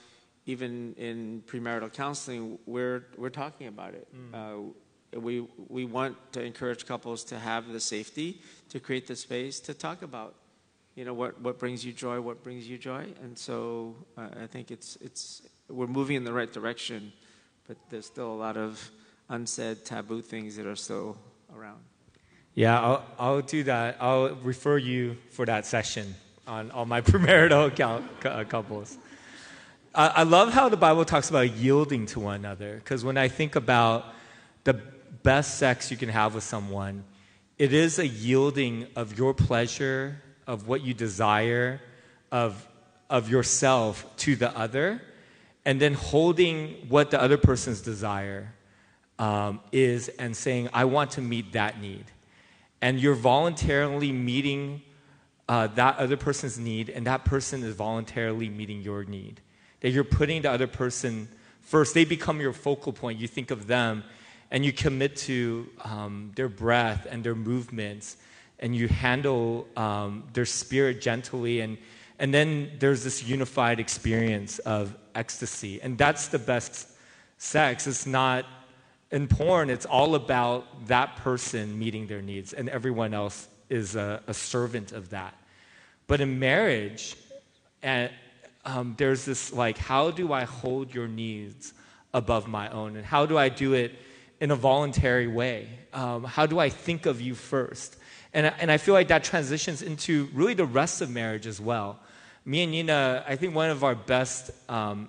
even 0.46 0.94
in 0.98 1.44
premarital 1.48 1.94
counseling, 1.94 2.58
we're 2.66 3.06
we're 3.18 3.30
talking 3.30 3.68
about 3.68 3.94
it. 3.94 4.08
Mm. 4.16 4.34
Uh, 4.34 4.74
we, 5.20 5.46
we 5.68 5.86
want 5.86 6.16
to 6.34 6.42
encourage 6.42 6.86
couples 6.86 7.24
to 7.26 7.40
have 7.40 7.68
the 7.68 7.80
safety, 7.80 8.42
to 8.70 8.80
create 8.80 9.08
the 9.08 9.16
space 9.16 9.60
to 9.62 9.74
talk 9.74 10.02
about, 10.02 10.36
you 10.96 11.06
know, 11.06 11.14
what, 11.14 11.40
what 11.42 11.60
brings 11.60 11.86
you 11.86 11.92
joy, 11.92 12.22
what 12.22 12.44
brings 12.44 12.68
you 12.68 12.78
joy. 12.78 13.08
And 13.22 13.38
so 13.38 13.96
uh, 14.18 14.30
I 14.42 14.48
think 14.48 14.72
it's, 14.72 14.98
it's, 15.02 15.42
we're 15.70 15.88
moving 15.88 16.16
in 16.16 16.24
the 16.24 16.34
right 16.34 16.52
direction, 16.52 17.12
but 17.68 17.78
there's 17.90 18.06
still 18.06 18.32
a 18.32 18.36
lot 18.36 18.58
of 18.58 18.90
unsaid 19.30 19.86
taboo 19.86 20.22
things 20.22 20.56
that 20.56 20.66
are 20.66 20.76
still 20.76 21.18
around. 21.56 21.80
Yeah, 22.54 22.80
I'll, 22.82 23.06
I'll 23.18 23.42
do 23.42 23.64
that. 23.64 23.98
I'll 24.00 24.36
refer 24.36 24.78
you 24.78 25.18
for 25.30 25.46
that 25.46 25.66
session 25.66 26.16
on 26.52 26.70
all 26.72 26.86
my 26.86 27.00
premarital 27.10 27.72
uh, 28.26 28.44
couples. 28.44 28.98
I, 29.96 30.08
I 30.08 30.24
love 30.24 30.52
how 30.52 30.68
the 30.68 30.78
Bible 30.78 31.06
talks 31.06 31.30
about 31.30 31.56
yielding 31.56 32.06
to 32.08 32.20
one 32.20 32.36
another, 32.36 32.76
because 32.76 33.06
when 33.06 33.18
I 33.18 33.30
think 33.30 33.56
about 33.56 34.06
the 34.66 34.74
best 35.24 35.58
sex 35.58 35.90
you 35.90 35.98
can 35.98 36.10
have 36.10 36.36
with 36.36 36.44
someone, 36.44 37.06
it 37.58 37.74
is 37.74 38.00
a 38.00 38.08
yielding 38.08 38.88
of 38.98 39.18
your 39.18 39.34
pleasure, 39.34 40.22
of 40.46 40.68
what 40.68 40.82
you 40.82 40.94
desire, 40.94 41.80
of, 42.32 42.68
of 43.10 43.30
yourself 43.30 44.06
to 44.18 44.36
the 44.36 44.56
other, 44.58 45.02
and 45.64 45.80
then 45.80 45.94
holding 45.94 46.86
what 46.90 47.12
the 47.12 47.22
other 47.22 47.38
person's 47.38 47.82
desire 47.82 48.54
um, 49.20 49.62
is 49.72 50.10
and 50.10 50.36
saying, 50.36 50.68
I 50.74 50.86
want 50.86 51.12
to 51.12 51.22
meet 51.22 51.54
that 51.54 51.80
need. 51.80 52.06
And 52.82 53.00
you're 53.00 53.16
voluntarily 53.16 54.12
meeting 54.12 54.82
uh, 55.52 55.68
that 55.68 55.98
other 55.98 56.16
person's 56.16 56.58
need, 56.58 56.88
and 56.88 57.06
that 57.06 57.26
person 57.26 57.62
is 57.62 57.76
voluntarily 57.76 58.48
meeting 58.48 58.82
your 58.82 59.04
need. 59.04 59.42
That 59.82 59.90
you're 59.90 60.06
putting 60.06 60.44
the 60.44 60.50
other 60.50 60.66
person 60.66 61.28
first. 61.60 61.94
They 61.94 62.06
become 62.06 62.40
your 62.40 62.54
focal 62.54 62.94
point. 62.94 63.20
You 63.20 63.28
think 63.28 63.52
of 63.52 63.68
them 63.68 64.06
and 64.50 64.64
you 64.64 64.72
commit 64.72 65.18
to 65.18 65.68
um, 65.84 66.32
their 66.36 66.48
breath 66.48 67.06
and 67.10 67.22
their 67.22 67.36
movements, 67.36 68.16
and 68.60 68.74
you 68.74 68.88
handle 68.88 69.68
um, 69.76 70.24
their 70.32 70.46
spirit 70.46 71.02
gently, 71.02 71.60
and, 71.60 71.78
and 72.18 72.34
then 72.34 72.72
there's 72.80 73.04
this 73.04 73.22
unified 73.22 73.82
experience 73.82 74.60
of 74.60 74.96
ecstasy. 75.16 75.82
And 75.82 75.98
that's 75.98 76.30
the 76.30 76.40
best 76.40 76.88
sex. 77.38 77.88
It's 77.88 78.06
not 78.06 78.46
in 79.12 79.28
porn, 79.28 79.70
it's 79.70 79.86
all 79.86 80.16
about 80.16 80.88
that 80.88 81.18
person 81.18 81.78
meeting 81.78 82.08
their 82.08 82.22
needs, 82.22 82.54
and 82.54 82.70
everyone 82.70 83.14
else 83.14 83.50
is 83.70 83.98
a, 83.98 84.22
a 84.28 84.34
servant 84.34 84.94
of 84.94 85.10
that. 85.10 85.34
But 86.12 86.20
in 86.20 86.40
marriage, 86.40 87.16
and, 87.82 88.12
um, 88.66 88.96
there's 88.98 89.24
this 89.24 89.54
like, 89.54 89.78
how 89.78 90.12
do 90.12 90.34
I 90.34 90.44
hold 90.44 90.94
your 90.94 91.08
needs 91.08 91.74
above 92.14 92.50
my 92.50 92.68
own? 92.70 92.98
And 92.98 93.06
how 93.06 93.26
do 93.26 93.38
I 93.38 93.48
do 93.48 93.76
it 93.76 93.98
in 94.42 94.52
a 94.52 94.56
voluntary 94.58 95.28
way? 95.28 95.70
Um, 95.94 96.26
how 96.26 96.46
do 96.48 96.60
I 96.60 96.68
think 96.68 97.06
of 97.06 97.22
you 97.22 97.34
first? 97.34 97.96
And, 98.34 98.48
and 98.60 98.70
I 98.70 98.78
feel 98.78 98.94
like 98.94 99.08
that 99.08 99.24
transitions 99.24 99.82
into 99.82 100.28
really 100.34 100.54
the 100.54 100.66
rest 100.66 101.00
of 101.02 101.10
marriage 101.10 101.48
as 101.48 101.62
well. 101.62 101.98
Me 102.44 102.64
and 102.64 102.74
Nina, 102.74 103.24
I 103.26 103.38
think 103.38 103.56
one 103.56 103.70
of 103.70 103.86
our 103.86 103.96
best 103.96 104.52
um, 104.68 105.08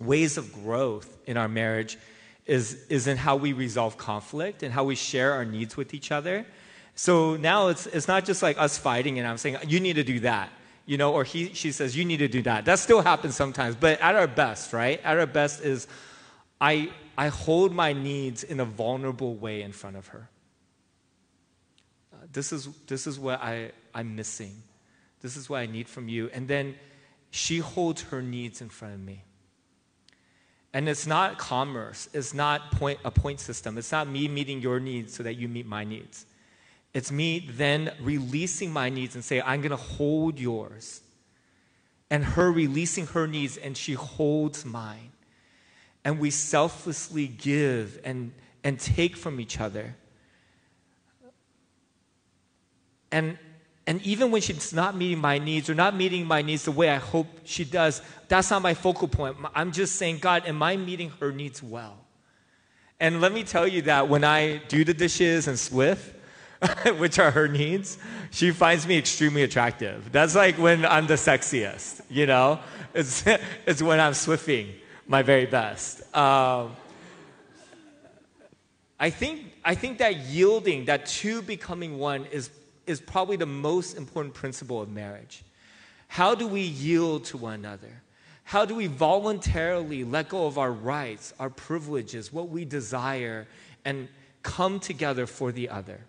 ways 0.00 0.36
of 0.38 0.52
growth 0.52 1.18
in 1.28 1.36
our 1.36 1.46
marriage 1.46 1.98
is, 2.46 2.84
is 2.88 3.06
in 3.06 3.16
how 3.16 3.36
we 3.36 3.52
resolve 3.52 3.96
conflict 3.96 4.64
and 4.64 4.74
how 4.74 4.82
we 4.82 4.96
share 4.96 5.34
our 5.34 5.44
needs 5.44 5.76
with 5.76 5.94
each 5.94 6.10
other. 6.10 6.44
So 6.96 7.36
now 7.36 7.68
it's, 7.68 7.86
it's 7.86 8.08
not 8.08 8.24
just 8.24 8.42
like 8.42 8.58
us 8.58 8.78
fighting 8.78 9.18
and 9.18 9.28
I'm 9.28 9.36
saying, 9.36 9.58
you 9.68 9.80
need 9.80 9.96
to 9.96 10.02
do 10.02 10.20
that, 10.20 10.50
you 10.86 10.96
know, 10.96 11.12
or 11.12 11.24
he, 11.24 11.52
she 11.52 11.70
says, 11.70 11.94
you 11.94 12.06
need 12.06 12.18
to 12.18 12.28
do 12.28 12.40
that. 12.42 12.64
That 12.64 12.78
still 12.78 13.02
happens 13.02 13.36
sometimes, 13.36 13.76
but 13.76 14.00
at 14.00 14.16
our 14.16 14.26
best, 14.26 14.72
right? 14.72 14.98
At 15.04 15.18
our 15.18 15.26
best 15.26 15.60
is 15.60 15.86
I, 16.58 16.90
I 17.18 17.28
hold 17.28 17.74
my 17.74 17.92
needs 17.92 18.42
in 18.42 18.60
a 18.60 18.64
vulnerable 18.64 19.34
way 19.34 19.60
in 19.60 19.72
front 19.72 19.96
of 19.96 20.06
her. 20.08 20.30
Uh, 22.14 22.16
this, 22.32 22.50
is, 22.50 22.66
this 22.86 23.06
is 23.06 23.18
what 23.18 23.42
I, 23.42 23.72
I'm 23.94 24.16
missing. 24.16 24.62
This 25.20 25.36
is 25.36 25.50
what 25.50 25.58
I 25.58 25.66
need 25.66 25.88
from 25.88 26.08
you. 26.08 26.30
And 26.32 26.48
then 26.48 26.76
she 27.30 27.58
holds 27.58 28.00
her 28.04 28.22
needs 28.22 28.62
in 28.62 28.70
front 28.70 28.94
of 28.94 29.00
me. 29.00 29.22
And 30.72 30.88
it's 30.88 31.06
not 31.06 31.36
commerce, 31.36 32.08
it's 32.14 32.32
not 32.32 32.70
point, 32.72 33.00
a 33.04 33.10
point 33.10 33.40
system. 33.40 33.76
It's 33.76 33.92
not 33.92 34.08
me 34.08 34.28
meeting 34.28 34.62
your 34.62 34.80
needs 34.80 35.12
so 35.12 35.22
that 35.22 35.34
you 35.34 35.46
meet 35.46 35.66
my 35.66 35.84
needs. 35.84 36.24
It's 36.94 37.12
me 37.12 37.46
then 37.50 37.92
releasing 38.00 38.72
my 38.72 38.88
needs 38.88 39.14
and 39.14 39.24
say, 39.24 39.40
I'm 39.40 39.60
going 39.60 39.70
to 39.70 39.76
hold 39.76 40.38
yours. 40.38 41.02
And 42.10 42.24
her 42.24 42.50
releasing 42.50 43.06
her 43.08 43.26
needs, 43.26 43.56
and 43.56 43.76
she 43.76 43.94
holds 43.94 44.64
mine 44.64 45.12
and 46.06 46.20
we 46.20 46.30
selflessly 46.30 47.26
give 47.26 47.98
and, 48.04 48.32
and 48.62 48.78
take 48.78 49.16
from 49.16 49.40
each 49.40 49.58
other. 49.58 49.96
And, 53.10 53.36
and 53.88 54.00
even 54.02 54.30
when 54.30 54.40
she's 54.40 54.72
not 54.72 54.96
meeting 54.96 55.18
my 55.18 55.38
needs 55.38 55.68
or 55.68 55.74
not 55.74 55.96
meeting 55.96 56.24
my 56.24 56.42
needs 56.42 56.64
the 56.64 56.70
way 56.70 56.90
I 56.90 56.98
hope 56.98 57.26
she 57.42 57.64
does, 57.64 58.02
that's 58.28 58.52
not 58.52 58.62
my 58.62 58.72
focal 58.72 59.08
point. 59.08 59.36
I'm 59.52 59.72
just 59.72 59.96
saying, 59.96 60.18
God, 60.18 60.46
am 60.46 60.62
I 60.62 60.76
meeting 60.76 61.10
her 61.18 61.32
needs 61.32 61.60
well? 61.60 61.98
And 63.00 63.20
let 63.20 63.32
me 63.32 63.42
tell 63.42 63.66
you 63.66 63.82
that 63.82 64.08
when 64.08 64.22
I 64.22 64.58
do 64.68 64.84
the 64.84 64.94
dishes 64.94 65.48
and 65.48 65.58
Swift, 65.58 66.14
which 66.98 67.18
are 67.18 67.30
her 67.30 67.48
needs, 67.48 67.98
she 68.30 68.50
finds 68.50 68.86
me 68.86 68.98
extremely 68.98 69.42
attractive. 69.42 70.10
That's 70.12 70.34
like 70.34 70.56
when 70.56 70.84
I'm 70.84 71.06
the 71.06 71.14
sexiest, 71.14 72.00
you 72.08 72.26
know? 72.26 72.60
It's, 72.94 73.24
it's 73.66 73.82
when 73.82 74.00
I'm 74.00 74.14
swifting 74.14 74.72
my 75.06 75.22
very 75.22 75.46
best. 75.46 76.00
Um, 76.16 76.74
I 78.98 79.10
think, 79.10 79.52
I 79.64 79.74
think 79.74 79.98
that 79.98 80.16
yielding, 80.16 80.86
that 80.86 81.06
two 81.06 81.42
becoming 81.42 81.98
one, 81.98 82.24
is, 82.26 82.50
is 82.86 83.00
probably 83.00 83.36
the 83.36 83.46
most 83.46 83.96
important 83.96 84.34
principle 84.34 84.80
of 84.80 84.88
marriage. 84.88 85.42
How 86.08 86.34
do 86.34 86.46
we 86.46 86.62
yield 86.62 87.24
to 87.26 87.36
one 87.36 87.54
another? 87.54 88.02
How 88.44 88.64
do 88.64 88.76
we 88.76 88.86
voluntarily 88.86 90.04
let 90.04 90.28
go 90.28 90.46
of 90.46 90.56
our 90.56 90.70
rights, 90.70 91.34
our 91.38 91.50
privileges, 91.50 92.32
what 92.32 92.48
we 92.48 92.64
desire, 92.64 93.48
and 93.84 94.08
come 94.42 94.78
together 94.78 95.26
for 95.26 95.50
the 95.50 95.68
other? 95.68 96.00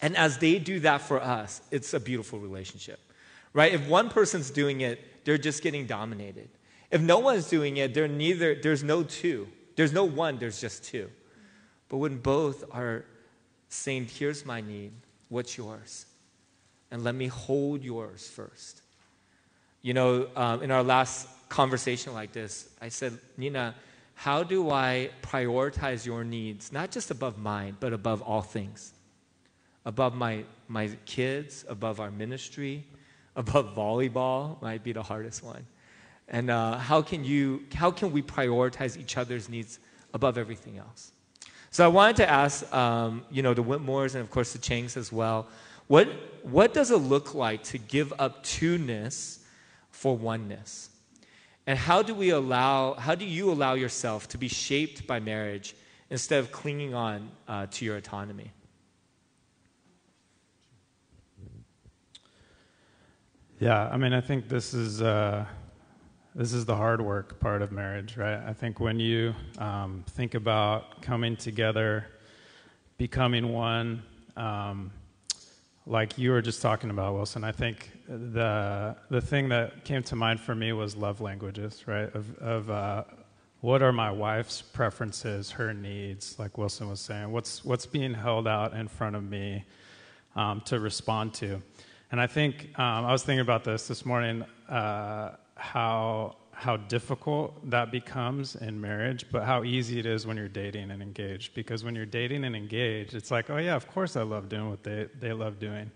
And 0.00 0.16
as 0.16 0.38
they 0.38 0.58
do 0.58 0.80
that 0.80 1.00
for 1.00 1.20
us, 1.20 1.62
it's 1.70 1.94
a 1.94 2.00
beautiful 2.00 2.38
relationship, 2.38 3.00
right? 3.52 3.72
If 3.72 3.86
one 3.88 4.10
person's 4.10 4.50
doing 4.50 4.80
it, 4.80 5.24
they're 5.24 5.38
just 5.38 5.62
getting 5.62 5.86
dominated. 5.86 6.48
If 6.90 7.00
no 7.00 7.18
one's 7.18 7.48
doing 7.48 7.76
it, 7.78 7.94
there 7.94 8.08
neither, 8.08 8.54
there's 8.54 8.82
no 8.82 9.02
two. 9.02 9.48
There's 9.76 9.92
no 9.92 10.04
one, 10.04 10.38
there's 10.38 10.60
just 10.60 10.84
two. 10.84 11.10
But 11.88 11.98
when 11.98 12.18
both 12.18 12.64
are 12.70 13.04
saying, 13.68 14.08
Here's 14.12 14.44
my 14.44 14.60
need, 14.60 14.92
what's 15.28 15.56
yours? 15.56 16.06
And 16.90 17.02
let 17.02 17.14
me 17.14 17.26
hold 17.26 17.82
yours 17.82 18.28
first. 18.28 18.82
You 19.82 19.94
know, 19.94 20.28
um, 20.36 20.62
in 20.62 20.70
our 20.70 20.82
last 20.82 21.28
conversation 21.48 22.14
like 22.14 22.32
this, 22.32 22.68
I 22.80 22.88
said, 22.88 23.18
Nina, 23.36 23.74
how 24.14 24.42
do 24.42 24.70
I 24.70 25.10
prioritize 25.22 26.06
your 26.06 26.24
needs, 26.24 26.72
not 26.72 26.90
just 26.90 27.10
above 27.10 27.36
mine, 27.36 27.76
but 27.80 27.92
above 27.92 28.22
all 28.22 28.42
things? 28.42 28.93
Above 29.84 30.14
my, 30.14 30.44
my 30.68 30.88
kids, 31.04 31.64
above 31.68 32.00
our 32.00 32.10
ministry, 32.10 32.84
above 33.36 33.74
volleyball 33.74 34.60
might 34.62 34.82
be 34.82 34.92
the 34.92 35.02
hardest 35.02 35.42
one. 35.42 35.66
And 36.28 36.50
uh, 36.50 36.78
how, 36.78 37.02
can 37.02 37.24
you, 37.24 37.64
how 37.74 37.90
can 37.90 38.10
we 38.12 38.22
prioritize 38.22 38.96
each 38.96 39.16
other's 39.16 39.48
needs 39.48 39.78
above 40.14 40.38
everything 40.38 40.78
else? 40.78 41.12
So 41.70 41.84
I 41.84 41.88
wanted 41.88 42.16
to 42.16 42.30
ask, 42.30 42.72
um, 42.72 43.24
you 43.30 43.42
know, 43.42 43.52
the 43.52 43.62
Whitmores 43.62 44.14
and 44.14 44.22
of 44.22 44.30
course 44.30 44.52
the 44.52 44.58
Changs 44.58 44.96
as 44.96 45.12
well, 45.12 45.48
what, 45.86 46.08
what 46.42 46.72
does 46.72 46.90
it 46.90 46.96
look 46.96 47.34
like 47.34 47.62
to 47.64 47.78
give 47.78 48.12
up 48.18 48.42
two-ness 48.42 49.40
for 49.90 50.16
oneness? 50.16 50.88
And 51.66 51.78
how 51.78 52.02
do 52.02 52.14
we 52.14 52.30
allow, 52.30 52.94
how 52.94 53.14
do 53.14 53.24
you 53.24 53.50
allow 53.50 53.74
yourself 53.74 54.28
to 54.28 54.38
be 54.38 54.48
shaped 54.48 55.06
by 55.06 55.20
marriage 55.20 55.74
instead 56.10 56.38
of 56.38 56.52
clinging 56.52 56.94
on 56.94 57.28
uh, 57.48 57.66
to 57.72 57.84
your 57.84 57.96
autonomy? 57.96 58.50
Yeah, 63.64 63.88
I 63.90 63.96
mean, 63.96 64.12
I 64.12 64.20
think 64.20 64.46
this 64.46 64.74
is 64.74 65.00
uh, 65.00 65.46
this 66.34 66.52
is 66.52 66.66
the 66.66 66.76
hard 66.76 67.00
work 67.00 67.40
part 67.40 67.62
of 67.62 67.72
marriage, 67.72 68.18
right? 68.18 68.38
I 68.46 68.52
think 68.52 68.78
when 68.78 69.00
you 69.00 69.34
um, 69.56 70.04
think 70.10 70.34
about 70.34 71.00
coming 71.00 71.34
together, 71.34 72.04
becoming 72.98 73.54
one, 73.54 74.02
um, 74.36 74.92
like 75.86 76.18
you 76.18 76.30
were 76.30 76.42
just 76.42 76.60
talking 76.60 76.90
about, 76.90 77.14
Wilson. 77.14 77.42
I 77.42 77.52
think 77.52 77.90
the 78.06 78.96
the 79.08 79.22
thing 79.22 79.48
that 79.48 79.82
came 79.82 80.02
to 80.02 80.14
mind 80.14 80.40
for 80.40 80.54
me 80.54 80.74
was 80.74 80.94
love 80.94 81.22
languages, 81.22 81.84
right? 81.86 82.14
Of 82.14 82.36
of 82.40 82.68
uh, 82.68 83.04
what 83.62 83.80
are 83.80 83.92
my 83.92 84.10
wife's 84.10 84.60
preferences, 84.60 85.50
her 85.52 85.72
needs, 85.72 86.38
like 86.38 86.58
Wilson 86.58 86.90
was 86.90 87.00
saying. 87.00 87.32
What's 87.32 87.64
what's 87.64 87.86
being 87.86 88.12
held 88.12 88.46
out 88.46 88.74
in 88.74 88.88
front 88.88 89.16
of 89.16 89.22
me 89.22 89.64
um, 90.36 90.60
to 90.66 90.78
respond 90.80 91.32
to. 91.34 91.62
And 92.14 92.20
I 92.20 92.28
think 92.28 92.78
um, 92.78 93.04
I 93.04 93.10
was 93.10 93.24
thinking 93.24 93.40
about 93.40 93.64
this 93.64 93.88
this 93.88 94.06
morning, 94.06 94.44
uh, 94.68 95.30
how 95.56 96.36
how 96.52 96.76
difficult 96.76 97.68
that 97.68 97.90
becomes 97.90 98.54
in 98.54 98.80
marriage, 98.80 99.26
but 99.32 99.42
how 99.42 99.64
easy 99.64 99.98
it 99.98 100.06
is 100.06 100.24
when 100.24 100.36
you're 100.36 100.46
dating 100.46 100.92
and 100.92 101.02
engaged. 101.02 101.56
Because 101.56 101.82
when 101.82 101.96
you're 101.96 102.06
dating 102.06 102.44
and 102.44 102.54
engaged, 102.54 103.14
it's 103.14 103.32
like, 103.32 103.50
oh 103.50 103.56
yeah, 103.56 103.74
of 103.74 103.88
course 103.88 104.14
I 104.14 104.22
love 104.22 104.48
doing 104.48 104.70
what 104.70 104.84
they 104.84 105.08
they 105.18 105.32
love 105.32 105.58
doing. 105.58 105.90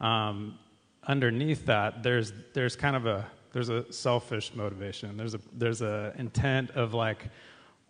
Um, 0.00 0.58
underneath 1.06 1.66
that, 1.66 2.02
there's 2.02 2.32
there's 2.54 2.74
kind 2.74 2.96
of 2.96 3.04
a 3.04 3.26
there's 3.52 3.68
a 3.68 3.92
selfish 3.92 4.54
motivation. 4.54 5.18
There's 5.18 5.34
a 5.34 5.40
there's 5.52 5.82
a 5.82 6.14
intent 6.16 6.70
of 6.70 6.94
like, 6.94 7.28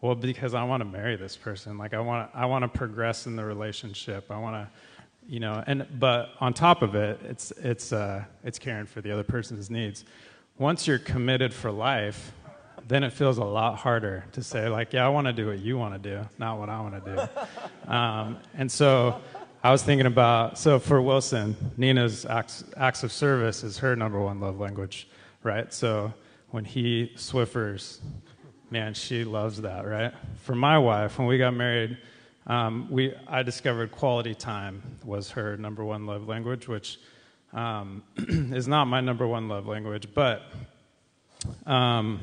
well, 0.00 0.16
because 0.16 0.54
I 0.54 0.64
want 0.64 0.80
to 0.80 0.88
marry 0.88 1.14
this 1.14 1.36
person. 1.36 1.78
Like 1.78 1.94
I 1.94 2.00
want 2.00 2.32
I 2.34 2.46
want 2.46 2.64
to 2.64 2.68
progress 2.68 3.28
in 3.28 3.36
the 3.36 3.44
relationship. 3.44 4.28
I 4.28 4.38
want 4.38 4.56
to 4.56 4.68
you 5.30 5.38
know, 5.38 5.62
and 5.64 5.86
but 6.00 6.30
on 6.40 6.52
top 6.52 6.82
of 6.82 6.96
it, 6.96 7.20
it's 7.22 7.52
it's 7.52 7.92
uh, 7.92 8.24
it's 8.42 8.58
caring 8.58 8.86
for 8.86 9.00
the 9.00 9.12
other 9.12 9.22
person's 9.22 9.70
needs. 9.70 10.04
Once 10.58 10.88
you're 10.88 10.98
committed 10.98 11.54
for 11.54 11.70
life, 11.70 12.32
then 12.88 13.04
it 13.04 13.12
feels 13.12 13.38
a 13.38 13.44
lot 13.44 13.78
harder 13.78 14.24
to 14.32 14.42
say 14.42 14.68
like, 14.68 14.92
yeah, 14.92 15.06
I 15.06 15.08
want 15.08 15.28
to 15.28 15.32
do 15.32 15.46
what 15.46 15.60
you 15.60 15.78
want 15.78 15.94
to 15.94 16.10
do, 16.10 16.28
not 16.38 16.58
what 16.58 16.68
I 16.68 16.80
want 16.80 17.04
to 17.04 17.14
do. 17.14 17.88
um, 17.92 18.38
and 18.58 18.70
so 18.70 19.20
I 19.62 19.70
was 19.70 19.84
thinking 19.84 20.06
about 20.06 20.58
so 20.58 20.80
for 20.80 21.00
Wilson, 21.00 21.54
Nina's 21.76 22.26
acts, 22.26 22.64
acts 22.76 23.04
of 23.04 23.12
service 23.12 23.62
is 23.62 23.78
her 23.78 23.94
number 23.94 24.20
one 24.20 24.40
love 24.40 24.58
language, 24.58 25.08
right? 25.44 25.72
So 25.72 26.12
when 26.48 26.64
he 26.64 27.12
Swiffers, 27.14 28.00
man, 28.68 28.94
she 28.94 29.22
loves 29.22 29.60
that, 29.60 29.86
right? 29.86 30.12
For 30.42 30.56
my 30.56 30.76
wife, 30.76 31.20
when 31.20 31.28
we 31.28 31.38
got 31.38 31.54
married 31.54 31.98
um, 32.50 32.88
we, 32.90 33.14
I 33.28 33.44
discovered 33.44 33.92
quality 33.92 34.34
time 34.34 34.82
was 35.04 35.30
her 35.30 35.56
number 35.56 35.84
one 35.84 36.04
love 36.04 36.26
language, 36.26 36.66
which 36.66 36.98
um, 37.52 38.02
is 38.16 38.66
not 38.66 38.86
my 38.86 39.00
number 39.00 39.24
one 39.24 39.48
love 39.48 39.68
language. 39.68 40.08
But 40.12 40.42
um, 41.64 42.18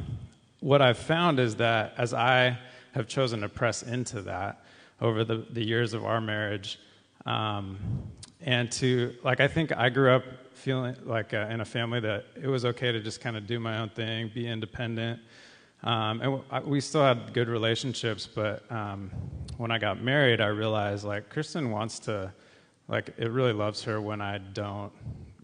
what 0.59 0.81
I've 0.81 0.97
found 0.97 1.39
is 1.39 1.55
that 1.55 1.93
as 1.97 2.13
I 2.13 2.59
have 2.91 3.07
chosen 3.07 3.39
to 3.39 3.47
press 3.47 3.83
into 3.83 4.21
that 4.23 4.65
over 4.99 5.23
the, 5.23 5.45
the 5.49 5.65
years 5.65 5.93
of 5.93 6.03
our 6.03 6.19
marriage, 6.19 6.77
um, 7.25 7.77
and 8.41 8.69
to, 8.73 9.15
like, 9.23 9.39
I 9.39 9.47
think 9.47 9.71
I 9.77 9.87
grew 9.87 10.11
up 10.11 10.25
feeling 10.51 10.97
like 11.05 11.33
uh, 11.33 11.47
in 11.49 11.61
a 11.61 11.65
family 11.65 12.01
that 12.01 12.25
it 12.35 12.47
was 12.47 12.65
okay 12.65 12.91
to 12.91 12.99
just 12.99 13.21
kind 13.21 13.37
of 13.37 13.47
do 13.47 13.61
my 13.61 13.77
own 13.77 13.87
thing, 13.87 14.29
be 14.33 14.45
independent. 14.45 15.21
Um, 15.83 16.21
and 16.21 16.65
we 16.65 16.81
still 16.81 17.03
had 17.03 17.33
good 17.33 17.47
relationships, 17.47 18.27
but 18.27 18.69
um, 18.71 19.11
when 19.57 19.71
I 19.71 19.77
got 19.77 20.01
married, 20.01 20.41
I 20.41 20.47
realized 20.47 21.03
like 21.03 21.29
Kristen 21.29 21.71
wants 21.71 21.99
to, 21.99 22.33
like, 22.87 23.13
it 23.17 23.29
really 23.31 23.53
loves 23.53 23.83
her 23.83 24.01
when 24.01 24.21
I 24.21 24.39
don't 24.39 24.91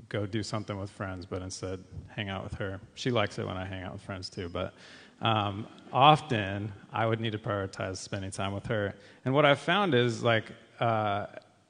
go 0.10 0.26
do 0.26 0.44
something 0.44 0.78
with 0.78 0.90
friends, 0.90 1.26
but 1.26 1.42
instead 1.42 1.84
hang 2.08 2.30
out 2.30 2.44
with 2.44 2.54
her. 2.56 2.80
She 2.96 3.12
likes 3.12 3.40
it 3.40 3.46
when 3.46 3.58
I 3.58 3.66
hang 3.66 3.84
out 3.84 3.94
with 3.94 4.02
friends 4.02 4.30
too, 4.30 4.50
but 4.50 4.74
um, 5.22 5.68
often 5.92 6.72
I 6.92 7.06
would 7.06 7.20
need 7.20 7.32
to 7.32 7.40
prioritize 7.40 7.98
spending 7.98 8.32
time 8.32 8.54
with 8.54 8.66
her. 8.68 8.94
And 9.26 9.34
what 9.34 9.46
I've 9.46 9.60
found 9.60 9.94
is 9.94 10.24
like 10.24 10.46
uh, 10.80 11.28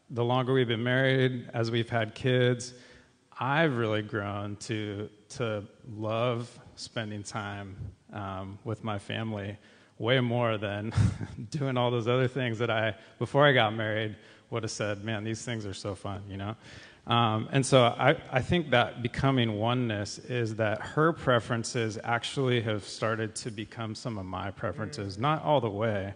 the 0.10 0.24
longer 0.24 0.54
we've 0.54 0.68
been 0.68 0.84
married, 0.84 1.50
as 1.54 1.70
we've 1.70 1.90
had 1.90 2.16
kids, 2.16 2.74
I've 3.40 3.78
really 3.78 4.02
grown 4.02 4.56
to 4.58 5.10
to 5.30 5.64
love 5.96 6.60
spending 6.76 7.24
time 7.24 7.76
um, 8.14 8.58
with 8.64 8.84
my 8.84 8.98
family 8.98 9.58
way 10.00 10.20
more 10.20 10.58
than 10.58 10.94
doing 11.50 11.78
all 11.78 11.92
those 11.92 12.08
other 12.08 12.28
things 12.28 12.60
that 12.60 12.70
I, 12.70 12.96
before 13.20 13.46
I 13.46 13.54
got 13.54 13.74
married, 13.74 14.16
would 14.50 14.64
have 14.64 14.72
said, 14.72 15.04
man, 15.04 15.24
these 15.24 15.44
things 15.44 15.66
are 15.66 15.74
so 15.74 15.96
fun, 15.96 16.22
you 16.30 16.38
know? 16.38 16.56
Um, 17.06 17.50
and 17.52 17.66
so 17.66 17.84
I, 17.84 18.16
I 18.32 18.42
think 18.42 18.70
that 18.70 19.02
becoming 19.02 19.60
oneness 19.60 20.20
is 20.20 20.56
that 20.56 20.80
her 20.82 21.12
preferences 21.12 22.00
actually 22.04 22.62
have 22.62 22.86
started 22.86 23.36
to 23.36 23.52
become 23.52 23.94
some 23.94 24.18
of 24.18 24.26
my 24.26 24.52
preferences, 24.52 25.18
not 25.18 25.44
all 25.44 25.60
the 25.60 25.70
way. 25.70 26.14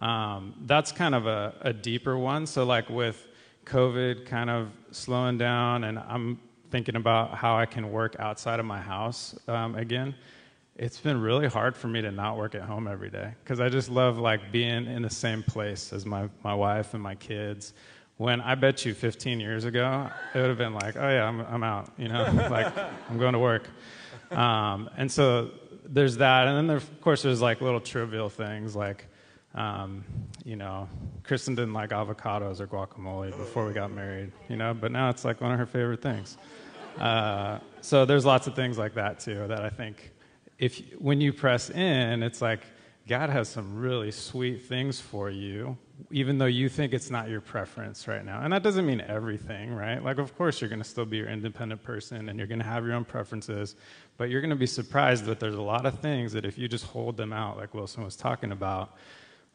Um, 0.00 0.54
that's 0.66 0.90
kind 0.90 1.14
of 1.14 1.26
a, 1.26 1.54
a 1.60 1.72
deeper 1.72 2.18
one. 2.18 2.46
So, 2.46 2.64
like 2.64 2.90
with 2.90 3.28
COVID 3.64 4.26
kind 4.26 4.50
of 4.50 4.70
slowing 4.90 5.38
down, 5.38 5.84
and 5.84 6.00
I'm 6.00 6.40
thinking 6.70 6.96
about 6.96 7.36
how 7.36 7.56
I 7.56 7.66
can 7.66 7.92
work 7.92 8.16
outside 8.18 8.58
of 8.58 8.66
my 8.66 8.80
house 8.80 9.38
um, 9.46 9.76
again 9.76 10.16
it's 10.76 10.98
been 10.98 11.20
really 11.20 11.46
hard 11.46 11.76
for 11.76 11.86
me 11.86 12.02
to 12.02 12.10
not 12.10 12.36
work 12.36 12.54
at 12.54 12.62
home 12.62 12.88
every 12.88 13.10
day 13.10 13.32
because 13.42 13.60
I 13.60 13.68
just 13.68 13.88
love 13.88 14.18
like 14.18 14.50
being 14.50 14.86
in 14.86 15.02
the 15.02 15.10
same 15.10 15.42
place 15.42 15.92
as 15.92 16.04
my, 16.04 16.28
my 16.42 16.54
wife 16.54 16.94
and 16.94 17.02
my 17.02 17.14
kids. 17.14 17.74
When 18.16 18.40
I 18.40 18.54
bet 18.54 18.84
you 18.84 18.94
15 18.94 19.40
years 19.40 19.64
ago, 19.64 20.10
it 20.34 20.38
would 20.38 20.48
have 20.48 20.58
been 20.58 20.74
like, 20.74 20.96
oh 20.96 21.08
yeah, 21.08 21.26
I'm, 21.26 21.40
I'm 21.40 21.62
out, 21.62 21.90
you 21.96 22.08
know, 22.08 22.24
like 22.50 22.72
I'm 23.08 23.18
going 23.18 23.34
to 23.34 23.38
work. 23.38 23.68
Um, 24.32 24.90
and 24.96 25.10
so 25.10 25.50
there's 25.84 26.16
that. 26.16 26.48
And 26.48 26.56
then 26.56 26.66
there, 26.66 26.76
of 26.76 27.00
course 27.00 27.22
there's 27.22 27.40
like 27.40 27.60
little 27.60 27.80
trivial 27.80 28.28
things 28.28 28.74
like, 28.74 29.06
um, 29.54 30.04
you 30.44 30.56
know, 30.56 30.88
Kristen 31.22 31.54
didn't 31.54 31.74
like 31.74 31.90
avocados 31.90 32.58
or 32.60 32.66
guacamole 32.66 33.30
before 33.30 33.64
we 33.66 33.72
got 33.72 33.92
married, 33.92 34.32
you 34.48 34.56
know, 34.56 34.74
but 34.74 34.90
now 34.90 35.08
it's 35.08 35.24
like 35.24 35.40
one 35.40 35.52
of 35.52 35.58
her 35.58 35.66
favorite 35.66 36.02
things. 36.02 36.36
Uh, 36.98 37.58
so 37.80 38.04
there's 38.04 38.24
lots 38.24 38.48
of 38.48 38.56
things 38.56 38.76
like 38.76 38.94
that 38.94 39.20
too 39.20 39.46
that 39.48 39.64
I 39.64 39.68
think 39.68 40.12
if 40.58 40.80
when 40.98 41.20
you 41.20 41.32
press 41.32 41.70
in, 41.70 42.22
it's 42.22 42.40
like 42.40 42.60
God 43.06 43.28
has 43.28 43.48
some 43.48 43.78
really 43.78 44.10
sweet 44.10 44.62
things 44.62 45.00
for 45.00 45.28
you, 45.28 45.76
even 46.10 46.38
though 46.38 46.46
you 46.46 46.68
think 46.68 46.94
it's 46.94 47.10
not 47.10 47.28
your 47.28 47.42
preference 47.42 48.08
right 48.08 48.24
now. 48.24 48.40
And 48.42 48.52
that 48.52 48.62
doesn't 48.62 48.86
mean 48.86 49.02
everything, 49.02 49.74
right? 49.74 50.02
Like, 50.02 50.18
of 50.18 50.34
course, 50.36 50.60
you're 50.60 50.70
going 50.70 50.82
to 50.82 50.88
still 50.88 51.04
be 51.04 51.18
your 51.18 51.28
independent 51.28 51.82
person 51.82 52.28
and 52.28 52.38
you're 52.38 52.48
going 52.48 52.60
to 52.60 52.64
have 52.64 52.84
your 52.84 52.94
own 52.94 53.04
preferences, 53.04 53.76
but 54.16 54.30
you're 54.30 54.40
going 54.40 54.50
to 54.50 54.56
be 54.56 54.66
surprised 54.66 55.26
that 55.26 55.38
there's 55.38 55.56
a 55.56 55.62
lot 55.62 55.84
of 55.84 55.98
things 55.98 56.32
that 56.32 56.46
if 56.46 56.56
you 56.56 56.66
just 56.66 56.86
hold 56.86 57.16
them 57.16 57.32
out, 57.32 57.58
like 57.58 57.74
Wilson 57.74 58.02
was 58.02 58.16
talking 58.16 58.52
about, 58.52 58.96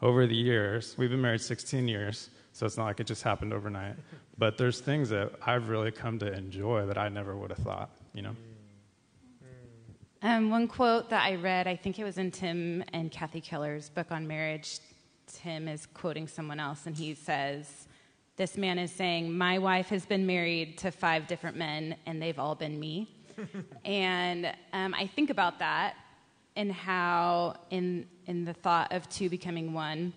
over 0.01 0.25
the 0.25 0.35
years, 0.35 0.95
we've 0.97 1.09
been 1.09 1.21
married 1.21 1.41
16 1.41 1.87
years, 1.87 2.29
so 2.53 2.65
it's 2.65 2.77
not 2.77 2.85
like 2.85 2.99
it 2.99 3.07
just 3.07 3.23
happened 3.23 3.53
overnight, 3.53 3.95
but 4.37 4.57
there's 4.57 4.79
things 4.79 5.09
that 5.09 5.31
I've 5.45 5.69
really 5.69 5.91
come 5.91 6.19
to 6.19 6.31
enjoy 6.31 6.85
that 6.85 6.97
I 6.97 7.09
never 7.09 7.35
would 7.35 7.49
have 7.49 7.59
thought, 7.59 7.89
you 8.13 8.21
know? 8.21 8.35
Um, 10.21 10.49
one 10.49 10.67
quote 10.67 11.09
that 11.11 11.23
I 11.23 11.35
read, 11.35 11.65
I 11.65 11.77
think 11.77 11.97
it 11.97 12.03
was 12.03 12.17
in 12.17 12.29
Tim 12.31 12.83
and 12.91 13.09
Kathy 13.09 13.39
Keller's 13.39 13.89
book 13.89 14.11
on 14.11 14.27
marriage. 14.27 14.79
Tim 15.27 15.69
is 15.69 15.85
quoting 15.85 16.27
someone 16.27 16.59
else, 16.59 16.87
and 16.87 16.95
he 16.95 17.13
says, 17.13 17.87
This 18.35 18.57
man 18.57 18.77
is 18.79 18.91
saying, 18.91 19.31
My 19.31 19.59
wife 19.59 19.87
has 19.89 20.05
been 20.05 20.27
married 20.27 20.77
to 20.79 20.91
five 20.91 21.25
different 21.27 21.55
men, 21.55 21.95
and 22.05 22.21
they've 22.21 22.37
all 22.37 22.53
been 22.53 22.77
me. 22.77 23.07
and 23.85 24.53
um, 24.73 24.93
I 24.93 25.07
think 25.07 25.29
about 25.29 25.59
that 25.59 25.95
and 26.57 26.69
how, 26.69 27.55
in, 27.69 28.05
in 28.25 28.43
the 28.43 28.53
thought 28.53 28.91
of 28.91 29.07
two 29.07 29.29
becoming 29.29 29.71
one, 29.71 30.11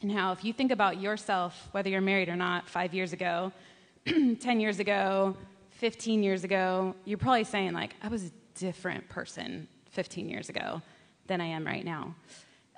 and 0.00 0.10
how 0.10 0.32
if 0.32 0.46
you 0.46 0.54
think 0.54 0.72
about 0.72 0.98
yourself, 0.98 1.68
whether 1.72 1.90
you're 1.90 2.00
married 2.00 2.30
or 2.30 2.36
not, 2.36 2.70
five 2.70 2.94
years 2.94 3.12
ago, 3.12 3.52
10 4.06 4.60
years 4.60 4.78
ago, 4.78 5.36
15 5.72 6.22
years 6.22 6.42
ago, 6.42 6.94
you're 7.04 7.18
probably 7.18 7.44
saying, 7.44 7.74
like, 7.74 7.94
I 8.02 8.08
was 8.08 8.30
different 8.54 9.08
person 9.08 9.66
15 9.90 10.28
years 10.28 10.48
ago 10.48 10.82
than 11.26 11.40
I 11.40 11.46
am 11.46 11.66
right 11.66 11.84
now. 11.84 12.14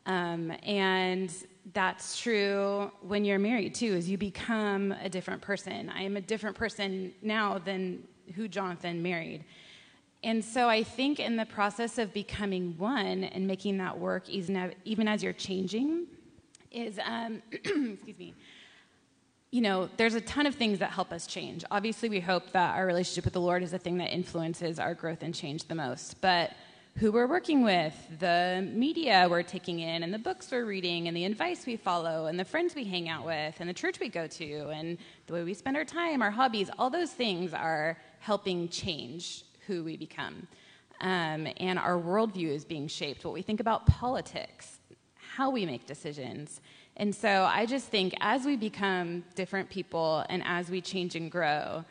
Um, 0.06 0.52
and 0.62 1.32
that's 1.72 2.20
true 2.20 2.90
when 3.00 3.24
you're 3.24 3.38
married 3.38 3.74
too, 3.74 3.94
is 3.94 4.08
you 4.08 4.18
become 4.18 4.92
a 5.02 5.08
different 5.08 5.40
person. 5.40 5.88
I 5.88 6.02
am 6.02 6.16
a 6.16 6.20
different 6.20 6.56
person 6.56 7.14
now 7.22 7.58
than 7.58 8.06
who 8.34 8.48
Jonathan 8.48 9.02
married. 9.02 9.44
And 10.22 10.44
so 10.44 10.68
I 10.68 10.82
think 10.82 11.20
in 11.20 11.37
the 11.37 11.46
process 11.46 11.98
of 11.98 12.12
becoming 12.12 12.74
one 12.78 13.24
and 13.24 13.46
making 13.46 13.78
that 13.78 13.98
work, 13.98 14.28
even 14.28 15.08
as 15.08 15.22
you're 15.22 15.34
changing, 15.34 16.06
is, 16.70 16.98
um, 17.04 17.42
excuse 17.52 18.18
me, 18.18 18.34
you 19.55 19.61
know, 19.61 19.88
there's 19.99 20.17
a 20.17 20.21
ton 20.21 20.47
of 20.47 20.57
things 20.57 20.81
that 20.81 20.90
help 20.90 21.12
us 21.12 21.29
change. 21.29 21.64
Obviously, 21.71 22.09
we 22.09 22.19
hope 22.19 22.51
that 22.51 22.75
our 22.75 22.85
relationship 22.85 23.23
with 23.23 23.35
the 23.35 23.40
Lord 23.40 23.62
is 23.62 23.71
the 23.71 23.79
thing 23.79 23.99
that 23.99 24.12
influences 24.12 24.81
our 24.81 24.95
growth 24.95 25.23
and 25.23 25.33
change 25.33 25.69
the 25.69 25.77
most. 25.77 26.21
But 26.21 26.51
who 26.97 27.12
we're 27.12 27.29
working 27.29 27.62
with, 27.62 27.95
the 28.19 28.69
media 28.75 29.29
we're 29.31 29.45
taking 29.45 29.79
in, 29.79 30.03
and 30.03 30.12
the 30.12 30.19
books 30.19 30.51
we're 30.51 30.64
reading, 30.64 31.07
and 31.07 31.17
the 31.17 31.25
advice 31.25 31.67
we 31.67 31.77
follow, 31.77 32.27
and 32.27 32.37
the 32.37 32.45
friends 32.45 32.75
we 32.75 32.83
hang 32.83 33.09
out 33.09 33.25
with, 33.25 33.55
and 33.61 33.69
the 33.69 33.75
church 33.75 34.01
we 34.01 34.09
go 34.09 34.27
to, 34.27 34.71
and 34.71 34.99
the 35.29 35.33
way 35.35 35.45
we 35.45 35.55
spend 35.55 35.77
our 35.77 35.85
time, 35.85 36.21
our 36.21 36.33
hobbies, 36.33 36.69
all 36.77 36.90
those 36.90 37.12
things 37.12 37.55
are 37.55 37.97
helping 38.19 38.69
change 38.69 39.45
who 39.69 39.85
we 39.85 39.97
become. 39.97 40.49
Um, 41.01 41.47
and 41.59 41.79
our 41.79 41.95
worldview 41.97 42.49
is 42.49 42.64
being 42.64 42.88
shaped, 42.88 43.25
what 43.25 43.35
we 43.35 43.43
think 43.43 43.61
about 43.61 43.87
politics, 43.87 44.81
how 45.37 45.51
we 45.51 45.64
make 45.64 45.87
decisions. 45.87 46.61
And 46.96 47.14
so 47.14 47.44
I 47.44 47.66
just 47.66 47.87
think 47.87 48.14
as 48.20 48.44
we 48.44 48.57
become 48.57 49.24
different 49.35 49.68
people 49.68 50.24
and 50.28 50.42
as 50.44 50.70
we 50.70 50.80
change 50.80 51.16
and 51.16 51.30
grow, 51.30 51.85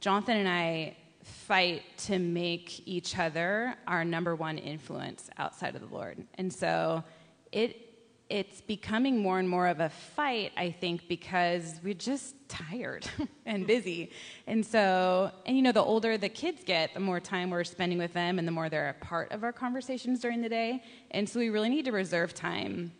Jonathan 0.00 0.36
and 0.36 0.48
I 0.48 0.96
fight 1.22 1.82
to 1.98 2.18
make 2.18 2.86
each 2.86 3.18
other 3.18 3.74
our 3.86 4.04
number 4.04 4.34
one 4.34 4.58
influence 4.58 5.30
outside 5.38 5.74
of 5.74 5.88
the 5.88 5.94
Lord. 5.94 6.24
And 6.34 6.52
so 6.52 7.04
it 7.52 7.84
it's 8.30 8.60
becoming 8.60 9.22
more 9.22 9.38
and 9.38 9.48
more 9.48 9.68
of 9.68 9.80
a 9.80 9.88
fight, 9.88 10.52
I 10.54 10.70
think, 10.70 11.08
because 11.08 11.80
we're 11.82 11.94
just 11.94 12.34
tired 12.46 13.08
and 13.46 13.66
busy. 13.66 14.10
And 14.46 14.66
so, 14.66 15.30
and 15.46 15.56
you 15.56 15.62
know, 15.62 15.72
the 15.72 15.82
older 15.82 16.18
the 16.18 16.28
kids 16.28 16.62
get, 16.62 16.92
the 16.92 17.00
more 17.00 17.20
time 17.20 17.48
we're 17.48 17.64
spending 17.64 17.96
with 17.96 18.12
them 18.12 18.38
and 18.38 18.46
the 18.46 18.52
more 18.52 18.68
they're 18.68 18.90
a 18.90 19.04
part 19.04 19.32
of 19.32 19.44
our 19.44 19.52
conversations 19.52 20.20
during 20.20 20.42
the 20.42 20.48
day. 20.50 20.82
And 21.10 21.26
so 21.26 21.40
we 21.40 21.48
really 21.48 21.70
need 21.70 21.86
to 21.86 21.92
reserve 21.92 22.34
time 22.34 22.92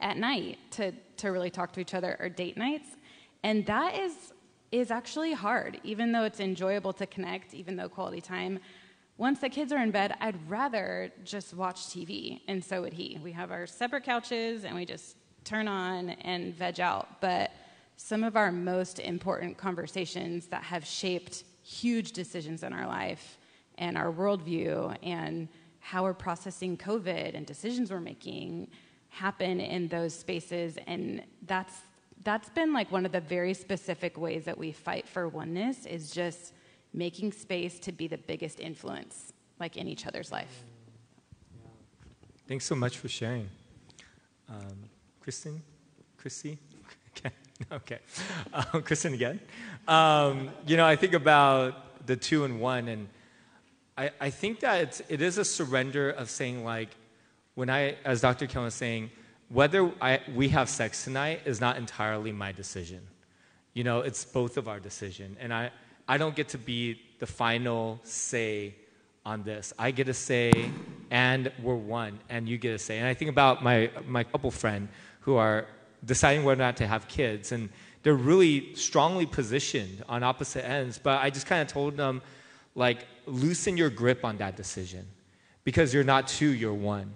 at 0.00 0.16
night 0.16 0.58
to, 0.72 0.92
to 1.18 1.28
really 1.30 1.50
talk 1.50 1.72
to 1.72 1.80
each 1.80 1.94
other 1.94 2.16
or 2.20 2.28
date 2.28 2.56
nights. 2.56 2.88
And 3.42 3.64
that 3.66 3.98
is, 3.98 4.32
is 4.72 4.90
actually 4.90 5.32
hard, 5.32 5.80
even 5.84 6.12
though 6.12 6.24
it's 6.24 6.40
enjoyable 6.40 6.92
to 6.94 7.06
connect, 7.06 7.54
even 7.54 7.76
though 7.76 7.88
quality 7.88 8.20
time 8.20 8.60
once 9.20 9.40
the 9.40 9.50
kids 9.50 9.70
are 9.70 9.82
in 9.82 9.90
bed, 9.90 10.14
I'd 10.22 10.48
rather 10.48 11.12
just 11.24 11.52
watch 11.52 11.88
TV, 11.88 12.40
and 12.48 12.64
so 12.64 12.80
would 12.80 12.94
he. 12.94 13.20
We 13.22 13.32
have 13.32 13.50
our 13.50 13.66
separate 13.66 14.04
couches, 14.04 14.64
and 14.64 14.74
we 14.74 14.86
just 14.86 15.14
turn 15.44 15.68
on 15.68 16.08
and 16.08 16.54
veg 16.54 16.80
out. 16.80 17.20
But 17.20 17.50
some 17.96 18.24
of 18.24 18.34
our 18.34 18.50
most 18.50 18.98
important 18.98 19.58
conversations 19.58 20.46
that 20.46 20.62
have 20.62 20.86
shaped 20.86 21.44
huge 21.62 22.12
decisions 22.12 22.62
in 22.62 22.72
our 22.72 22.86
life 22.86 23.36
and 23.76 23.98
our 23.98 24.10
worldview 24.10 24.96
and 25.02 25.48
how 25.80 26.04
we're 26.04 26.14
processing 26.14 26.78
COVID 26.78 27.34
and 27.34 27.44
decisions 27.44 27.90
we're 27.90 28.00
making 28.00 28.68
happen 29.10 29.60
in 29.60 29.88
those 29.88 30.14
spaces. 30.14 30.78
And 30.86 31.22
that's 31.46 31.74
that's 32.22 32.50
been 32.50 32.72
like 32.72 32.90
one 32.92 33.06
of 33.06 33.12
the 33.12 33.20
very 33.20 33.54
specific 33.54 34.18
ways 34.18 34.44
that 34.44 34.56
we 34.56 34.72
fight 34.72 35.08
for 35.08 35.28
oneness 35.28 35.86
is 35.86 36.10
just 36.10 36.52
making 36.92 37.32
space 37.32 37.78
to 37.80 37.92
be 37.92 38.06
the 38.08 38.18
biggest 38.18 38.60
influence, 38.60 39.32
like 39.58 39.76
in 39.76 39.86
each 39.86 40.06
other's 40.06 40.30
life. 40.30 40.64
Thanks 42.46 42.64
so 42.64 42.74
much 42.74 42.98
for 42.98 43.08
sharing. 43.08 43.48
Um, 44.48 44.90
Kristen? 45.20 45.62
Chrissy? 46.16 46.58
Okay. 47.16 47.30
okay. 47.72 47.98
Um, 48.54 48.82
Kristen 48.82 49.14
again. 49.14 49.40
Um, 49.88 50.50
you 50.64 50.76
know, 50.76 50.86
I 50.86 50.94
think 50.94 51.12
about 51.12 52.06
the 52.06 52.16
two 52.16 52.44
and 52.44 52.60
one, 52.60 52.86
and 52.86 53.08
I, 53.98 54.10
I 54.20 54.30
think 54.30 54.60
that 54.60 54.80
it's, 54.80 55.02
it 55.08 55.20
is 55.20 55.36
a 55.36 55.44
surrender 55.44 56.10
of 56.10 56.30
saying, 56.30 56.64
like, 56.64 56.90
when 57.54 57.70
I, 57.70 57.96
as 58.04 58.20
Dr. 58.20 58.46
Kellen 58.46 58.66
was 58.66 58.74
saying, 58.74 59.10
whether 59.48 59.90
I, 60.00 60.20
we 60.34 60.48
have 60.50 60.68
sex 60.68 61.04
tonight 61.04 61.42
is 61.44 61.60
not 61.60 61.76
entirely 61.76 62.32
my 62.32 62.52
decision. 62.52 63.00
You 63.74 63.84
know, 63.84 64.00
it's 64.00 64.24
both 64.24 64.56
of 64.56 64.68
our 64.68 64.78
decision. 64.78 65.36
And 65.40 65.52
I, 65.52 65.70
I 66.06 66.18
don't 66.18 66.36
get 66.36 66.48
to 66.50 66.58
be 66.58 67.00
the 67.18 67.26
final 67.26 68.00
say 68.04 68.74
on 69.24 69.42
this. 69.42 69.72
I 69.78 69.90
get 69.90 70.08
a 70.08 70.14
say, 70.14 70.52
and 71.10 71.52
we're 71.62 71.74
one, 71.74 72.20
and 72.28 72.48
you 72.48 72.58
get 72.58 72.74
a 72.74 72.78
say. 72.78 72.98
And 72.98 73.06
I 73.06 73.14
think 73.14 73.30
about 73.30 73.62
my, 73.62 73.90
my 74.06 74.24
couple 74.24 74.50
friend 74.50 74.88
who 75.20 75.36
are 75.36 75.66
deciding 76.04 76.44
whether 76.44 76.60
or 76.62 76.64
not 76.64 76.76
to 76.78 76.86
have 76.86 77.06
kids, 77.08 77.52
and 77.52 77.68
they're 78.02 78.14
really 78.14 78.74
strongly 78.74 79.26
positioned 79.26 80.02
on 80.08 80.22
opposite 80.22 80.66
ends. 80.66 80.98
But 81.02 81.20
I 81.20 81.30
just 81.30 81.46
kind 81.46 81.60
of 81.60 81.68
told 81.68 81.96
them, 81.96 82.22
like, 82.74 83.06
loosen 83.26 83.76
your 83.76 83.90
grip 83.90 84.24
on 84.24 84.38
that 84.38 84.56
decision 84.56 85.06
because 85.64 85.92
you're 85.92 86.04
not 86.04 86.26
two, 86.26 86.48
you're 86.48 86.72
one. 86.72 87.14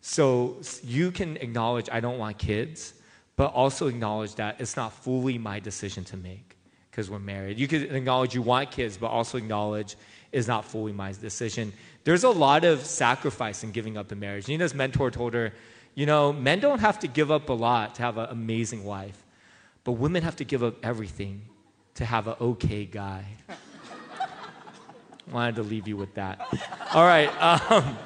So 0.00 0.56
you 0.82 1.10
can 1.10 1.36
acknowledge, 1.38 1.88
I 1.90 2.00
don't 2.00 2.18
want 2.18 2.38
kids, 2.38 2.94
but 3.36 3.52
also 3.52 3.88
acknowledge 3.88 4.34
that 4.36 4.60
it's 4.60 4.76
not 4.76 4.92
fully 4.92 5.38
my 5.38 5.60
decision 5.60 6.04
to 6.04 6.16
make 6.16 6.56
because 6.90 7.10
we're 7.10 7.18
married. 7.18 7.58
You 7.58 7.68
could 7.68 7.94
acknowledge 7.94 8.34
you 8.34 8.42
want 8.42 8.70
kids, 8.70 8.96
but 8.96 9.08
also 9.08 9.38
acknowledge 9.38 9.96
is 10.32 10.48
not 10.48 10.64
fully 10.64 10.92
my 10.92 11.12
decision. 11.12 11.72
There's 12.04 12.24
a 12.24 12.30
lot 12.30 12.64
of 12.64 12.84
sacrifice 12.84 13.62
in 13.62 13.70
giving 13.70 13.96
up 13.96 14.10
in 14.12 14.18
marriage. 14.18 14.48
Nina's 14.48 14.74
mentor 14.74 15.10
told 15.10 15.34
her, 15.34 15.52
you 15.94 16.06
know, 16.06 16.32
men 16.32 16.60
don't 16.60 16.80
have 16.80 16.98
to 17.00 17.08
give 17.08 17.30
up 17.30 17.48
a 17.48 17.52
lot 17.52 17.94
to 17.96 18.02
have 18.02 18.18
an 18.18 18.28
amazing 18.30 18.84
wife, 18.84 19.24
but 19.84 19.92
women 19.92 20.22
have 20.22 20.36
to 20.36 20.44
give 20.44 20.62
up 20.62 20.84
everything 20.84 21.42
to 21.94 22.04
have 22.04 22.28
an 22.28 22.34
okay 22.40 22.84
guy. 22.84 23.24
Wanted 25.32 25.56
to 25.56 25.62
leave 25.62 25.86
you 25.86 25.96
with 25.96 26.14
that. 26.14 26.40
All 26.94 27.04
right. 27.04 27.28
Um, 27.42 27.98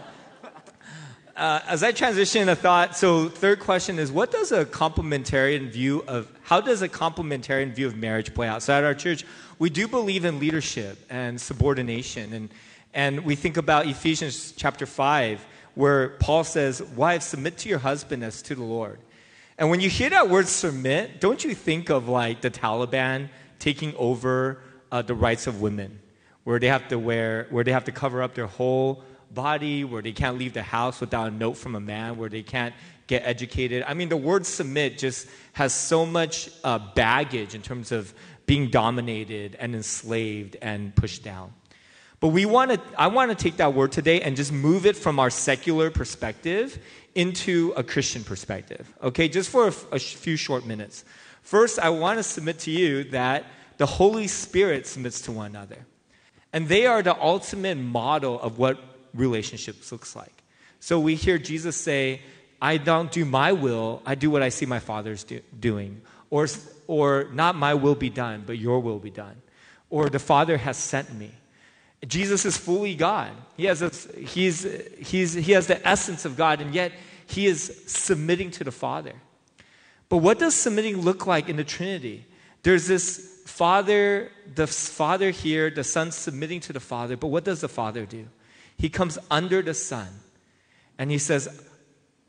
uh, 1.42 1.60
as 1.66 1.82
I 1.82 1.90
transition 1.90 2.48
a 2.48 2.54
thought, 2.54 2.96
so 2.96 3.28
third 3.28 3.58
question 3.58 3.98
is, 3.98 4.12
what 4.12 4.30
does 4.30 4.52
a 4.52 4.64
complementarian 4.64 5.70
view 5.70 6.04
of 6.06 6.30
how 6.42 6.60
does 6.60 6.82
a 6.82 6.88
complementarian 6.88 7.74
view 7.74 7.88
of 7.88 7.96
marriage 7.96 8.32
play 8.32 8.46
out? 8.46 8.62
So 8.62 8.72
at 8.72 8.84
our 8.84 8.94
church, 8.94 9.24
we 9.58 9.68
do 9.68 9.88
believe 9.88 10.24
in 10.24 10.38
leadership 10.38 11.04
and 11.10 11.40
subordination, 11.40 12.32
and 12.32 12.48
and 12.94 13.24
we 13.24 13.34
think 13.34 13.56
about 13.56 13.88
Ephesians 13.88 14.54
chapter 14.56 14.86
five, 14.86 15.44
where 15.74 16.10
Paul 16.20 16.44
says, 16.44 16.80
"Wives, 16.80 17.26
submit 17.26 17.58
to 17.58 17.68
your 17.68 17.80
husband 17.80 18.22
as 18.22 18.40
to 18.42 18.54
the 18.54 18.62
Lord." 18.62 19.00
And 19.58 19.68
when 19.68 19.80
you 19.80 19.90
hear 19.90 20.10
that 20.10 20.28
word 20.28 20.46
submit, 20.46 21.20
don't 21.20 21.42
you 21.42 21.56
think 21.56 21.90
of 21.90 22.08
like 22.08 22.40
the 22.42 22.52
Taliban 22.52 23.30
taking 23.58 23.96
over 23.96 24.58
uh, 24.92 25.02
the 25.02 25.16
rights 25.16 25.48
of 25.48 25.60
women, 25.60 25.98
where 26.44 26.60
they 26.60 26.68
have 26.68 26.86
to 26.90 27.00
wear, 27.00 27.48
where 27.50 27.64
they 27.64 27.72
have 27.72 27.86
to 27.86 27.92
cover 27.92 28.22
up 28.22 28.36
their 28.36 28.46
whole 28.46 29.02
body, 29.34 29.84
where 29.84 30.02
they 30.02 30.12
can't 30.12 30.38
leave 30.38 30.52
the 30.52 30.62
house 30.62 31.00
without 31.00 31.28
a 31.28 31.30
note 31.30 31.54
from 31.54 31.74
a 31.74 31.80
man, 31.80 32.16
where 32.16 32.28
they 32.28 32.42
can't 32.42 32.74
get 33.06 33.22
educated. 33.24 33.84
I 33.86 33.94
mean, 33.94 34.08
the 34.08 34.16
word 34.16 34.46
submit 34.46 34.98
just 34.98 35.28
has 35.52 35.74
so 35.74 36.06
much 36.06 36.50
uh, 36.64 36.78
baggage 36.94 37.54
in 37.54 37.62
terms 37.62 37.92
of 37.92 38.14
being 38.46 38.70
dominated 38.70 39.56
and 39.58 39.74
enslaved 39.74 40.56
and 40.62 40.94
pushed 40.94 41.22
down. 41.22 41.52
But 42.20 42.28
we 42.28 42.46
want 42.46 42.70
to, 42.70 42.80
I 42.96 43.08
want 43.08 43.30
to 43.30 43.34
take 43.34 43.56
that 43.56 43.74
word 43.74 43.90
today 43.90 44.20
and 44.20 44.36
just 44.36 44.52
move 44.52 44.86
it 44.86 44.96
from 44.96 45.18
our 45.18 45.30
secular 45.30 45.90
perspective 45.90 46.78
into 47.14 47.72
a 47.76 47.82
Christian 47.82 48.24
perspective. 48.24 48.92
Okay, 49.02 49.28
just 49.28 49.50
for 49.50 49.68
a, 49.68 49.74
a 49.92 49.98
few 49.98 50.36
short 50.36 50.64
minutes. 50.64 51.04
First, 51.42 51.78
I 51.78 51.90
want 51.90 52.18
to 52.18 52.22
submit 52.22 52.60
to 52.60 52.70
you 52.70 53.04
that 53.10 53.46
the 53.78 53.86
Holy 53.86 54.28
Spirit 54.28 54.86
submits 54.86 55.22
to 55.22 55.32
one 55.32 55.50
another. 55.50 55.84
And 56.52 56.68
they 56.68 56.86
are 56.86 57.02
the 57.02 57.20
ultimate 57.20 57.78
model 57.78 58.40
of 58.40 58.58
what 58.58 58.91
relationships 59.14 59.92
looks 59.92 60.14
like. 60.16 60.42
So 60.80 60.98
we 60.98 61.14
hear 61.14 61.38
Jesus 61.38 61.76
say, 61.76 62.20
I 62.60 62.76
don't 62.76 63.10
do 63.10 63.24
my 63.24 63.52
will, 63.52 64.02
I 64.06 64.14
do 64.14 64.30
what 64.30 64.42
I 64.42 64.48
see 64.48 64.66
my 64.66 64.78
Father's 64.78 65.24
do, 65.24 65.40
doing. 65.58 66.02
Or, 66.30 66.46
or 66.86 67.28
not 67.32 67.56
my 67.56 67.74
will 67.74 67.94
be 67.94 68.10
done, 68.10 68.44
but 68.46 68.58
your 68.58 68.80
will 68.80 68.98
be 68.98 69.10
done. 69.10 69.42
Or 69.90 70.08
the 70.08 70.18
Father 70.18 70.56
has 70.56 70.76
sent 70.76 71.12
me. 71.14 71.30
Jesus 72.06 72.44
is 72.44 72.56
fully 72.56 72.94
God. 72.94 73.30
He 73.56 73.66
has, 73.66 73.82
a, 73.82 73.90
he's, 74.18 74.66
he's, 74.98 75.34
he 75.34 75.52
has 75.52 75.66
the 75.66 75.86
essence 75.86 76.24
of 76.24 76.36
God, 76.36 76.60
and 76.60 76.74
yet 76.74 76.92
he 77.26 77.46
is 77.46 77.82
submitting 77.86 78.50
to 78.52 78.64
the 78.64 78.72
Father. 78.72 79.12
But 80.08 80.18
what 80.18 80.38
does 80.38 80.54
submitting 80.54 81.00
look 81.00 81.26
like 81.26 81.48
in 81.48 81.56
the 81.56 81.64
Trinity? 81.64 82.26
There's 82.62 82.86
this 82.86 83.42
Father, 83.46 84.30
the 84.54 84.66
Father 84.66 85.30
here, 85.30 85.70
the 85.70 85.84
Son 85.84 86.12
submitting 86.12 86.60
to 86.60 86.72
the 86.72 86.80
Father, 86.80 87.16
but 87.16 87.28
what 87.28 87.44
does 87.44 87.60
the 87.60 87.68
Father 87.68 88.06
do? 88.06 88.26
He 88.76 88.88
comes 88.88 89.18
under 89.30 89.62
the 89.62 89.74
Son 89.74 90.08
and 90.98 91.10
he 91.10 91.18
says, 91.18 91.48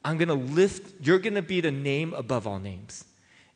I'm 0.05 0.17
going 0.17 0.27
to 0.27 0.33
lift, 0.33 1.05
you're 1.05 1.19
going 1.19 1.35
to 1.35 1.41
be 1.41 1.61
the 1.61 1.71
name 1.71 2.13
above 2.13 2.45
all 2.45 2.59
names. 2.59 3.05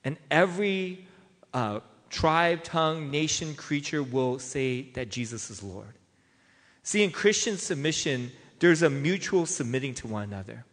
And 0.04 0.17
every 0.32 1.06
uh, 1.54 1.82
tribe, 2.10 2.63
tongue, 2.63 3.12
nation, 3.12 3.54
creature 3.56 4.02
will 4.02 4.39
say 4.39 4.84
that 4.93 5.10
Jesus 5.10 5.50
is 5.50 5.62
Lord. 5.62 5.93
See, 6.84 7.04
in 7.04 7.12
Christian 7.12 7.58
submission, 7.58 8.32
there's 8.60 8.82
a 8.82 8.89
mutual 8.89 9.45
submitting 9.45 9.93
to 9.95 10.08
one 10.08 10.23
another. 10.23 10.63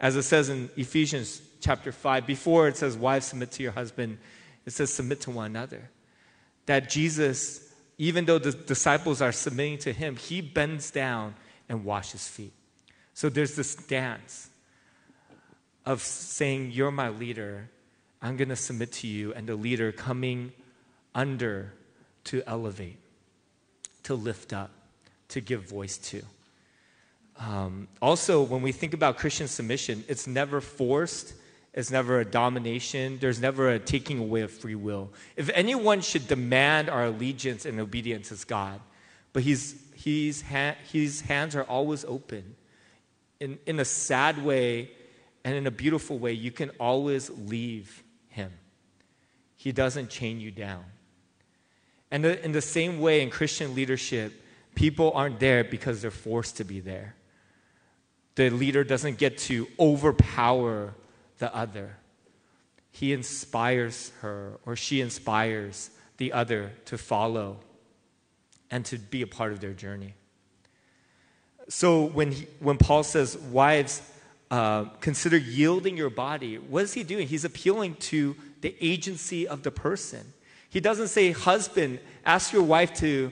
As 0.00 0.16
it 0.16 0.22
says 0.24 0.48
in 0.48 0.68
Ephesians 0.76 1.40
chapter 1.60 1.92
5, 1.92 2.26
before 2.26 2.66
it 2.66 2.76
says, 2.76 2.96
Wives, 2.96 3.26
submit 3.26 3.52
to 3.52 3.62
your 3.62 3.72
husband, 3.72 4.18
it 4.66 4.72
says, 4.72 4.92
submit 4.92 5.20
to 5.22 5.30
one 5.30 5.46
another. 5.46 5.90
That 6.66 6.90
Jesus, 6.90 7.72
even 7.98 8.24
though 8.24 8.38
the 8.38 8.52
disciples 8.52 9.22
are 9.22 9.32
submitting 9.32 9.78
to 9.78 9.92
him, 9.92 10.16
he 10.16 10.40
bends 10.40 10.90
down 10.90 11.34
and 11.72 11.86
wash 11.86 12.12
his 12.12 12.28
feet. 12.28 12.52
So 13.14 13.30
there's 13.30 13.56
this 13.56 13.74
dance 13.74 14.50
of 15.86 16.02
saying, 16.02 16.70
You're 16.70 16.92
my 16.92 17.08
leader. 17.08 17.70
I'm 18.20 18.36
going 18.36 18.50
to 18.50 18.56
submit 18.56 18.92
to 18.92 19.08
you, 19.08 19.32
and 19.32 19.48
the 19.48 19.56
leader 19.56 19.90
coming 19.90 20.52
under 21.12 21.72
to 22.24 22.42
elevate, 22.46 22.98
to 24.04 24.14
lift 24.14 24.52
up, 24.52 24.70
to 25.30 25.40
give 25.40 25.68
voice 25.68 25.96
to. 25.98 26.22
Um, 27.40 27.88
also, 28.00 28.42
when 28.42 28.62
we 28.62 28.70
think 28.70 28.94
about 28.94 29.16
Christian 29.16 29.48
submission, 29.48 30.04
it's 30.06 30.28
never 30.28 30.60
forced, 30.60 31.32
it's 31.72 31.90
never 31.90 32.20
a 32.20 32.24
domination, 32.24 33.18
there's 33.18 33.40
never 33.40 33.70
a 33.70 33.78
taking 33.80 34.20
away 34.20 34.42
of 34.42 34.52
free 34.52 34.76
will. 34.76 35.10
If 35.36 35.50
anyone 35.54 36.00
should 36.02 36.28
demand 36.28 36.90
our 36.90 37.06
allegiance 37.06 37.64
and 37.64 37.80
obedience, 37.80 38.30
it's 38.30 38.44
God. 38.44 38.78
But 39.32 39.42
he's, 39.42 39.74
he's 40.02 40.42
ha- 40.42 40.76
his 40.92 41.22
hands 41.22 41.54
are 41.56 41.64
always 41.64 42.04
open. 42.04 42.56
In, 43.40 43.58
in 43.66 43.80
a 43.80 43.84
sad 43.84 44.44
way 44.44 44.90
and 45.44 45.54
in 45.54 45.66
a 45.66 45.70
beautiful 45.70 46.18
way, 46.18 46.32
you 46.32 46.50
can 46.50 46.70
always 46.78 47.30
leave 47.30 48.02
him. 48.28 48.52
He 49.56 49.72
doesn't 49.72 50.10
chain 50.10 50.40
you 50.40 50.50
down. 50.50 50.84
And 52.10 52.24
the, 52.24 52.44
in 52.44 52.52
the 52.52 52.62
same 52.62 53.00
way, 53.00 53.22
in 53.22 53.30
Christian 53.30 53.74
leadership, 53.74 54.32
people 54.74 55.12
aren't 55.14 55.40
there 55.40 55.64
because 55.64 56.02
they're 56.02 56.10
forced 56.10 56.56
to 56.58 56.64
be 56.64 56.80
there 56.80 57.14
the 58.34 58.50
leader 58.50 58.84
doesn't 58.84 59.18
get 59.18 59.38
to 59.38 59.68
overpower 59.78 60.94
the 61.38 61.54
other. 61.54 61.96
He 62.90 63.12
inspires 63.12 64.12
her 64.20 64.58
or 64.64 64.76
she 64.76 65.00
inspires 65.00 65.90
the 66.16 66.32
other 66.32 66.72
to 66.86 66.98
follow 66.98 67.60
and 68.72 68.84
to 68.86 68.98
be 68.98 69.22
a 69.22 69.26
part 69.26 69.52
of 69.52 69.60
their 69.60 69.74
journey. 69.74 70.14
So 71.68 72.06
when, 72.06 72.32
he, 72.32 72.46
when 72.58 72.78
Paul 72.78 73.04
says, 73.04 73.38
Wives, 73.38 74.02
uh, 74.50 74.86
consider 75.00 75.36
yielding 75.36 75.96
your 75.96 76.10
body, 76.10 76.56
what 76.56 76.82
is 76.82 76.94
he 76.94 77.04
doing? 77.04 77.28
He's 77.28 77.44
appealing 77.44 77.94
to 77.96 78.34
the 78.62 78.74
agency 78.80 79.46
of 79.46 79.62
the 79.62 79.70
person. 79.70 80.32
He 80.68 80.80
doesn't 80.80 81.08
say, 81.08 81.30
Husband, 81.30 82.00
ask 82.24 82.52
your 82.52 82.62
wife 82.62 82.94
to 82.94 83.30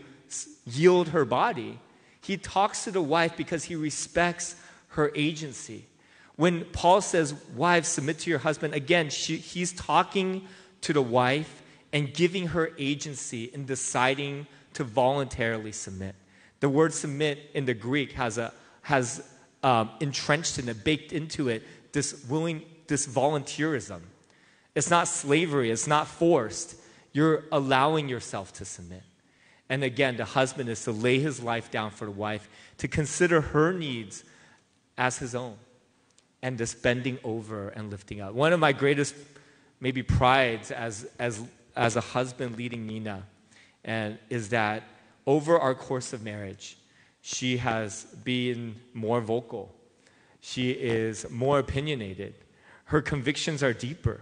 yield 0.67 1.09
her 1.09 1.25
body. 1.25 1.81
He 2.21 2.37
talks 2.37 2.85
to 2.85 2.91
the 2.91 3.03
wife 3.03 3.37
because 3.37 3.65
he 3.65 3.75
respects 3.75 4.55
her 4.89 5.11
agency. 5.15 5.87
When 6.37 6.67
Paul 6.67 7.01
says, 7.01 7.35
Wives, 7.57 7.89
submit 7.89 8.19
to 8.21 8.31
your 8.31 8.41
husband, 8.41 8.75
again, 8.75 9.09
she, 9.09 9.37
he's 9.37 9.73
talking 9.73 10.47
to 10.83 10.93
the 10.93 11.03
wife 11.03 11.63
and 11.93 12.13
giving 12.13 12.49
her 12.49 12.73
agency 12.79 13.45
in 13.45 13.65
deciding 13.65 14.47
to 14.75 14.85
voluntarily 14.85 15.73
submit. 15.73 16.15
The 16.61 16.69
word 16.69 16.93
submit 16.93 17.51
in 17.55 17.65
the 17.65 17.75
Greek 17.75 18.13
has, 18.13 18.39
a, 18.39 18.53
has 18.83 19.27
um, 19.63 19.91
entrenched 20.01 20.59
in 20.59 20.69
it, 20.69 20.85
baked 20.85 21.13
into 21.13 21.49
it, 21.49 21.63
this 21.93 22.25
willing, 22.29 22.63
this 22.87 23.07
volunteerism. 23.07 24.01
It's 24.75 24.91
not 24.91 25.09
slavery, 25.09 25.71
it's 25.71 25.87
not 25.87 26.07
forced. 26.07 26.77
You're 27.13 27.45
allowing 27.51 28.09
yourself 28.09 28.53
to 28.55 28.65
submit. 28.65 29.03
And 29.69 29.83
again, 29.85 30.17
the 30.17 30.25
husband 30.25 30.69
is 30.69 30.85
to 30.85 30.93
lay 30.93 31.19
his 31.19 31.43
life 31.43 31.71
down 31.71 31.91
for 31.91 32.05
the 32.05 32.11
wife, 32.11 32.49
to 32.79 32.89
consider 32.89 33.41
her 33.41 33.73
needs 33.73 34.25
as 34.99 35.19
his 35.19 35.35
own 35.35 35.57
and 36.43 36.57
this 36.59 36.75
bending 36.75 37.19
over 37.23 37.69
and 37.69 37.91
lifting 37.91 38.21
up. 38.21 38.35
One 38.35 38.53
of 38.53 38.61
my 38.61 38.73
greatest, 38.73 39.15
maybe, 39.81 40.03
prides 40.03 40.71
as, 40.71 41.07
as, 41.19 41.43
as 41.77 41.97
a 41.97 42.01
husband 42.01 42.57
leading 42.57 42.87
Nina 42.87 43.25
and 43.85 44.19
is 44.29 44.51
that 44.51 44.85
over 45.27 45.59
our 45.59 45.75
course 45.75 46.13
of 46.13 46.23
marriage, 46.23 46.77
she 47.21 47.59
has 47.59 48.05
been 48.25 48.77
more 48.95 49.21
vocal. 49.21 49.75
She 50.41 50.71
is 50.71 51.29
more 51.31 51.59
opinionated. 51.59 52.35
Her 52.85 53.03
convictions 53.03 53.63
are 53.63 53.73
deeper. 53.73 54.21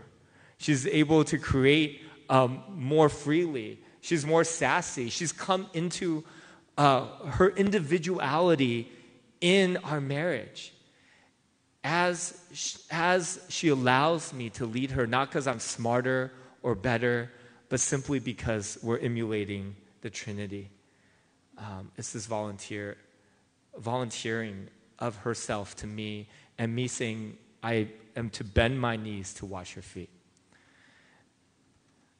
She's 0.58 0.86
able 0.86 1.24
to 1.24 1.38
create 1.38 2.02
um, 2.28 2.62
more 2.70 3.08
freely. 3.08 3.80
She's 4.00 4.26
more 4.26 4.44
sassy. 4.44 5.08
She's 5.08 5.32
come 5.32 5.68
into 5.72 6.24
uh, 6.76 7.06
her 7.30 7.50
individuality 7.50 8.90
in 9.40 9.76
our 9.78 10.00
marriage 10.00 10.72
as, 11.84 12.86
as 12.90 13.40
she 13.48 13.68
allows 13.68 14.32
me 14.32 14.50
to 14.50 14.66
lead 14.66 14.90
her, 14.90 15.06
not 15.06 15.28
because 15.28 15.46
I'm 15.46 15.60
smarter 15.60 16.32
or 16.62 16.74
better, 16.74 17.30
but 17.68 17.80
simply 17.80 18.18
because 18.18 18.78
we're 18.82 18.98
emulating 18.98 19.76
the 20.00 20.10
Trinity. 20.10 20.70
Um, 21.56 21.90
it's 21.96 22.12
this 22.12 22.26
volunteer, 22.26 22.96
volunteering 23.76 24.68
of 24.98 25.16
herself 25.16 25.76
to 25.76 25.86
me, 25.86 26.28
and 26.58 26.74
me 26.74 26.88
saying, 26.88 27.36
I 27.62 27.88
am 28.16 28.30
to 28.30 28.44
bend 28.44 28.80
my 28.80 28.96
knees 28.96 29.34
to 29.34 29.46
wash 29.46 29.74
her 29.74 29.82
feet. 29.82 30.10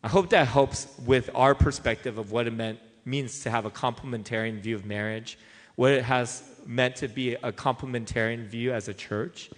I 0.03 0.09
hope 0.09 0.31
that 0.31 0.47
helps 0.47 0.87
with 1.05 1.31
our 1.35 1.55
perspective 1.55 2.19
of 2.19 2.31
what 2.31 2.47
it 2.47 2.53
meant, 2.53 2.79
means 3.05 3.43
to 3.43 3.51
have 3.51 3.65
a 3.65 3.71
complementarian 3.71 4.61
view 4.61 4.77
of 4.77 4.85
marriage 4.85 5.39
what 5.79 5.93
it 5.93 6.03
has 6.03 6.43
meant 6.67 6.97
to 6.97 7.07
be 7.07 7.35
a 7.35 7.53
complementarian 7.53 8.45
view 8.45 8.73
as 8.73 8.89
a 8.89 8.93
church. 8.93 9.49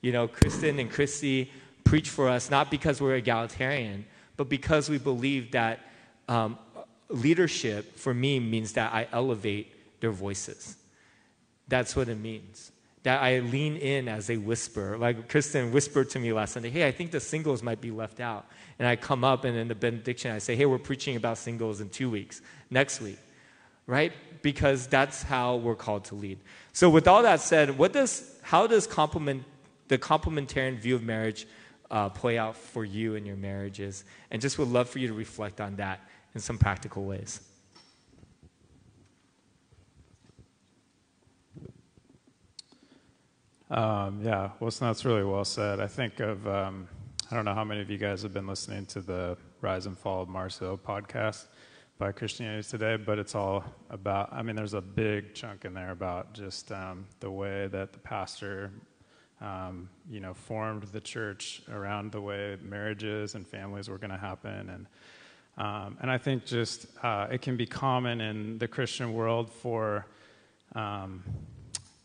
You 0.00 0.10
know, 0.10 0.26
Kristen 0.26 0.80
and 0.80 0.90
Christy 0.90 1.52
preach 1.84 2.08
for 2.08 2.28
us 2.28 2.50
not 2.50 2.68
because 2.68 3.00
we're 3.00 3.14
egalitarian, 3.14 4.04
but 4.38 4.48
because 4.48 4.88
we 4.88 4.96
believe 4.96 5.50
that 5.50 5.80
um, 6.28 6.58
leadership 7.10 7.98
for 7.98 8.14
me 8.14 8.40
means 8.40 8.72
that 8.72 8.94
I 8.94 9.06
elevate 9.12 10.00
their 10.00 10.12
voices. 10.12 10.76
That's 11.68 11.94
what 11.94 12.08
it 12.08 12.18
means. 12.18 12.72
That 13.02 13.22
I 13.22 13.40
lean 13.40 13.76
in 13.76 14.08
as 14.08 14.26
they 14.26 14.38
whisper. 14.38 14.96
Like 14.96 15.28
Kristen 15.28 15.72
whispered 15.72 16.08
to 16.10 16.18
me 16.18 16.32
last 16.32 16.54
Sunday, 16.54 16.70
hey, 16.70 16.86
I 16.86 16.92
think 16.92 17.10
the 17.10 17.20
singles 17.20 17.62
might 17.62 17.82
be 17.82 17.90
left 17.90 18.20
out. 18.20 18.46
And 18.78 18.88
I 18.88 18.96
come 18.96 19.24
up 19.24 19.44
and 19.44 19.54
in 19.54 19.68
the 19.68 19.74
benediction, 19.74 20.30
I 20.30 20.38
say, 20.38 20.56
hey, 20.56 20.64
we're 20.64 20.78
preaching 20.78 21.16
about 21.16 21.36
singles 21.36 21.82
in 21.82 21.90
two 21.90 22.08
weeks, 22.08 22.40
next 22.70 23.02
week 23.02 23.18
right? 23.88 24.12
Because 24.42 24.86
that's 24.86 25.24
how 25.24 25.56
we're 25.56 25.74
called 25.74 26.04
to 26.04 26.14
lead. 26.14 26.38
So, 26.72 26.88
with 26.88 27.08
all 27.08 27.24
that 27.24 27.40
said, 27.40 27.76
what 27.76 27.92
does, 27.92 28.38
how 28.42 28.68
does 28.68 28.86
complement, 28.86 29.42
the 29.88 29.98
complementarian 29.98 30.78
view 30.78 30.94
of 30.94 31.02
marriage 31.02 31.48
uh, 31.90 32.08
play 32.08 32.38
out 32.38 32.56
for 32.56 32.84
you 32.84 33.14
in 33.14 33.24
your 33.24 33.36
marriages? 33.36 34.04
And 34.30 34.40
just 34.40 34.58
would 34.58 34.68
love 34.68 34.88
for 34.88 34.98
you 34.98 35.08
to 35.08 35.14
reflect 35.14 35.60
on 35.60 35.76
that 35.76 36.00
in 36.34 36.40
some 36.40 36.58
practical 36.58 37.04
ways. 37.04 37.40
Um, 43.70 44.20
yeah, 44.24 44.50
well, 44.60 44.70
that's 44.70 45.04
really 45.04 45.24
well 45.24 45.44
said. 45.44 45.78
I 45.78 45.86
think 45.86 46.20
of, 46.20 46.46
um, 46.48 46.88
I 47.30 47.34
don't 47.34 47.44
know 47.44 47.54
how 47.54 47.64
many 47.64 47.82
of 47.82 47.90
you 47.90 47.98
guys 47.98 48.22
have 48.22 48.32
been 48.32 48.46
listening 48.46 48.86
to 48.86 49.02
the 49.02 49.36
Rise 49.60 49.84
and 49.84 49.98
Fall 49.98 50.22
of 50.22 50.28
Mars 50.28 50.58
Hill 50.58 50.78
podcast 50.78 51.46
by 51.98 52.12
Christianity 52.12 52.66
Today, 52.66 52.96
but 52.96 53.18
it's 53.18 53.34
all 53.34 53.64
about, 53.90 54.32
I 54.32 54.42
mean, 54.42 54.56
there's 54.56 54.72
a 54.72 54.80
big 54.80 55.34
chunk 55.34 55.66
in 55.66 55.74
there 55.74 55.90
about 55.90 56.32
just 56.32 56.72
um, 56.72 57.06
the 57.20 57.30
way 57.30 57.66
that 57.66 57.92
the 57.92 57.98
pastor, 57.98 58.70
um, 59.40 59.88
you 60.10 60.20
know, 60.20 60.34
formed 60.34 60.84
the 60.84 61.00
church 61.00 61.62
around 61.70 62.12
the 62.12 62.20
way 62.20 62.56
marriages 62.62 63.34
and 63.34 63.46
families 63.46 63.88
were 63.88 63.98
going 63.98 64.10
to 64.10 64.16
happen. 64.16 64.70
And, 64.70 64.86
um, 65.56 65.96
and 66.00 66.10
I 66.10 66.18
think 66.18 66.44
just 66.44 66.86
uh, 67.02 67.28
it 67.30 67.42
can 67.42 67.56
be 67.56 67.66
common 67.66 68.20
in 68.20 68.58
the 68.58 68.68
Christian 68.68 69.12
world 69.12 69.50
for 69.50 70.06
um, 70.74 71.22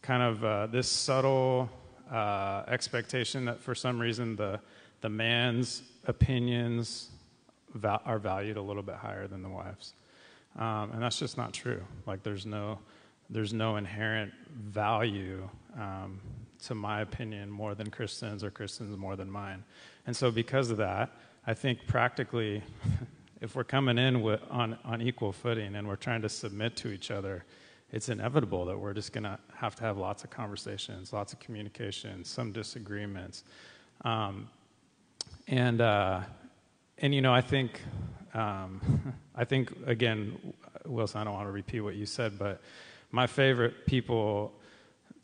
kind 0.01 0.23
of 0.23 0.43
uh, 0.43 0.67
this 0.67 0.87
subtle 0.87 1.69
uh, 2.11 2.63
expectation 2.67 3.45
that 3.45 3.59
for 3.59 3.73
some 3.73 3.99
reason 3.99 4.35
the, 4.35 4.59
the 5.01 5.09
man's 5.09 5.81
opinions, 6.05 7.09
are 8.05 8.19
valued 8.19 8.57
a 8.57 8.61
little 8.61 8.83
bit 8.83 8.95
higher 8.95 9.27
than 9.27 9.41
the 9.41 9.49
wives. 9.49 9.93
Um, 10.57 10.91
and 10.93 11.01
that's 11.01 11.17
just 11.17 11.37
not 11.37 11.53
true. 11.53 11.83
Like, 12.05 12.21
there's 12.21 12.45
no, 12.45 12.79
there's 13.29 13.53
no 13.53 13.77
inherent 13.77 14.31
value, 14.55 15.49
um, 15.75 16.19
to 16.67 16.75
my 16.75 17.01
opinion, 17.01 17.49
more 17.49 17.75
than 17.75 17.89
Kristen's 17.89 18.43
or 18.43 18.51
Kristen's 18.51 18.97
more 18.97 19.15
than 19.15 19.29
mine. 19.29 19.63
And 20.07 20.15
so, 20.15 20.31
because 20.31 20.69
of 20.69 20.77
that, 20.77 21.11
I 21.45 21.53
think 21.53 21.85
practically, 21.87 22.63
if 23.41 23.55
we're 23.55 23.63
coming 23.63 23.97
in 23.97 24.21
with, 24.21 24.41
on, 24.49 24.77
on 24.85 25.01
equal 25.01 25.31
footing 25.31 25.75
and 25.75 25.87
we're 25.87 25.95
trying 25.95 26.21
to 26.21 26.29
submit 26.29 26.75
to 26.77 26.89
each 26.89 27.11
other, 27.11 27.43
it's 27.91 28.09
inevitable 28.09 28.65
that 28.65 28.77
we're 28.77 28.93
just 28.93 29.13
going 29.13 29.25
to 29.25 29.37
have 29.53 29.75
to 29.75 29.83
have 29.83 29.97
lots 29.97 30.23
of 30.23 30.29
conversations, 30.29 31.13
lots 31.13 31.33
of 31.33 31.39
communication, 31.39 32.23
some 32.23 32.51
disagreements. 32.51 33.43
Um, 34.03 34.49
and, 35.47 35.81
uh, 35.81 36.21
and 36.97 37.13
you 37.13 37.21
know, 37.21 37.33
I 37.33 37.41
think, 37.41 37.81
um, 38.33 39.13
I 39.35 39.45
think 39.45 39.73
again, 39.85 40.53
Wilson. 40.85 41.21
I 41.21 41.23
don't 41.23 41.33
want 41.33 41.47
to 41.47 41.51
repeat 41.51 41.81
what 41.81 41.95
you 41.95 42.05
said, 42.05 42.37
but 42.39 42.61
my 43.11 43.27
favorite 43.27 43.85
people 43.85 44.53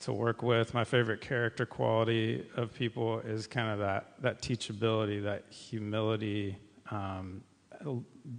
to 0.02 0.14
work 0.14 0.42
with. 0.42 0.74
My 0.74 0.84
favorite 0.84 1.22
character 1.22 1.66
quality 1.66 2.46
of 2.56 2.74
people 2.74 3.20
is 3.20 3.48
kind 3.48 3.70
of 3.70 3.80
that, 3.80 4.14
that 4.22 4.42
teachability, 4.42 5.22
that 5.24 5.44
humility, 5.50 6.58
um, 6.92 7.44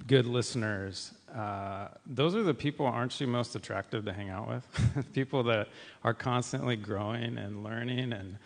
good 0.06 0.26
listeners. 0.26 1.12
Uh, 1.34 1.88
those 2.06 2.34
are 2.34 2.42
the 2.42 2.54
people 2.54 2.86
aren't 2.86 3.18
you 3.20 3.26
most 3.26 3.54
attractive 3.54 4.04
to 4.04 4.12
hang 4.12 4.30
out 4.30 4.48
with? 4.48 5.12
people 5.12 5.42
that 5.44 5.68
are 6.04 6.14
constantly 6.14 6.76
growing 6.76 7.38
and 7.38 7.62
learning 7.62 8.12
and 8.12 8.38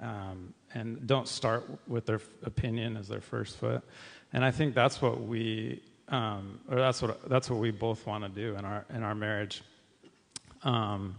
um, 0.00 0.54
and 0.74 1.08
don't 1.08 1.26
start 1.26 1.64
with 1.88 2.06
their 2.06 2.20
opinion 2.44 2.96
as 2.96 3.08
their 3.08 3.20
first 3.20 3.56
foot. 3.56 3.82
And 4.32 4.44
I 4.44 4.52
think 4.52 4.74
that's 4.74 5.02
what 5.02 5.20
we 5.20 5.82
um, 6.08 6.60
or 6.70 6.76
that's 6.76 7.02
what 7.02 7.28
that's 7.28 7.50
what 7.50 7.58
we 7.58 7.70
both 7.70 8.06
want 8.06 8.22
to 8.24 8.30
do 8.30 8.56
in 8.56 8.64
our 8.64 8.84
in 8.94 9.02
our 9.02 9.14
marriage. 9.14 9.62
Um, 10.62 11.16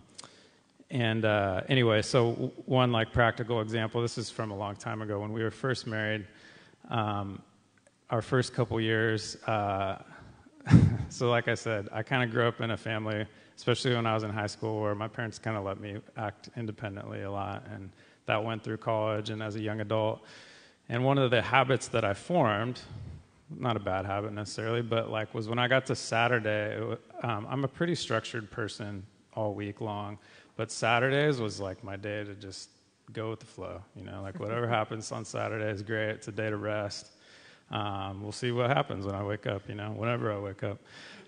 and 0.91 1.25
uh, 1.25 1.61
anyway, 1.69 2.01
so 2.01 2.51
one 2.65 2.91
like 2.91 3.11
practical 3.11 3.61
example. 3.61 4.01
This 4.01 4.17
is 4.17 4.29
from 4.29 4.51
a 4.51 4.57
long 4.57 4.75
time 4.75 5.01
ago 5.01 5.19
when 5.19 5.31
we 5.31 5.43
were 5.43 5.51
first 5.51 5.85
married. 5.85 6.25
Um, 6.89 7.41
our 8.09 8.21
first 8.21 8.53
couple 8.53 8.79
years. 8.81 9.35
Uh, 9.43 10.01
so, 11.09 11.29
like 11.29 11.47
I 11.47 11.55
said, 11.55 11.89
I 11.91 12.03
kind 12.03 12.23
of 12.23 12.31
grew 12.31 12.47
up 12.47 12.61
in 12.61 12.71
a 12.71 12.77
family, 12.77 13.25
especially 13.55 13.95
when 13.95 14.05
I 14.05 14.13
was 14.13 14.23
in 14.23 14.31
high 14.31 14.47
school, 14.47 14.81
where 14.81 14.95
my 14.95 15.07
parents 15.07 15.39
kind 15.39 15.57
of 15.57 15.63
let 15.63 15.79
me 15.79 15.97
act 16.17 16.49
independently 16.57 17.21
a 17.21 17.31
lot, 17.31 17.65
and 17.73 17.89
that 18.25 18.43
went 18.43 18.63
through 18.63 18.77
college 18.77 19.29
and 19.29 19.41
as 19.41 19.55
a 19.55 19.61
young 19.61 19.81
adult. 19.81 20.21
And 20.89 21.03
one 21.03 21.17
of 21.17 21.29
the 21.29 21.41
habits 21.41 21.87
that 21.89 22.03
I 22.03 22.13
formed, 22.13 22.81
not 23.55 23.75
a 23.75 23.79
bad 23.79 24.05
habit 24.05 24.33
necessarily, 24.33 24.81
but 24.81 25.09
like 25.09 25.33
was 25.33 25.47
when 25.47 25.59
I 25.59 25.67
got 25.67 25.85
to 25.87 25.95
Saturday. 25.95 26.79
um, 27.23 27.47
I'm 27.49 27.63
a 27.63 27.67
pretty 27.67 27.95
structured 27.95 28.49
person 28.49 29.03
all 29.33 29.53
week 29.53 29.81
long, 29.81 30.17
but 30.59 30.73
Saturdays 30.73 31.39
was 31.39 31.61
like 31.61 31.85
my 31.85 31.95
day 31.95 32.21
to 32.25 32.35
just 32.35 32.71
go 33.13 33.29
with 33.29 33.39
the 33.39 33.45
flow. 33.45 33.81
You 33.95 34.03
know, 34.03 34.21
like 34.21 34.41
whatever 34.41 34.67
happens 34.79 35.09
on 35.09 35.23
Saturday 35.23 35.69
is 35.71 35.81
great. 35.81 36.09
It's 36.09 36.27
a 36.27 36.33
day 36.33 36.49
to 36.49 36.57
rest. 36.57 37.11
Um, 37.71 38.21
we'll 38.21 38.33
see 38.33 38.51
what 38.51 38.69
happens 38.69 39.05
when 39.05 39.15
I 39.15 39.23
wake 39.23 39.47
up. 39.47 39.69
You 39.69 39.75
know, 39.75 39.91
whenever 39.91 40.33
I 40.33 40.37
wake 40.37 40.63
up. 40.63 40.79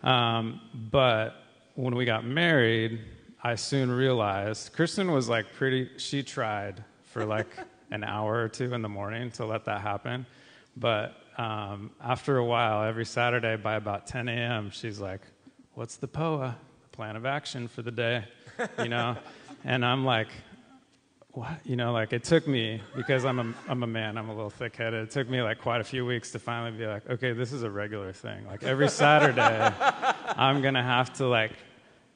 Um, 0.04 0.60
but 0.92 1.36
when 1.76 1.96
we 1.96 2.04
got 2.04 2.26
married, 2.26 3.00
I 3.42 3.56
soon 3.56 3.90
realized 3.90 4.74
Kristen 4.74 5.14
was 5.14 5.30
like 5.30 5.54
pretty. 5.54 5.90
She 5.96 6.24
tried 6.24 6.84
for 7.06 7.24
like 7.24 7.56
an 7.92 8.04
hour 8.04 8.36
or 8.36 8.50
two 8.50 8.74
in 8.74 8.82
the 8.82 8.90
morning 8.90 9.32
to 9.32 9.46
let 9.46 9.64
that 9.64 9.80
happen, 9.80 10.26
but 10.76 11.16
um, 11.38 11.92
after 12.04 12.36
a 12.36 12.44
while, 12.44 12.84
every 12.84 13.06
Saturday 13.06 13.56
by 13.56 13.76
about 13.76 14.08
10 14.08 14.28
a.m., 14.28 14.72
she's 14.72 15.00
like, 15.00 15.22
"What's 15.74 15.96
the 15.96 16.10
POA? 16.10 16.58
The 16.82 16.90
plan 16.90 17.16
of 17.16 17.26
action 17.26 17.70
for 17.70 17.82
the 17.82 17.92
day?" 17.92 18.26
You 18.80 18.90
know? 18.90 19.18
and 19.64 19.86
I'm 19.86 20.06
like, 20.06 20.28
what? 21.34 21.60
You 21.64 21.76
know, 21.76 21.94
like 21.94 22.14
it 22.14 22.24
took 22.24 22.48
me, 22.48 22.82
because 22.96 23.24
I'm 23.26 23.40
a, 23.40 23.54
I'm 23.70 23.84
a 23.84 23.88
man, 23.88 24.18
I'm 24.18 24.30
a 24.30 24.36
little 24.36 24.50
thick 24.50 24.76
headed, 24.76 25.04
it 25.04 25.12
took 25.12 25.30
me 25.30 25.42
like 25.42 25.62
quite 25.62 25.82
a 25.82 25.84
few 25.84 26.06
weeks 26.06 26.32
to 26.32 26.40
finally 26.40 26.78
be 26.78 26.86
like, 26.86 27.10
okay, 27.10 27.32
this 27.32 27.54
is 27.54 27.64
a 27.64 27.70
regular 27.70 28.12
thing. 28.12 28.46
Like 28.48 28.64
every 28.64 28.90
Saturday, 28.90 29.72
I'm 30.36 30.62
going 30.62 30.74
to 30.74 30.84
have 30.84 31.14
to 31.14 31.28
like 31.28 31.52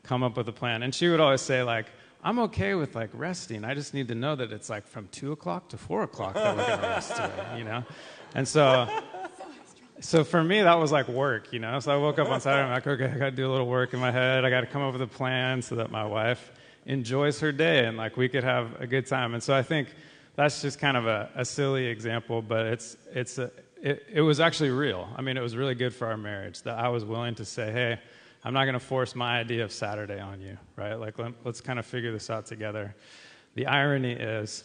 come 0.03 0.23
up 0.23 0.37
with 0.37 0.47
a 0.49 0.53
plan. 0.53 0.83
And 0.83 0.93
she 0.93 1.07
would 1.07 1.19
always 1.19 1.41
say, 1.41 1.63
like, 1.63 1.87
I'm 2.23 2.39
okay 2.39 2.73
with 2.73 2.95
like 2.95 3.11
resting. 3.13 3.63
I 3.63 3.73
just 3.73 3.93
need 3.93 4.07
to 4.07 4.15
know 4.15 4.35
that 4.35 4.51
it's 4.51 4.69
like 4.69 4.87
from 4.87 5.07
two 5.11 5.31
o'clock 5.31 5.69
to 5.69 5.77
four 5.77 6.03
o'clock 6.03 6.33
that 6.33 6.57
we're 6.57 6.65
to 6.65 6.81
rest 6.81 7.15
today, 7.15 7.57
you 7.57 7.63
know? 7.63 7.83
And 8.33 8.47
so, 8.47 8.89
so 10.01 10.23
for 10.23 10.43
me, 10.43 10.61
that 10.61 10.75
was 10.75 10.91
like 10.91 11.07
work, 11.07 11.53
you 11.53 11.59
know? 11.59 11.79
So 11.79 11.93
I 11.93 11.97
woke 11.97 12.19
up 12.19 12.29
on 12.29 12.41
Saturday, 12.41 12.65
I'm 12.65 12.71
like, 12.73 12.87
okay, 12.87 13.05
I 13.05 13.17
got 13.17 13.29
to 13.29 13.31
do 13.31 13.49
a 13.49 13.51
little 13.51 13.67
work 13.67 13.93
in 13.93 13.99
my 13.99 14.11
head. 14.11 14.45
I 14.45 14.49
got 14.49 14.61
to 14.61 14.67
come 14.67 14.81
up 14.81 14.93
with 14.93 15.01
a 15.01 15.07
plan 15.07 15.61
so 15.61 15.75
that 15.75 15.91
my 15.91 16.05
wife 16.05 16.51
enjoys 16.85 17.39
her 17.39 17.51
day 17.51 17.85
and 17.85 17.97
like 17.97 18.17
we 18.17 18.29
could 18.29 18.43
have 18.43 18.79
a 18.79 18.87
good 18.87 19.07
time. 19.07 19.33
And 19.33 19.41
so 19.41 19.55
I 19.55 19.63
think 19.63 19.89
that's 20.35 20.61
just 20.61 20.79
kind 20.79 20.97
of 20.97 21.07
a, 21.07 21.29
a 21.35 21.45
silly 21.45 21.85
example, 21.85 22.41
but 22.41 22.65
it's, 22.65 22.97
it's 23.13 23.37
a, 23.37 23.51
it, 23.81 24.05
it 24.11 24.21
was 24.21 24.39
actually 24.39 24.69
real. 24.69 25.07
I 25.15 25.21
mean, 25.21 25.37
it 25.37 25.41
was 25.41 25.55
really 25.55 25.75
good 25.75 25.93
for 25.93 26.07
our 26.07 26.17
marriage 26.17 26.61
that 26.63 26.77
I 26.77 26.89
was 26.89 27.05
willing 27.05 27.35
to 27.35 27.45
say, 27.45 27.71
hey, 27.71 27.99
I'm 28.43 28.53
not 28.53 28.65
going 28.65 28.73
to 28.73 28.79
force 28.79 29.15
my 29.15 29.39
idea 29.39 29.63
of 29.63 29.71
Saturday 29.71 30.19
on 30.19 30.41
you, 30.41 30.57
right? 30.75 30.95
Like, 30.95 31.17
let, 31.17 31.33
us 31.45 31.61
kind 31.61 31.79
of 31.79 31.85
figure 31.85 32.11
this 32.11 32.29
out 32.29 32.45
together. 32.45 32.95
The 33.55 33.65
irony 33.65 34.11
is, 34.11 34.63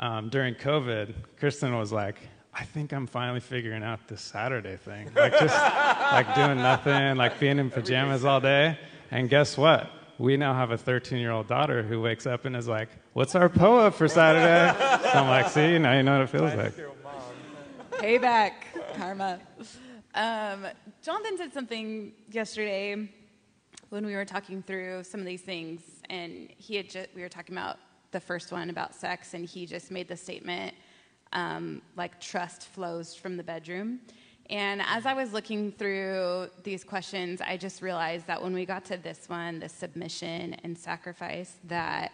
um, 0.00 0.30
during 0.30 0.54
COVID, 0.54 1.14
Kristen 1.38 1.76
was 1.76 1.92
like, 1.92 2.16
I 2.54 2.64
think 2.64 2.92
I'm 2.92 3.06
finally 3.06 3.40
figuring 3.40 3.82
out 3.82 4.06
this 4.06 4.20
Saturday 4.20 4.76
thing. 4.76 5.10
Like, 5.14 5.32
just 5.32 5.54
like 5.54 6.34
doing 6.34 6.58
nothing, 6.58 7.16
like 7.16 7.40
being 7.40 7.58
in 7.58 7.70
pajamas 7.70 8.24
all 8.24 8.40
day. 8.40 8.78
And 9.10 9.28
guess 9.28 9.58
what? 9.58 9.90
we 10.18 10.36
now 10.36 10.54
have 10.54 10.70
a 10.70 10.78
13 10.78 11.18
year 11.18 11.30
old 11.30 11.48
daughter 11.48 11.82
who 11.82 12.00
wakes 12.00 12.26
up 12.26 12.44
and 12.44 12.56
is 12.56 12.68
like, 12.68 12.88
What's 13.12 13.34
our 13.34 13.48
POA 13.48 13.90
for 13.92 14.08
Saturday? 14.08 14.76
So 15.02 15.18
I'm 15.18 15.28
like, 15.28 15.48
See, 15.48 15.78
now 15.78 15.96
you 15.96 16.02
know 16.02 16.18
what 16.18 16.22
it 16.22 16.30
feels 16.30 16.54
like. 16.54 16.74
Payback, 17.92 18.52
karma. 18.96 19.38
Um, 20.14 20.66
Jonathan 21.02 21.36
said 21.36 21.52
something 21.52 22.12
yesterday 22.30 23.08
when 23.90 24.06
we 24.06 24.14
were 24.14 24.24
talking 24.24 24.62
through 24.62 25.04
some 25.04 25.20
of 25.20 25.26
these 25.26 25.42
things, 25.42 25.82
and 26.10 26.50
he 26.56 26.76
had 26.76 26.90
just, 26.90 27.08
we 27.14 27.22
were 27.22 27.28
talking 27.28 27.54
about 27.54 27.78
the 28.10 28.20
first 28.20 28.52
one 28.52 28.70
about 28.70 28.94
sex, 28.94 29.34
and 29.34 29.44
he 29.44 29.66
just 29.66 29.90
made 29.90 30.08
the 30.08 30.16
statement 30.16 30.74
um, 31.32 31.82
like 31.96 32.20
trust 32.20 32.68
flows 32.68 33.14
from 33.14 33.36
the 33.36 33.42
bedroom. 33.42 34.00
And 34.50 34.82
as 34.82 35.06
I 35.06 35.14
was 35.14 35.32
looking 35.32 35.72
through 35.72 36.50
these 36.62 36.84
questions, 36.84 37.40
I 37.40 37.56
just 37.56 37.80
realized 37.80 38.26
that 38.26 38.42
when 38.42 38.52
we 38.52 38.66
got 38.66 38.84
to 38.86 38.96
this 38.98 39.28
one, 39.28 39.58
the 39.58 39.68
submission 39.68 40.54
and 40.62 40.76
sacrifice, 40.76 41.56
that 41.64 42.12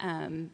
um, 0.00 0.50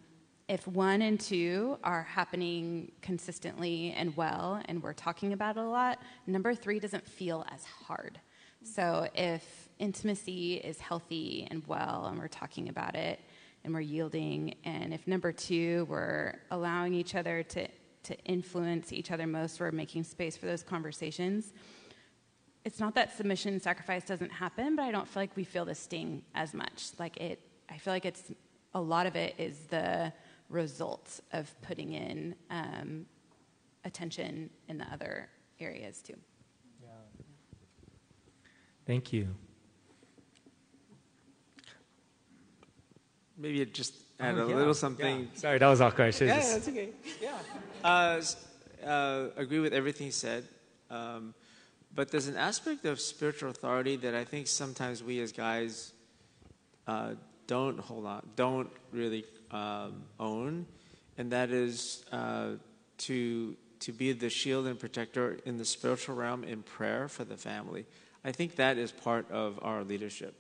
if 0.49 0.67
one 0.69 1.01
and 1.01 1.19
two 1.19 1.79
are 1.83 2.03
happening 2.03 2.93
consistently 3.01 3.95
and 3.97 4.15
well, 4.17 4.61
and 4.67 4.83
we're 4.83 4.93
talking 4.93 5.33
about 5.33 5.57
it 5.57 5.61
a 5.61 5.67
lot, 5.67 5.99
number 6.27 6.55
three 6.55 6.79
doesn't 6.79 7.07
feel 7.07 7.47
as 7.51 7.65
hard. 7.65 8.21
So 8.63 9.09
if 9.15 9.69
intimacy 9.79 10.57
is 10.57 10.79
healthy 10.79 11.49
and 11.51 11.67
well, 11.67 12.07
and 12.11 12.19
we're 12.19 12.29
talking 12.29 12.69
about 12.69 12.95
it, 12.95 13.21
and 13.65 13.73
we're 13.73 13.81
yielding, 13.81 14.55
and 14.65 14.93
if 14.93 15.07
number 15.07 15.33
two, 15.33 15.87
we're 15.89 16.35
allowing 16.51 16.93
each 16.93 17.15
other 17.15 17.43
to 17.43 17.67
to 18.05 18.19
influence 18.25 18.93
each 18.93 19.11
other 19.11 19.27
most, 19.27 19.61
we're 19.61 19.71
making 19.71 20.05
space 20.05 20.37
for 20.37 20.47
those 20.47 20.63
conversations. 20.63 21.53
It's 22.65 22.81
not 22.81 22.95
that 22.95 23.15
submission 23.17 23.53
and 23.53 23.63
sacrifice 23.63 24.05
doesn't 24.05 24.31
happen, 24.31 24.77
but 24.77 24.83
I 24.83 24.91
don't 24.91 25.07
feel 25.07 25.23
like 25.23 25.37
we 25.37 25.45
feel 25.45 25.65
the 25.65 25.75
sting 25.75 26.23
as 26.35 26.55
much. 26.55 26.91
Like 26.99 27.17
it, 27.19 27.41
I 27.69 27.77
feel 27.79 27.93
like 27.93 28.07
it's 28.07 28.33
a 28.73 28.81
lot 28.81 29.07
of 29.07 29.17
it 29.17 29.35
is 29.39 29.59
the 29.69 30.13
result 30.49 31.21
of 31.33 31.55
putting 31.63 31.93
in 31.93 32.35
um, 32.51 33.07
attention 33.85 34.51
in 34.69 34.79
the 34.79 34.87
other 34.93 35.29
areas 35.61 36.01
too. 36.01 36.17
Yeah. 36.83 36.89
Thank 38.87 39.13
you. 39.13 39.29
Maybe 43.37 43.65
just 43.67 43.95
add 44.21 44.37
oh, 44.37 44.47
a 44.47 44.49
yeah. 44.49 44.57
little 44.57 44.75
something. 44.75 45.21
Yeah. 45.21 45.39
Sorry, 45.41 45.59
that 45.59 45.67
was 45.67 45.81
awkward. 45.81 46.15
Yeah, 46.21 46.37
just... 46.37 46.53
that's 46.53 46.69
okay. 46.69 46.91
Yeah. 47.21 47.37
Uh, 47.83 48.23
uh, 48.87 49.29
agree 49.37 49.61
with 49.61 49.73
everything 49.73 50.07
he 50.07 50.13
said. 50.13 50.45
Um, 50.91 51.35
but 51.95 52.11
there's 52.11 52.29
an 52.29 52.37
aspect 52.37 52.85
of 52.85 53.01
spiritual 53.01 53.51
authority 53.51 53.97
that 53.97 54.15
I 54.15 54.25
think 54.25 54.47
sometimes 54.47 55.03
we 55.03 55.21
as 55.21 55.33
guys 55.33 55.93
uh, 56.87 57.15
don't 57.47 57.79
hold 57.79 58.07
on, 58.07 58.27
don't 58.37 58.71
really 58.93 59.25
um, 59.51 60.03
own, 60.19 60.67
and 61.17 61.31
that 61.33 61.51
is 61.51 62.05
uh, 62.13 62.53
to 62.99 63.57
to 63.81 63.93
be 63.93 64.13
the 64.13 64.31
shield 64.31 64.67
and 64.67 64.79
protector 64.79 65.39
in 65.45 65.59
the 65.59 65.65
spiritual 65.65 66.15
realm 66.15 66.43
in 66.43 66.63
prayer 66.63 67.07
for 67.07 67.25
the 67.25 67.37
family. 67.37 67.85
I 68.25 68.33
think 68.33 68.57
that 68.57 68.79
is 68.79 68.91
part 68.91 69.31
of 69.31 69.59
our 69.61 69.85
leadership 69.85 70.35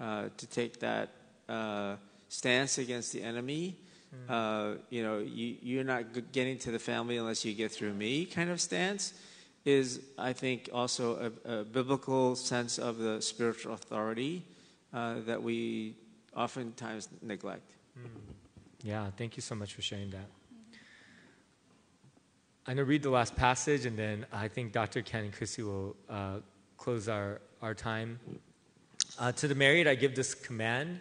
mm. 0.00 0.34
to 0.34 0.46
take 0.46 0.80
that 0.80 1.10
uh, 1.48 1.96
stance 2.28 2.78
against 2.78 3.12
the 3.12 3.22
enemy. 3.22 3.76
Mm. 4.28 4.30
Uh, 4.30 4.78
you 4.90 5.02
know, 5.02 5.18
you, 5.18 5.56
you're 5.62 5.84
not 5.84 6.32
getting 6.32 6.58
to 6.58 6.70
the 6.70 6.78
family 6.78 7.16
unless 7.16 7.44
you 7.44 7.52
get 7.52 7.72
through 7.72 7.92
me 7.92 8.24
kind 8.24 8.50
of 8.50 8.60
stance 8.60 9.12
is, 9.64 10.00
I 10.16 10.32
think, 10.32 10.70
also 10.72 11.32
a, 11.44 11.60
a 11.60 11.64
biblical 11.64 12.36
sense 12.36 12.78
of 12.78 12.98
the 12.98 13.20
spiritual 13.20 13.74
authority 13.74 14.44
uh, 14.94 15.16
that 15.26 15.42
we 15.42 15.94
oftentimes 16.34 17.08
neglect. 17.20 17.70
Mm. 17.98 18.08
Yeah, 18.82 19.10
thank 19.16 19.36
you 19.36 19.42
so 19.42 19.54
much 19.54 19.74
for 19.74 19.82
sharing 19.82 20.10
that. 20.10 20.26
I'm 22.66 22.76
going 22.76 22.84
to 22.84 22.84
read 22.84 23.02
the 23.02 23.10
last 23.10 23.34
passage, 23.34 23.86
and 23.86 23.98
then 23.98 24.26
I 24.32 24.48
think 24.48 24.72
Dr. 24.72 25.02
Ken 25.02 25.24
and 25.24 25.32
Chrissy 25.32 25.62
will 25.62 25.96
uh, 26.08 26.40
close 26.76 27.08
our, 27.08 27.40
our 27.62 27.74
time. 27.74 28.20
Uh, 29.18 29.32
to 29.32 29.48
the 29.48 29.54
married, 29.54 29.86
I 29.86 29.94
give 29.94 30.14
this 30.14 30.34
command 30.34 31.00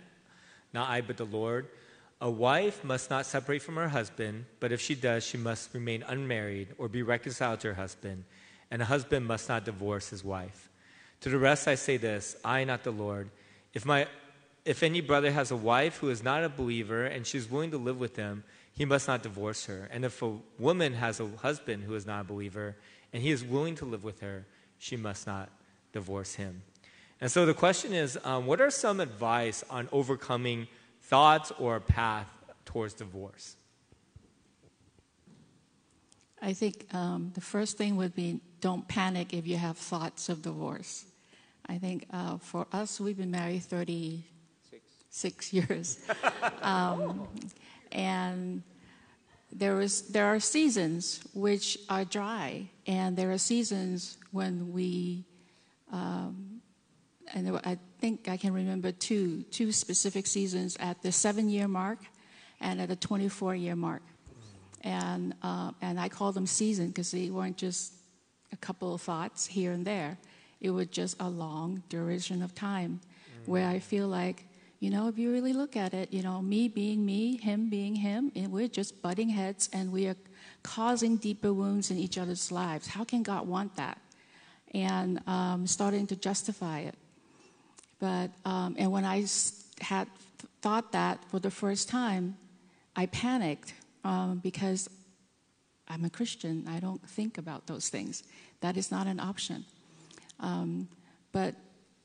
not 0.74 0.90
I, 0.90 1.02
but 1.02 1.18
the 1.18 1.26
Lord. 1.26 1.68
A 2.20 2.30
wife 2.30 2.84
must 2.84 3.10
not 3.10 3.26
separate 3.26 3.62
from 3.62 3.76
her 3.76 3.90
husband, 3.90 4.46
but 4.60 4.72
if 4.72 4.82
she 4.82 4.96
does, 4.96 5.24
she 5.24 5.38
must 5.38 5.74
remain 5.74 6.04
unmarried 6.08 6.70
or 6.78 6.88
be 6.88 7.04
reconciled 7.04 7.60
to 7.60 7.70
her 7.70 7.74
husband, 7.76 8.24
and 8.72 8.82
a 8.82 8.86
husband 8.86 9.26
must 9.26 9.48
not 9.48 9.66
divorce 9.66 10.10
his 10.10 10.24
wife. 10.24 10.70
To 11.22 11.30
the 11.30 11.38
rest 11.38 11.68
I 11.68 11.76
say 11.76 11.98
this 11.98 12.36
I, 12.44 12.64
not 12.64 12.84
the 12.84 12.92
Lord. 12.92 13.30
If 13.74 13.86
my 13.86 14.08
if 14.66 14.84
any 14.84 15.00
brother 15.00 15.32
has 15.32 15.50
a 15.52 15.56
wife 15.56 16.00
who 16.00 16.10
is 16.10 16.22
not 16.22 16.44
a 16.44 16.50
believer 16.50 17.06
and 17.06 17.26
she 17.26 17.38
is 17.38 17.50
willing 17.50 17.72
to 17.72 17.78
live 17.78 17.98
with 17.98 18.18
him, 18.18 18.44
he 18.74 18.84
must 18.84 19.08
not 19.08 19.24
divorce 19.24 19.66
her. 19.66 19.88
And 19.94 20.04
if 20.04 20.22
a 20.22 20.38
woman 20.60 20.94
has 20.94 21.22
a 21.22 21.28
husband 21.38 21.86
who 21.86 21.96
is 21.96 22.06
not 22.06 22.22
a 22.22 22.24
believer 22.26 22.76
and 23.14 23.24
he 23.24 23.32
is 23.32 23.46
willing 23.46 23.76
to 23.76 23.86
live 23.86 24.04
with 24.04 24.20
her, 24.20 24.46
she 24.78 24.98
must 24.98 25.26
not 25.26 25.50
divorce 25.94 26.36
him. 26.36 26.64
And 27.20 27.32
so 27.32 27.46
the 27.46 27.54
question 27.54 27.94
is 27.94 28.18
um, 28.24 28.46
what 28.46 28.62
are 28.62 28.70
some 28.70 29.00
advice 29.00 29.64
on 29.70 29.90
overcoming 29.92 30.68
thoughts 31.02 31.52
or 31.60 31.78
a 31.78 31.82
path 31.82 32.30
towards 32.66 32.94
divorce? 32.94 33.56
I 36.42 36.54
think 36.54 36.86
um, 36.94 37.32
the 37.34 37.42
first 37.42 37.78
thing 37.78 37.96
would 37.96 38.16
be 38.16 38.40
don't 38.62 38.88
panic 38.88 39.34
if 39.34 39.48
you 39.48 39.58
have 39.58 39.78
thoughts 39.78 40.30
of 40.30 40.42
divorce. 40.42 41.06
I 41.68 41.78
think 41.78 42.06
uh, 42.12 42.38
for 42.38 42.68
us, 42.72 43.00
we've 43.00 43.18
been 43.18 43.32
married 43.32 43.64
36 43.64 45.54
years. 45.54 46.00
um, 46.62 47.28
and 47.92 48.64
there, 49.52 49.82
is, 49.82 50.04
there 50.04 50.26
are 50.28 50.40
seasons 50.40 51.22
which 51.34 51.78
are 51.90 52.06
dry, 52.06 52.70
and 52.86 53.18
there 53.18 53.32
are 53.32 53.38
seasons 53.38 54.18
when 54.32 54.72
we, 54.72 55.24
um, 55.92 56.57
and 57.34 57.60
I 57.64 57.78
think 58.00 58.28
I 58.28 58.38
can 58.38 58.54
remember 58.54 58.92
two, 58.92 59.44
two 59.44 59.72
specific 59.72 60.28
seasons 60.28 60.78
at 60.80 61.02
the 61.02 61.12
seven 61.12 61.50
year 61.50 61.68
mark 61.68 62.00
and 62.62 62.82
at 62.82 62.90
the 62.90 62.96
24 62.96 63.56
year 63.56 63.76
mark 63.76 64.02
and 64.88 65.34
uh, 65.42 65.72
and 65.82 66.00
I 66.00 66.10
call 66.10 66.32
them 66.32 66.48
seasoned 66.48 66.90
because 66.90 67.12
they 67.12 67.30
weren't 67.30 67.58
just 67.58 67.94
a 68.54 68.58
couple 68.58 68.94
of 68.94 69.02
thoughts 69.02 69.46
here 69.46 69.72
and 69.72 69.86
there. 69.86 70.18
It 70.62 70.72
was 70.72 70.88
just 70.88 71.18
a 71.20 71.30
long 71.30 71.84
duration 71.90 72.42
of 72.42 72.56
time 72.56 73.02
mm. 73.02 73.48
where 73.48 73.68
I 73.68 73.80
feel 73.80 74.08
like, 74.08 74.46
you 74.80 74.90
know, 74.90 75.08
if 75.08 75.18
you 75.18 75.32
really 75.32 75.54
look 75.54 75.76
at 75.76 75.94
it, 75.94 76.14
you 76.14 76.24
know, 76.24 76.42
me 76.42 76.68
being 76.68 77.06
me, 77.06 77.38
him 77.38 77.70
being 77.70 77.96
him, 77.96 78.32
and 78.36 78.52
we're 78.52 78.68
just 78.68 79.02
butting 79.02 79.30
heads 79.30 79.70
and 79.74 79.92
we 79.92 80.08
are 80.08 80.16
causing 80.64 81.18
deeper 81.18 81.54
wounds 81.54 81.92
in 81.92 81.98
each 81.98 82.18
other's 82.18 82.52
lives. 82.52 82.88
How 82.88 83.04
can 83.04 83.24
God 83.24 83.48
want 83.48 83.76
that? 83.76 84.00
And 84.74 85.22
um, 85.28 85.68
starting 85.68 86.08
to 86.08 86.16
justify 86.16 86.80
it. 86.80 86.96
But 88.00 88.32
um, 88.46 88.76
and 88.78 88.92
when 88.92 89.06
I 89.06 89.26
had 89.82 90.08
thought 90.62 90.92
that 90.92 91.24
for 91.30 91.40
the 91.40 91.52
first 91.52 91.90
time, 91.90 92.38
I 92.96 93.08
panicked 93.08 93.74
um, 94.04 94.40
because 94.44 94.90
I'm 95.88 96.06
a 96.06 96.10
Christian. 96.10 96.66
I 96.68 96.80
don't 96.80 97.02
think 97.10 97.38
about 97.38 97.68
those 97.68 97.90
things. 97.90 98.24
That 98.62 98.78
is 98.78 98.92
not 98.92 99.08
an 99.08 99.20
option. 99.20 99.66
Um, 100.40 100.88
but 101.32 101.56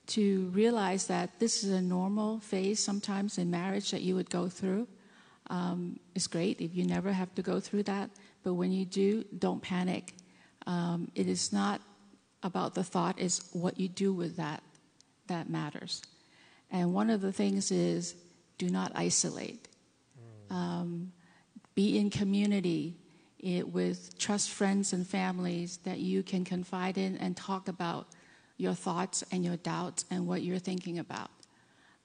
to 0.08 0.46
realize 0.52 1.06
that 1.06 1.38
this 1.38 1.64
is 1.64 1.70
a 1.70 1.80
normal 1.80 2.40
phase 2.40 2.80
sometimes 2.80 3.38
in 3.38 3.50
marriage 3.50 3.90
that 3.90 4.02
you 4.02 4.14
would 4.14 4.30
go 4.30 4.48
through 4.48 4.86
um, 5.50 5.98
is 6.14 6.26
great 6.26 6.60
if 6.60 6.74
you 6.74 6.84
never 6.84 7.12
have 7.12 7.34
to 7.34 7.42
go 7.42 7.60
through 7.60 7.84
that. 7.84 8.10
But 8.42 8.54
when 8.54 8.72
you 8.72 8.84
do, 8.84 9.24
don't 9.38 9.62
panic. 9.62 10.14
Um, 10.66 11.10
it 11.14 11.28
is 11.28 11.52
not 11.52 11.80
about 12.42 12.74
the 12.74 12.82
thought, 12.82 13.18
it's 13.18 13.48
what 13.52 13.78
you 13.78 13.88
do 13.88 14.12
with 14.12 14.36
that 14.36 14.62
that 15.28 15.48
matters. 15.48 16.02
And 16.70 16.94
one 16.94 17.10
of 17.10 17.20
the 17.20 17.32
things 17.32 17.70
is 17.70 18.14
do 18.58 18.68
not 18.68 18.92
isolate. 18.94 19.68
Um, 20.50 21.12
be 21.74 21.98
in 21.98 22.10
community 22.10 22.96
it, 23.42 23.68
with 23.68 24.16
trust 24.18 24.50
friends 24.50 24.92
and 24.92 25.06
families 25.06 25.78
that 25.84 25.98
you 25.98 26.22
can 26.22 26.44
confide 26.44 26.96
in 26.96 27.16
and 27.16 27.36
talk 27.36 27.68
about 27.68 28.06
your 28.56 28.74
thoughts 28.74 29.24
and 29.32 29.44
your 29.44 29.56
doubts 29.56 30.04
and 30.10 30.26
what 30.26 30.42
you're 30.42 30.58
thinking 30.58 30.98
about. 30.98 31.30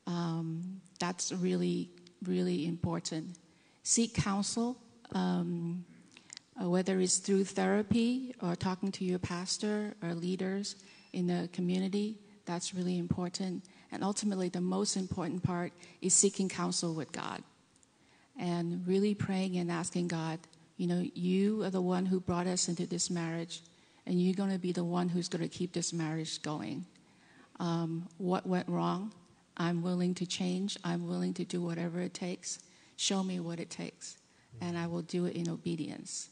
Um, 0.07 0.81
that's 0.99 1.31
really, 1.31 1.91
really 2.23 2.65
important. 2.65 3.37
Seek 3.83 4.15
counsel, 4.15 4.77
um, 5.13 5.85
uh, 6.59 6.69
whether 6.69 6.99
it's 6.99 7.17
through 7.17 7.43
therapy 7.43 8.33
or 8.41 8.55
talking 8.55 8.91
to 8.93 9.05
your 9.05 9.19
pastor 9.19 9.93
or 10.01 10.13
leaders 10.13 10.75
in 11.13 11.27
the 11.27 11.49
community. 11.53 12.17
That's 12.47 12.73
really 12.73 12.97
important. 12.97 13.63
And 13.91 14.03
ultimately, 14.03 14.49
the 14.49 14.61
most 14.61 14.97
important 14.97 15.43
part 15.43 15.73
is 16.01 16.13
seeking 16.13 16.49
counsel 16.49 16.95
with 16.95 17.11
God 17.11 17.43
and 18.39 18.87
really 18.87 19.13
praying 19.13 19.57
and 19.57 19.69
asking 19.69 20.07
God, 20.07 20.39
you 20.77 20.87
know, 20.87 21.05
you 21.13 21.63
are 21.63 21.69
the 21.69 21.81
one 21.81 22.05
who 22.05 22.19
brought 22.19 22.47
us 22.47 22.69
into 22.69 22.87
this 22.87 23.09
marriage, 23.09 23.61
and 24.05 24.21
you're 24.21 24.33
going 24.33 24.51
to 24.51 24.59
be 24.59 24.71
the 24.71 24.83
one 24.83 25.09
who's 25.09 25.27
going 25.27 25.41
to 25.41 25.49
keep 25.49 25.73
this 25.73 25.91
marriage 25.91 26.41
going. 26.41 26.85
Um, 27.59 28.07
what 28.17 28.47
went 28.47 28.69
wrong? 28.69 29.11
I'm 29.57 29.81
willing 29.81 30.13
to 30.15 30.25
change. 30.25 30.77
I'm 30.83 31.07
willing 31.07 31.33
to 31.35 31.43
do 31.43 31.61
whatever 31.61 31.99
it 32.01 32.13
takes. 32.13 32.59
Show 32.95 33.23
me 33.23 33.39
what 33.39 33.59
it 33.59 33.69
takes, 33.69 34.17
and 34.61 34.77
I 34.77 34.87
will 34.87 35.01
do 35.01 35.25
it 35.25 35.35
in 35.35 35.49
obedience. 35.49 36.29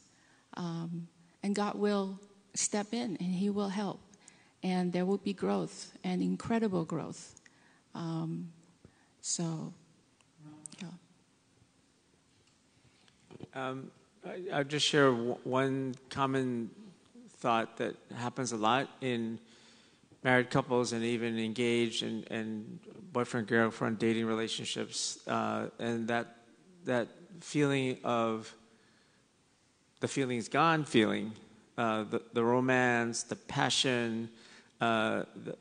Um, 0.54 1.08
and 1.42 1.54
God 1.54 1.74
will 1.74 2.18
step 2.54 2.92
in 2.92 3.16
and 3.20 3.34
He 3.34 3.50
will 3.50 3.68
help, 3.68 4.00
and 4.62 4.92
there 4.92 5.04
will 5.04 5.18
be 5.18 5.32
growth 5.32 5.92
and 6.04 6.22
incredible 6.22 6.84
growth. 6.84 7.40
Um, 7.94 8.52
so 9.20 9.72
Um, 13.54 13.90
I, 14.24 14.58
will 14.58 14.64
just 14.64 14.86
share 14.86 15.10
w- 15.10 15.38
one 15.44 15.94
common 16.10 16.70
thought 17.38 17.78
that 17.78 17.96
happens 18.14 18.52
a 18.52 18.56
lot 18.56 18.88
in 19.00 19.38
married 20.22 20.50
couples 20.50 20.92
and 20.92 21.02
even 21.04 21.38
engaged 21.38 22.02
and, 22.02 22.30
and 22.30 22.78
boyfriend 23.12 23.46
girlfriend 23.46 23.98
dating 23.98 24.26
relationships, 24.26 25.18
uh, 25.26 25.68
and 25.78 26.08
that 26.08 26.36
that 26.84 27.08
feeling 27.40 27.98
of 28.04 28.54
the 30.00 30.08
feeling's 30.08 30.48
gone 30.48 30.84
feeling, 30.84 31.32
uh, 31.78 32.04
the 32.04 32.20
the 32.32 32.44
romance, 32.44 33.22
the 33.22 33.36
passion, 33.36 34.28
uh, 34.80 35.24
the, 35.44 35.56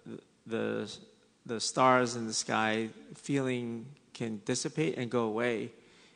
the 0.47 0.97
the 1.45 1.59
stars 1.59 2.15
in 2.15 2.25
the 2.25 2.33
sky 2.33 2.89
feeling 3.13 3.85
can 4.13 4.41
dissipate 4.45 4.97
and 4.97 5.11
go 5.11 5.23
away, 5.25 5.71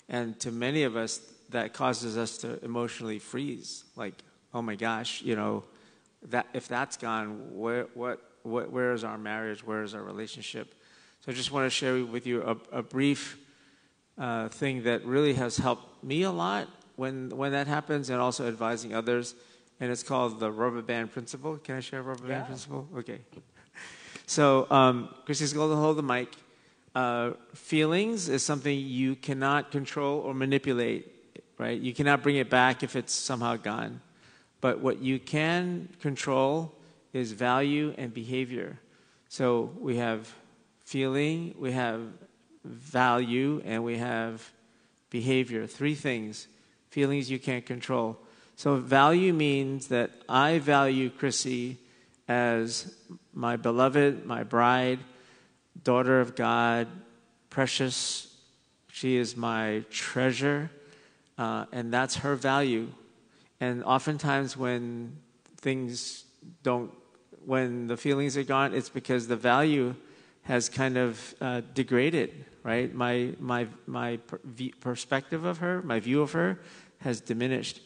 and 0.07 0.39
to 0.39 0.51
many 0.51 0.83
of 0.83 0.95
us 0.95 1.21
that 1.49 1.73
causes 1.73 2.17
us 2.17 2.37
to 2.37 2.63
emotionally 2.63 3.19
freeze. 3.19 3.83
Like, 3.95 4.13
oh 4.53 4.61
my 4.61 4.75
gosh, 4.75 5.21
you 5.21 5.35
know, 5.35 5.63
that 6.29 6.47
if 6.53 6.67
that's 6.67 6.97
gone, 6.97 7.55
where 7.55 7.87
what, 7.93 8.19
where 8.43 8.93
is 8.93 9.03
our 9.03 9.17
marriage? 9.17 9.65
Where 9.65 9.83
is 9.83 9.93
our 9.93 10.03
relationship? 10.03 10.73
So 11.21 11.31
I 11.31 11.35
just 11.35 11.51
want 11.51 11.65
to 11.65 11.69
share 11.69 12.05
with 12.05 12.25
you 12.25 12.41
a, 12.43 12.79
a 12.79 12.81
brief 12.81 13.37
uh, 14.17 14.49
thing 14.49 14.83
that 14.83 15.05
really 15.05 15.33
has 15.33 15.57
helped 15.57 16.03
me 16.03 16.23
a 16.23 16.31
lot 16.31 16.67
when 16.95 17.29
when 17.29 17.51
that 17.51 17.67
happens, 17.67 18.09
and 18.09 18.19
also 18.19 18.47
advising 18.47 18.93
others. 18.93 19.35
And 19.79 19.91
it's 19.91 20.03
called 20.03 20.39
the 20.39 20.51
rubber 20.51 20.81
band 20.81 21.11
principle. 21.11 21.57
Can 21.57 21.75
I 21.75 21.79
share 21.79 22.01
rubber 22.01 22.27
band 22.27 22.47
principle? 22.47 22.87
Okay. 22.97 23.19
So 24.25 24.67
um, 24.69 25.13
Christy's 25.25 25.53
going 25.53 25.71
to 25.71 25.75
hold 25.75 25.97
the 25.97 26.03
mic. 26.03 26.29
Uh, 26.93 27.31
feelings 27.53 28.29
is 28.29 28.43
something 28.43 28.77
you 28.77 29.15
cannot 29.15 29.71
control 29.71 30.19
or 30.19 30.33
manipulate 30.33 31.15
right? 31.59 31.79
You 31.79 31.93
cannot 31.93 32.23
bring 32.23 32.37
it 32.37 32.49
back 32.49 32.81
if 32.81 32.95
it's 32.95 33.13
somehow 33.13 33.57
gone. 33.57 34.01
But 34.61 34.79
what 34.79 34.99
you 34.99 35.19
can 35.19 35.89
control 36.01 36.73
is 37.13 37.33
value 37.33 37.93
and 37.97 38.11
behavior. 38.11 38.79
So 39.27 39.71
we 39.77 39.97
have 39.97 40.33
feeling, 40.79 41.53
we 41.59 41.73
have 41.73 42.01
value, 42.63 43.61
and 43.63 43.83
we 43.83 43.97
have 43.97 44.49
behavior. 45.11 45.67
Three 45.67 45.95
things. 45.95 46.47
Feelings 46.89 47.29
you 47.29 47.39
can't 47.39 47.65
control. 47.65 48.17
So 48.59 48.75
value 48.75 49.31
means 49.31 49.87
that 49.87 50.11
I 50.27 50.59
value 50.59 51.09
Chrissy 51.09 51.77
as 52.27 52.93
my 53.33 53.55
beloved, 53.55 54.25
my 54.25 54.43
bride, 54.43 54.99
daughter 55.81 56.19
of 56.19 56.35
God, 56.35 56.89
precious. 57.49 58.35
She 58.91 59.15
is 59.15 59.37
my 59.37 59.85
treasure. 59.89 60.69
Uh, 61.37 61.67
and 61.71 61.93
that's 61.93 62.17
her 62.17 62.35
value. 62.35 62.89
And 63.61 63.81
oftentimes, 63.85 64.57
when 64.57 65.15
things 65.55 66.25
don't, 66.61 66.91
when 67.45 67.87
the 67.87 67.95
feelings 67.95 68.35
are 68.35 68.43
gone, 68.43 68.73
it's 68.73 68.89
because 68.89 69.29
the 69.29 69.37
value 69.37 69.95
has 70.41 70.67
kind 70.67 70.97
of 70.97 71.33
uh, 71.39 71.61
degraded, 71.73 72.43
right? 72.63 72.93
My, 72.93 73.29
my, 73.39 73.67
my 73.87 74.17
per- 74.17 74.41
perspective 74.81 75.45
of 75.45 75.59
her, 75.59 75.81
my 75.81 76.01
view 76.01 76.21
of 76.21 76.33
her 76.33 76.59
has 76.99 77.21
diminished. 77.21 77.79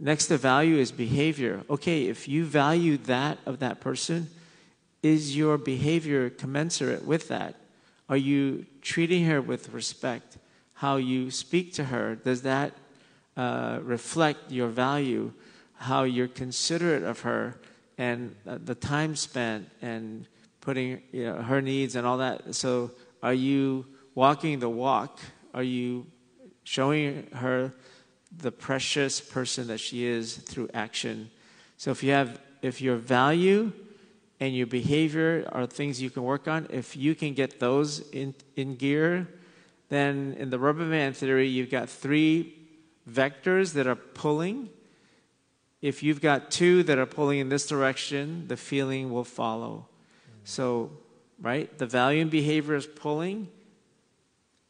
Next 0.00 0.26
to 0.28 0.38
value 0.38 0.76
is 0.76 0.92
behavior. 0.92 1.64
Okay, 1.68 2.06
if 2.06 2.28
you 2.28 2.44
value 2.44 2.96
that 2.98 3.38
of 3.46 3.58
that 3.58 3.80
person, 3.80 4.28
is 5.02 5.36
your 5.36 5.58
behavior 5.58 6.30
commensurate 6.30 7.04
with 7.04 7.28
that? 7.28 7.56
Are 8.08 8.16
you 8.16 8.66
treating 8.80 9.24
her 9.26 9.42
with 9.42 9.70
respect? 9.70 10.38
how 10.78 10.94
you 10.94 11.28
speak 11.28 11.72
to 11.74 11.82
her, 11.82 12.14
does 12.14 12.42
that 12.42 12.72
uh, 13.36 13.80
reflect 13.82 14.52
your 14.52 14.68
value? 14.68 15.32
How 15.74 16.04
you're 16.04 16.28
considerate 16.28 17.02
of 17.02 17.20
her 17.20 17.60
and 17.98 18.36
uh, 18.46 18.58
the 18.64 18.76
time 18.76 19.16
spent 19.16 19.68
and 19.82 20.28
putting 20.60 21.02
you 21.10 21.24
know, 21.24 21.42
her 21.42 21.60
needs 21.60 21.96
and 21.96 22.06
all 22.06 22.18
that. 22.18 22.54
So 22.54 22.92
Are 23.24 23.34
you 23.34 23.86
walking 24.14 24.60
the 24.60 24.68
walk? 24.68 25.18
Are 25.52 25.64
you 25.64 26.06
showing 26.62 27.26
her 27.32 27.74
the 28.36 28.52
precious 28.52 29.20
person 29.20 29.66
that 29.68 29.78
she 29.78 30.04
is 30.04 30.36
through 30.36 30.68
action? 30.74 31.30
So 31.76 31.90
if 31.90 32.02
you 32.02 32.12
have 32.12 32.40
if 32.62 32.80
your 32.80 32.96
value 32.96 33.72
and 34.40 34.54
your 34.54 34.66
behavior 34.66 35.48
are 35.52 35.66
things 35.66 36.00
you 36.00 36.10
can 36.10 36.22
work 36.22 36.48
on, 36.48 36.66
if 36.70 36.96
you 36.96 37.14
can 37.14 37.34
get 37.34 37.60
those 37.60 38.00
in, 38.10 38.34
in 38.56 38.76
gear, 38.76 39.28
then 39.88 40.36
in 40.38 40.50
the 40.50 40.58
rubber 40.58 40.88
band 40.88 41.16
theory, 41.16 41.48
you've 41.48 41.70
got 41.70 41.88
three 41.88 42.54
vectors 43.08 43.72
that 43.74 43.86
are 43.86 43.96
pulling. 43.96 44.68
If 45.80 46.02
you've 46.02 46.20
got 46.20 46.50
two 46.50 46.82
that 46.84 46.98
are 46.98 47.06
pulling 47.06 47.38
in 47.38 47.48
this 47.48 47.66
direction, 47.66 48.46
the 48.48 48.56
feeling 48.56 49.12
will 49.12 49.24
follow. 49.24 49.86
So, 50.44 50.90
right, 51.40 51.76
the 51.78 51.86
value 51.86 52.22
and 52.22 52.30
behavior 52.30 52.74
is 52.74 52.86
pulling, 52.86 53.48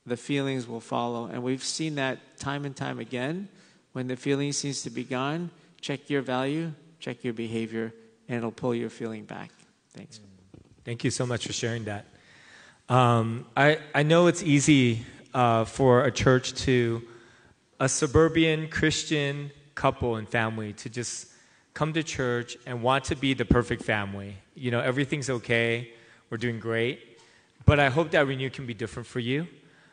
the 0.08 0.16
feelings 0.16 0.66
will 0.66 0.80
follow. 0.80 1.26
And 1.26 1.42
we've 1.42 1.62
seen 1.62 1.96
that 1.96 2.38
time 2.38 2.64
and 2.64 2.74
time 2.74 2.98
again. 2.98 3.48
When 3.92 4.06
the 4.06 4.16
feeling 4.16 4.52
seems 4.52 4.82
to 4.82 4.90
be 4.90 5.04
gone, 5.04 5.50
check 5.80 6.10
your 6.10 6.22
value, 6.22 6.72
check 7.00 7.24
your 7.24 7.32
behavior, 7.32 7.92
and 8.28 8.38
it'll 8.38 8.50
pull 8.50 8.74
your 8.74 8.90
feeling 8.90 9.24
back. 9.24 9.50
Thanks. 9.94 10.20
Thank 10.84 11.04
you 11.04 11.10
so 11.10 11.26
much 11.26 11.46
for 11.46 11.52
sharing 11.52 11.84
that. 11.84 12.06
Um, 12.88 13.46
I, 13.56 13.78
I 13.94 14.02
know 14.02 14.26
it's 14.26 14.42
easy 14.42 15.04
uh, 15.34 15.64
for 15.64 16.04
a 16.04 16.10
church 16.10 16.54
to, 16.64 17.02
a 17.80 17.88
suburban 17.88 18.68
Christian 18.68 19.50
couple 19.74 20.16
and 20.16 20.28
family 20.28 20.72
to 20.74 20.88
just 20.88 21.28
come 21.74 21.92
to 21.92 22.02
church 22.02 22.56
and 22.66 22.82
want 22.82 23.04
to 23.04 23.14
be 23.14 23.34
the 23.34 23.44
perfect 23.44 23.82
family. 23.82 24.36
You 24.54 24.70
know, 24.70 24.80
everything's 24.80 25.30
okay, 25.30 25.92
we're 26.30 26.38
doing 26.38 26.58
great. 26.58 27.20
But 27.64 27.78
I 27.78 27.88
hope 27.88 28.10
that 28.12 28.26
Renew 28.26 28.50
can 28.50 28.66
be 28.66 28.74
different 28.74 29.06
for 29.06 29.20
you. 29.20 29.46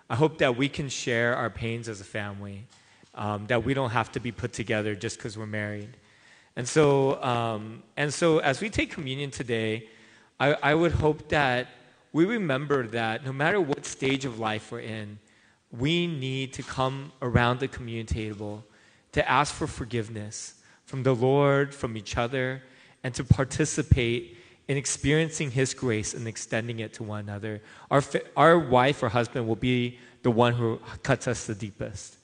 I 0.10 0.16
hope 0.16 0.38
that 0.38 0.56
we 0.56 0.70
can 0.70 0.90
share 0.90 1.36
our 1.36 1.50
pains 1.50 1.90
as 1.90 2.00
a 2.00 2.04
family, 2.04 2.68
um, 3.16 3.48
that 3.48 3.64
we 3.64 3.74
don't 3.74 3.90
have 3.90 4.12
to 4.14 4.20
be 4.20 4.32
put 4.32 4.54
together 4.54 4.96
just 4.96 5.18
because 5.18 5.38
we're 5.38 5.48
married. 5.48 5.90
And 6.56 6.68
so, 6.68 7.22
um, 7.24 7.84
and 7.98 8.14
so 8.14 8.40
as 8.40 8.62
we 8.62 8.70
take 8.70 8.92
communion 8.92 9.32
today, 9.32 9.90
I, 10.40 10.56
I 10.62 10.74
would 10.76 10.94
hope 10.94 11.30
that 11.30 11.68
we 12.14 12.26
remember 12.26 12.88
that 12.88 13.26
no 13.26 13.34
matter 13.34 13.60
what 13.60 13.86
stage 13.86 14.26
of 14.26 14.40
life 14.40 14.72
we're 14.72 14.80
in, 14.80 15.20
we 15.72 16.08
need 16.08 16.54
to 16.54 16.64
come 16.64 17.12
around 17.22 17.60
the 17.60 17.68
communion 17.68 18.06
table 18.06 18.64
to 19.12 19.30
ask 19.30 19.54
for 19.54 19.68
forgiveness 19.68 20.56
from 20.86 21.04
the 21.04 21.16
Lord, 21.16 21.74
from 21.74 21.98
each 21.98 22.16
other, 22.16 22.62
and 23.04 23.14
to 23.16 23.24
participate 23.24 24.38
in 24.68 24.78
experiencing 24.78 25.52
His 25.52 25.74
grace 25.74 26.14
and 26.14 26.28
extending 26.28 26.80
it 26.80 26.94
to 26.94 27.04
one 27.04 27.22
another. 27.22 27.62
Our, 27.92 28.04
our 28.36 28.58
wife 28.60 29.04
or 29.04 29.10
husband 29.10 29.48
will 29.48 29.56
be 29.56 30.00
the 30.24 30.32
one 30.32 30.54
who 30.54 30.80
cuts 31.04 31.28
us 31.28 31.46
the 31.46 31.56
deepest, 31.56 32.18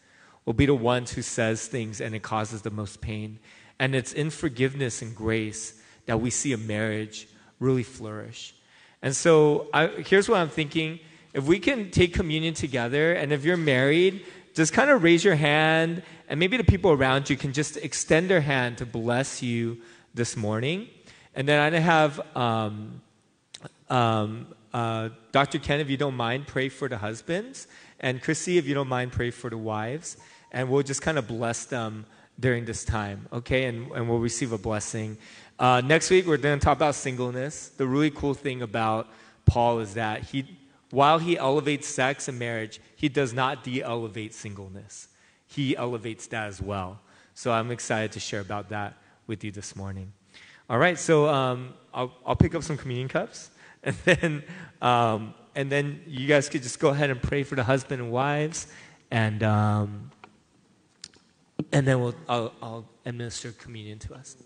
will 0.46 0.54
be 0.54 0.66
the 0.66 0.74
one 0.74 1.06
who 1.06 1.22
says 1.22 1.68
things 1.68 2.02
and 2.02 2.16
it 2.16 2.24
causes 2.24 2.64
the 2.64 2.72
most 2.72 3.00
pain. 3.00 3.40
And 3.80 3.96
it's 3.96 4.14
in 4.14 4.30
forgiveness 4.30 5.02
and 5.02 5.16
grace 5.16 5.80
that 6.06 6.20
we 6.20 6.30
see 6.30 6.54
a 6.54 6.58
marriage 6.58 7.28
really 7.60 7.84
flourish. 7.84 8.56
And 9.02 9.16
so 9.16 9.68
I, 9.74 9.88
here's 9.88 10.30
what 10.30 10.40
I'm 10.40 10.50
thinking. 10.50 11.00
If 11.34 11.46
we 11.46 11.60
can 11.60 11.92
take 11.92 12.14
communion 12.14 12.54
together, 12.54 13.14
and 13.14 13.32
if 13.32 13.46
you're 13.46 13.58
married, 13.58 14.26
just 14.54 14.74
kind 14.74 14.90
of 14.90 15.02
raise 15.02 15.24
your 15.24 15.36
hand, 15.36 16.04
and 16.28 16.40
maybe 16.40 16.58
the 16.58 16.64
people 16.64 16.92
around 16.92 17.30
you 17.30 17.38
can 17.38 17.54
just 17.54 17.78
extend 17.78 18.30
their 18.30 18.42
hand 18.42 18.78
to 18.80 18.86
bless 18.86 19.42
you 19.42 19.78
this 20.14 20.36
morning. 20.36 20.90
And 21.36 21.48
then 21.48 21.74
I 21.74 21.80
have 21.80 22.20
um, 22.36 23.02
um, 23.90 24.48
uh, 24.74 25.10
Dr. 25.32 25.60
Ken, 25.60 25.80
if 25.80 25.90
you 25.90 25.98
don't 25.98 26.16
mind, 26.16 26.48
pray 26.48 26.70
for 26.70 26.88
the 26.90 26.98
husbands. 26.98 27.68
And 28.00 28.22
Chrissy, 28.22 28.58
if 28.58 28.66
you 28.68 28.74
don't 28.74 28.88
mind, 28.88 29.12
pray 29.12 29.32
for 29.32 29.50
the 29.50 29.58
wives. 29.58 30.18
And 30.52 30.70
we'll 30.70 30.84
just 30.84 31.02
kind 31.02 31.18
of 31.18 31.28
bless 31.28 31.66
them 31.66 32.06
during 32.40 32.66
this 32.66 32.84
time, 32.84 33.28
okay? 33.32 33.66
And, 33.66 33.92
and 33.92 34.10
we'll 34.10 34.20
receive 34.20 34.52
a 34.52 34.58
blessing. 34.58 35.18
Uh, 35.60 35.82
next 35.82 36.10
week, 36.10 36.26
we're 36.26 36.38
going 36.38 36.60
to 36.60 36.64
talk 36.64 36.78
about 36.78 36.96
singleness. 36.96 37.70
The 37.70 37.86
really 37.86 38.10
cool 38.10 38.34
thing 38.34 38.62
about 38.62 39.08
Paul 39.46 39.80
is 39.80 39.94
that 39.94 40.24
he, 40.24 40.58
while 40.90 41.20
he 41.20 41.38
elevates 41.38 41.88
sex 41.88 42.28
and 42.28 42.40
marriage, 42.40 42.82
he 42.96 43.10
does 43.10 43.34
not 43.34 43.64
de 43.64 43.82
elevate 43.84 44.34
singleness. 44.34 45.08
He 45.48 45.78
elevates 45.78 46.28
that 46.28 46.48
as 46.48 46.62
well. 46.62 47.00
So 47.36 47.52
I'm 47.52 47.72
excited 47.72 48.12
to 48.14 48.20
share 48.20 48.42
about 48.42 48.70
that 48.70 48.98
with 49.28 49.44
you 49.44 49.52
this 49.52 49.76
morning. 49.76 50.12
All 50.72 50.78
right, 50.78 50.98
so 50.98 51.28
um, 51.28 51.74
I'll, 51.94 52.14
I'll 52.26 52.38
pick 52.38 52.56
up 52.56 52.64
some 52.64 52.78
communion 52.78 53.10
cups, 53.10 53.50
and 53.84 53.94
then, 54.06 54.44
um, 54.82 55.34
and 55.54 55.70
then 55.70 56.02
you 56.08 56.28
guys 56.28 56.48
could 56.48 56.64
just 56.64 56.80
go 56.80 56.88
ahead 56.88 57.10
and 57.10 57.22
pray 57.22 57.44
for 57.44 57.56
the 57.56 57.64
husband 57.66 58.02
and 58.02 58.10
wives, 58.10 58.68
and, 59.12 59.44
um, 59.44 60.12
and 61.74 61.86
then 61.86 62.00
we'll, 62.00 62.16
I'll, 62.30 62.54
I'll 62.64 62.86
administer 63.06 63.52
communion 63.52 64.00
to 64.00 64.16
us. 64.16 64.38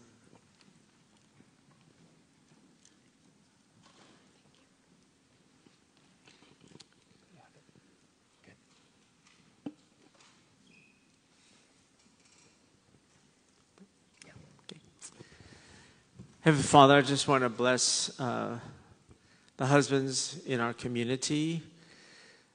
Heavenly 16.45 16.61
Father, 16.61 16.93
I 16.97 17.01
just 17.01 17.27
want 17.27 17.43
to 17.43 17.49
bless 17.49 18.19
uh, 18.19 18.59
the 19.57 19.65
husbands 19.65 20.39
in 20.45 20.59
our 20.59 20.73
community. 20.73 21.63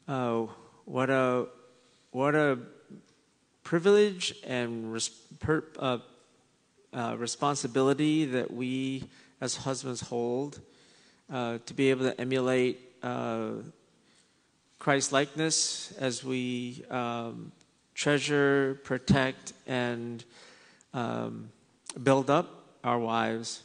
Uh, 0.07 0.47
what 0.85 1.11
a 1.11 1.49
what 2.13 2.37
a 2.37 2.61
privilege 3.65 4.33
and 4.47 4.93
res- 4.93 5.09
per, 5.41 5.65
uh, 5.81 5.99
uh 6.93 7.17
responsibility 7.19 8.27
that 8.27 8.53
we 8.53 9.03
as 9.41 9.57
husbands 9.57 10.03
hold 10.03 10.61
uh, 11.33 11.59
to 11.67 11.75
be 11.75 11.91
able 11.91 12.05
to 12.05 12.21
emulate 12.21 12.79
uh, 13.03 13.55
Christ 14.79 15.11
likeness 15.11 15.91
as 15.99 16.23
we 16.23 16.85
um, 16.91 17.51
treasure, 17.97 18.81
protect, 18.85 19.53
and 19.67 20.25
um, 20.95 21.51
build 22.05 22.31
up 22.31 22.67
our 22.85 23.01
wives. 23.01 23.65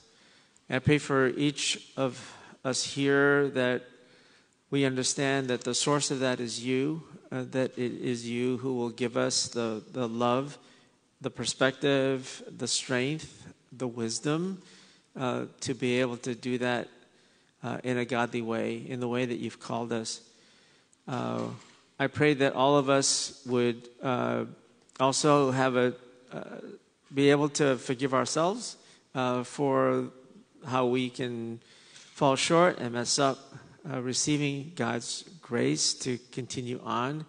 And 0.67 0.77
I 0.77 0.79
pray 0.79 0.97
for 0.97 1.27
each 1.27 1.91
of 1.95 2.35
us 2.63 2.83
here 2.83 3.49
that 3.49 3.83
we 4.71 4.83
understand 4.83 5.47
that 5.49 5.63
the 5.63 5.75
source 5.75 6.09
of 6.09 6.19
that 6.21 6.39
is 6.39 6.65
you, 6.65 7.03
uh, 7.31 7.43
that 7.51 7.77
it 7.77 7.91
is 8.01 8.27
you 8.27 8.57
who 8.57 8.73
will 8.73 8.89
give 8.89 9.15
us 9.15 9.47
the, 9.47 9.83
the 9.91 10.07
love, 10.07 10.57
the 11.21 11.29
perspective, 11.29 12.41
the 12.57 12.67
strength, 12.67 13.53
the 13.71 13.87
wisdom 13.87 14.61
uh, 15.15 15.45
to 15.61 15.75
be 15.75 15.99
able 16.01 16.17
to 16.17 16.33
do 16.33 16.57
that 16.57 16.87
uh, 17.63 17.77
in 17.83 17.99
a 17.99 18.05
godly 18.05 18.41
way, 18.41 18.77
in 18.87 18.99
the 18.99 19.07
way 19.07 19.25
that 19.25 19.37
you've 19.37 19.59
called 19.59 19.93
us. 19.93 20.21
Uh, 21.07 21.43
I 21.99 22.07
pray 22.07 22.33
that 22.33 22.53
all 22.53 22.77
of 22.77 22.89
us 22.89 23.41
would 23.45 23.87
uh, 24.01 24.45
also 24.99 25.51
have 25.51 25.75
a 25.75 25.93
uh, 26.33 26.43
be 27.13 27.29
able 27.29 27.47
to 27.47 27.77
forgive 27.77 28.13
ourselves 28.13 28.75
for 29.43 30.09
how 30.65 30.85
we 30.85 31.09
can 31.09 31.59
fall 31.93 32.35
short 32.35 32.79
and 32.79 32.93
mess 32.93 33.19
up, 33.19 33.37
uh, 33.91 34.01
receiving 34.01 34.71
God's 34.75 35.23
grace 35.41 35.93
to 35.95 36.17
continue 36.31 36.79
on, 36.83 37.25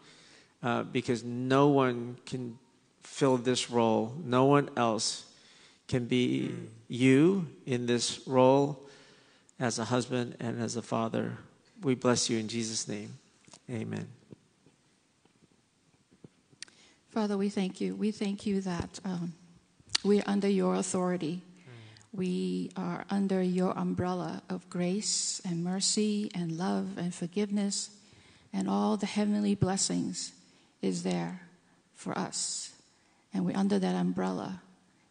uh, 0.62 0.84
because 0.84 1.22
no 1.22 1.68
one 1.68 2.16
can 2.26 2.58
fill 3.02 3.36
this 3.36 3.70
role. 3.70 4.14
No 4.24 4.44
one 4.44 4.70
else 4.76 5.24
can 5.88 6.06
be 6.06 6.50
mm. 6.50 6.66
you 6.88 7.46
in 7.66 7.86
this 7.86 8.20
role 8.26 8.88
as 9.58 9.78
a 9.78 9.84
husband 9.84 10.36
and 10.40 10.60
as 10.60 10.76
a 10.76 10.82
father. 10.82 11.38
We 11.82 11.94
bless 11.94 12.28
you 12.30 12.38
in 12.38 12.48
Jesus' 12.48 12.88
name. 12.88 13.18
Amen. 13.70 14.08
Father, 17.10 17.36
we 17.36 17.48
thank 17.48 17.80
you. 17.80 17.94
We 17.94 18.10
thank 18.10 18.44
you 18.44 18.60
that 18.60 19.00
um, 19.04 19.32
we're 20.04 20.22
under 20.26 20.48
your 20.48 20.74
authority. 20.74 21.42
We 22.16 22.70
are 22.76 23.04
under 23.10 23.42
your 23.42 23.76
umbrella 23.76 24.42
of 24.48 24.70
grace 24.70 25.42
and 25.44 25.62
mercy 25.62 26.30
and 26.34 26.52
love 26.52 26.96
and 26.96 27.14
forgiveness, 27.14 27.90
and 28.54 28.70
all 28.70 28.96
the 28.96 29.04
heavenly 29.04 29.54
blessings 29.54 30.32
is 30.80 31.02
there 31.02 31.42
for 31.94 32.16
us. 32.16 32.72
And 33.34 33.44
we're 33.44 33.56
under 33.56 33.78
that 33.78 33.94
umbrella. 33.94 34.62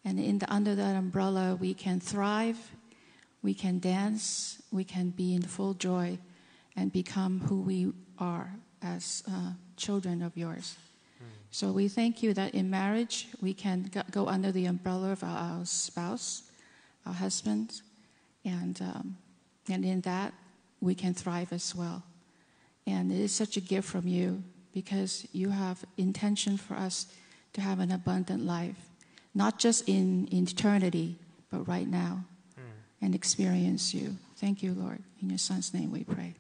And 0.04 0.20
in 0.20 0.40
the, 0.40 0.52
under 0.52 0.74
that 0.74 0.96
umbrella, 0.96 1.56
we 1.56 1.76
can 1.76 2.00
thrive, 2.00 2.72
we 3.44 3.54
can 3.54 3.78
dance, 3.78 4.64
we 4.72 4.84
can 4.84 5.12
be 5.12 5.36
in 5.36 5.44
full 5.44 5.76
joy, 5.76 6.18
and 6.76 6.92
become 6.92 7.42
who 7.42 7.62
we 7.62 7.94
are 8.18 8.52
as 8.82 9.22
uh, 9.30 9.52
children 9.78 10.24
of 10.24 10.36
yours. 10.36 10.76
Mm. 11.22 11.28
So 11.52 11.72
we 11.72 11.88
thank 11.88 12.24
you 12.24 12.34
that 12.34 12.56
in 12.56 12.72
marriage, 12.72 13.28
we 13.42 13.54
can 13.54 13.92
go 14.10 14.28
under 14.28 14.52
the 14.52 14.66
umbrella 14.66 15.12
of 15.12 15.24
our 15.24 15.64
spouse 15.66 16.44
our 17.06 17.14
husbands, 17.14 17.84
and 18.44 18.80
um, 18.82 19.18
and 19.70 19.86
in 19.86 20.02
that 20.02 20.34
we 20.82 20.96
can 20.96 21.14
thrive 21.14 21.52
as 21.52 21.76
well. 21.76 22.04
And 22.88 23.12
it 23.12 23.20
is 23.20 23.32
such 23.34 23.58
a 23.58 23.62
gift 23.62 23.88
from 23.88 24.08
you 24.08 24.44
because 24.74 25.28
you 25.32 25.50
have 25.50 25.84
intention 25.98 26.58
for 26.58 26.76
us 26.76 27.08
to 27.54 27.62
have 27.62 27.80
an 27.80 27.92
abundant 27.92 28.46
life, 28.46 28.76
not 29.34 29.58
just 29.58 29.88
in, 29.88 30.28
in 30.28 30.44
eternity, 30.44 31.16
but 31.50 31.68
right 31.68 31.88
now, 31.88 32.24
and 33.02 33.16
experience 33.16 33.94
you. 33.94 34.16
Thank 34.38 34.62
you, 34.62 34.74
Lord. 34.74 35.02
In 35.22 35.30
your 35.30 35.38
Son's 35.40 35.74
name 35.74 35.92
we 35.92 36.04
pray. 36.04 36.36